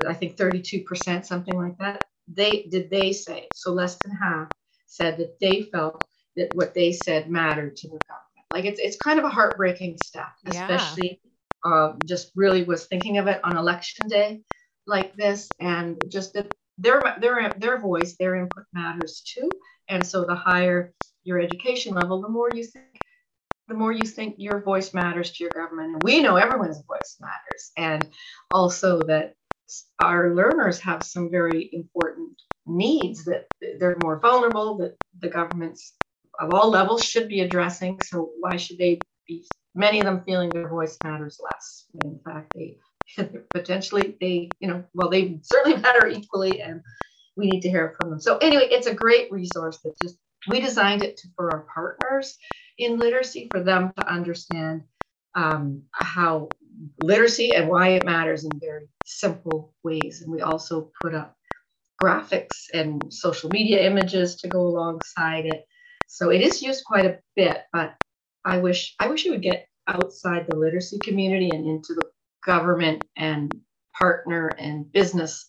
I 0.08 0.14
think, 0.14 0.36
32%, 0.36 1.26
something 1.26 1.56
like 1.56 1.76
that. 1.78 2.02
They 2.32 2.64
did 2.70 2.90
they 2.90 3.12
say 3.12 3.48
so? 3.52 3.72
Less 3.72 4.00
than 4.00 4.12
half 4.12 4.48
said 4.86 5.18
that 5.18 5.38
they 5.40 5.62
felt 5.62 6.06
that 6.36 6.54
what 6.54 6.74
they 6.74 6.92
said 6.92 7.30
mattered 7.30 7.76
to 7.76 7.88
the 7.88 8.00
government. 8.08 8.46
Like 8.52 8.64
it's 8.64 8.80
it's 8.80 9.00
kind 9.00 9.18
of 9.18 9.24
a 9.24 9.30
heartbreaking 9.30 9.98
stat, 9.98 10.32
Yeah. 10.44 10.50
especially 10.50 11.20
uh, 11.64 11.94
just 12.04 12.32
really 12.34 12.64
was 12.64 12.86
thinking 12.86 13.18
of 13.18 13.26
it 13.26 13.40
on 13.44 13.56
election 13.56 14.08
day 14.08 14.42
like 14.86 15.14
this, 15.16 15.52
and 15.60 15.98
just 16.08 16.34
that 16.34 16.52
their 16.78 17.16
their 17.20 17.54
their 17.58 17.78
voice, 17.78 18.16
their 18.16 18.36
input 18.36 18.64
matters 18.72 19.22
too. 19.26 19.50
And 19.88 20.06
so 20.06 20.24
the 20.24 20.34
higher 20.36 20.94
your 21.24 21.40
education 21.40 21.94
level, 21.94 22.22
the 22.22 22.28
more 22.28 22.50
you 22.50 22.64
think 22.64 23.00
the 23.68 23.74
more 23.74 23.92
you 23.92 24.06
think 24.06 24.34
your 24.38 24.60
voice 24.62 24.92
matters 24.94 25.30
to 25.32 25.44
your 25.44 25.52
government. 25.52 25.94
And 25.94 26.02
we 26.02 26.22
know 26.22 26.36
everyone's 26.36 26.82
voice 26.86 27.16
matters. 27.20 27.70
And 27.76 28.10
also 28.52 29.04
that 29.04 29.34
our 30.00 30.34
learners 30.34 30.78
have 30.80 31.04
some 31.04 31.30
very 31.30 31.70
important 31.72 32.30
needs 32.66 33.24
that 33.24 33.46
they're 33.78 33.96
more 34.02 34.18
vulnerable, 34.18 34.76
that 34.78 34.96
the 35.18 35.28
governments 35.28 35.94
of 36.38 36.52
all 36.52 36.70
levels 36.70 37.04
should 37.04 37.28
be 37.28 37.40
addressing. 37.40 38.00
So 38.02 38.30
why 38.40 38.56
should 38.56 38.78
they 38.78 39.00
be, 39.26 39.44
many 39.74 40.00
of 40.00 40.06
them 40.06 40.22
feeling 40.24 40.50
their 40.50 40.68
voice 40.68 40.98
matters 41.04 41.40
less? 41.42 41.86
In 42.04 42.20
fact, 42.24 42.52
they 42.54 42.78
potentially, 43.54 44.16
they, 44.20 44.50
you 44.60 44.68
know, 44.68 44.84
well, 44.94 45.10
they 45.10 45.38
certainly 45.42 45.78
matter 45.78 46.06
equally 46.06 46.60
and 46.60 46.80
we 47.36 47.46
need 47.46 47.60
to 47.62 47.70
hear 47.70 47.94
from 47.98 48.10
them. 48.10 48.20
So 48.20 48.38
anyway, 48.38 48.68
it's 48.70 48.86
a 48.86 48.94
great 48.94 49.30
resource 49.32 49.78
that 49.84 49.98
just, 50.00 50.16
we 50.48 50.60
designed 50.60 51.02
it 51.02 51.16
to, 51.18 51.28
for 51.36 51.50
our 51.50 51.66
partners 51.72 52.38
in 52.78 52.98
literacy 52.98 53.48
for 53.50 53.62
them 53.62 53.92
to 53.98 54.08
understand 54.10 54.82
um, 55.34 55.82
how 55.92 56.48
literacy 56.98 57.52
and 57.54 57.68
why 57.68 57.88
it 57.90 58.04
matters 58.04 58.44
in 58.44 58.58
very 58.60 58.88
simple 59.04 59.74
ways. 59.82 60.22
And 60.22 60.32
we 60.32 60.40
also 60.40 60.90
put 61.00 61.14
up 61.14 61.36
graphics 62.00 62.66
and 62.72 63.12
social 63.12 63.50
media 63.50 63.82
images 63.86 64.36
to 64.36 64.48
go 64.48 64.60
alongside 64.60 65.46
it. 65.46 65.64
So 66.06 66.30
it 66.30 66.40
is 66.40 66.62
used 66.62 66.84
quite 66.84 67.04
a 67.04 67.18
bit, 67.36 67.62
but 67.72 67.94
I 68.44 68.58
wish 68.58 68.94
I 68.98 69.08
wish 69.08 69.26
it 69.26 69.30
would 69.30 69.42
get 69.42 69.66
outside 69.86 70.46
the 70.46 70.56
literacy 70.56 70.98
community 70.98 71.50
and 71.50 71.66
into 71.66 71.94
the 71.94 72.10
government 72.44 73.06
and 73.16 73.54
partner 73.96 74.48
and 74.48 74.90
business 74.90 75.46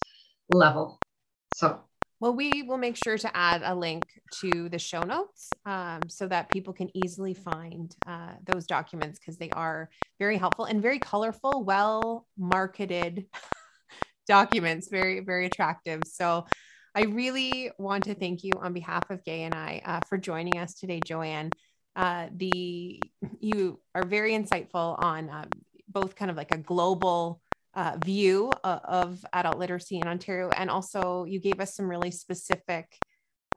level. 0.49 1.01
So 1.49 1.79
well, 2.21 2.35
we 2.35 2.61
will 2.61 2.77
make 2.77 2.95
sure 2.95 3.17
to 3.17 3.35
add 3.35 3.63
a 3.65 3.73
link 3.73 4.03
to 4.41 4.69
the 4.69 4.77
show 4.77 5.01
notes 5.01 5.49
um, 5.65 6.01
so 6.07 6.27
that 6.27 6.51
people 6.51 6.71
can 6.71 6.95
easily 6.95 7.33
find 7.33 7.95
uh, 8.05 8.33
those 8.45 8.67
documents 8.67 9.17
because 9.17 9.37
they 9.37 9.49
are 9.49 9.89
very 10.19 10.37
helpful 10.37 10.65
and 10.65 10.83
very 10.83 10.99
colorful, 10.99 11.63
well 11.63 12.27
marketed 12.37 13.25
documents, 14.27 14.87
very, 14.87 15.21
very 15.21 15.47
attractive. 15.47 16.03
So 16.05 16.45
I 16.93 17.05
really 17.05 17.71
want 17.79 18.03
to 18.03 18.13
thank 18.13 18.43
you 18.43 18.51
on 18.61 18.71
behalf 18.71 19.09
of 19.09 19.25
Gay 19.25 19.41
and 19.41 19.55
I 19.55 19.81
uh, 19.83 19.99
for 20.07 20.19
joining 20.19 20.59
us 20.59 20.75
today, 20.75 20.99
Joanne. 21.03 21.49
Uh, 21.95 22.27
the 22.35 23.01
you 23.39 23.79
are 23.95 24.05
very 24.05 24.33
insightful 24.33 25.03
on 25.03 25.27
um, 25.29 25.49
both 25.89 26.15
kind 26.15 26.29
of 26.29 26.37
like 26.37 26.53
a 26.53 26.57
global 26.59 27.41
uh, 27.73 27.97
view 28.03 28.51
uh, 28.63 28.79
of 28.83 29.25
adult 29.33 29.57
literacy 29.57 29.97
in 29.97 30.07
Ontario. 30.07 30.49
And 30.49 30.69
also, 30.69 31.25
you 31.25 31.39
gave 31.39 31.59
us 31.59 31.75
some 31.75 31.89
really 31.89 32.11
specific 32.11 32.97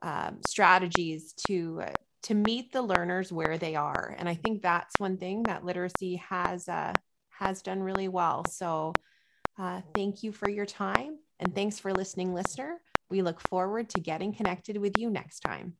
um, 0.03 0.39
strategies 0.47 1.33
to 1.47 1.83
uh, 1.85 1.93
to 2.25 2.35
meet 2.35 2.73
the 2.73 2.83
learners 2.83 3.31
where 3.31 3.59
they 3.59 3.75
are. 3.75 4.15
And 4.19 4.29
I 4.29 4.35
think 4.35 4.63
that's 4.63 4.95
one 4.99 5.19
thing 5.19 5.43
that 5.45 5.65
literacy 5.65 6.17
has 6.17 6.69
uh, 6.69 6.93
has 7.31 7.63
done 7.63 7.83
really 7.83 8.09
well. 8.09 8.45
So, 8.49 8.93
uh, 9.59 9.81
thank 9.95 10.23
you 10.23 10.33
for 10.33 10.49
your 10.49 10.67
time, 10.67 11.19
and 11.41 11.55
thanks 11.55 11.79
for 11.79 11.93
listening, 11.93 12.35
listener. 12.35 12.81
We 13.11 13.23
look 13.23 13.41
forward 13.41 13.91
to 13.91 14.01
getting 14.01 14.35
connected 14.35 14.79
with 14.79 14.99
you 14.99 15.11
next 15.11 15.41
time. 15.41 15.75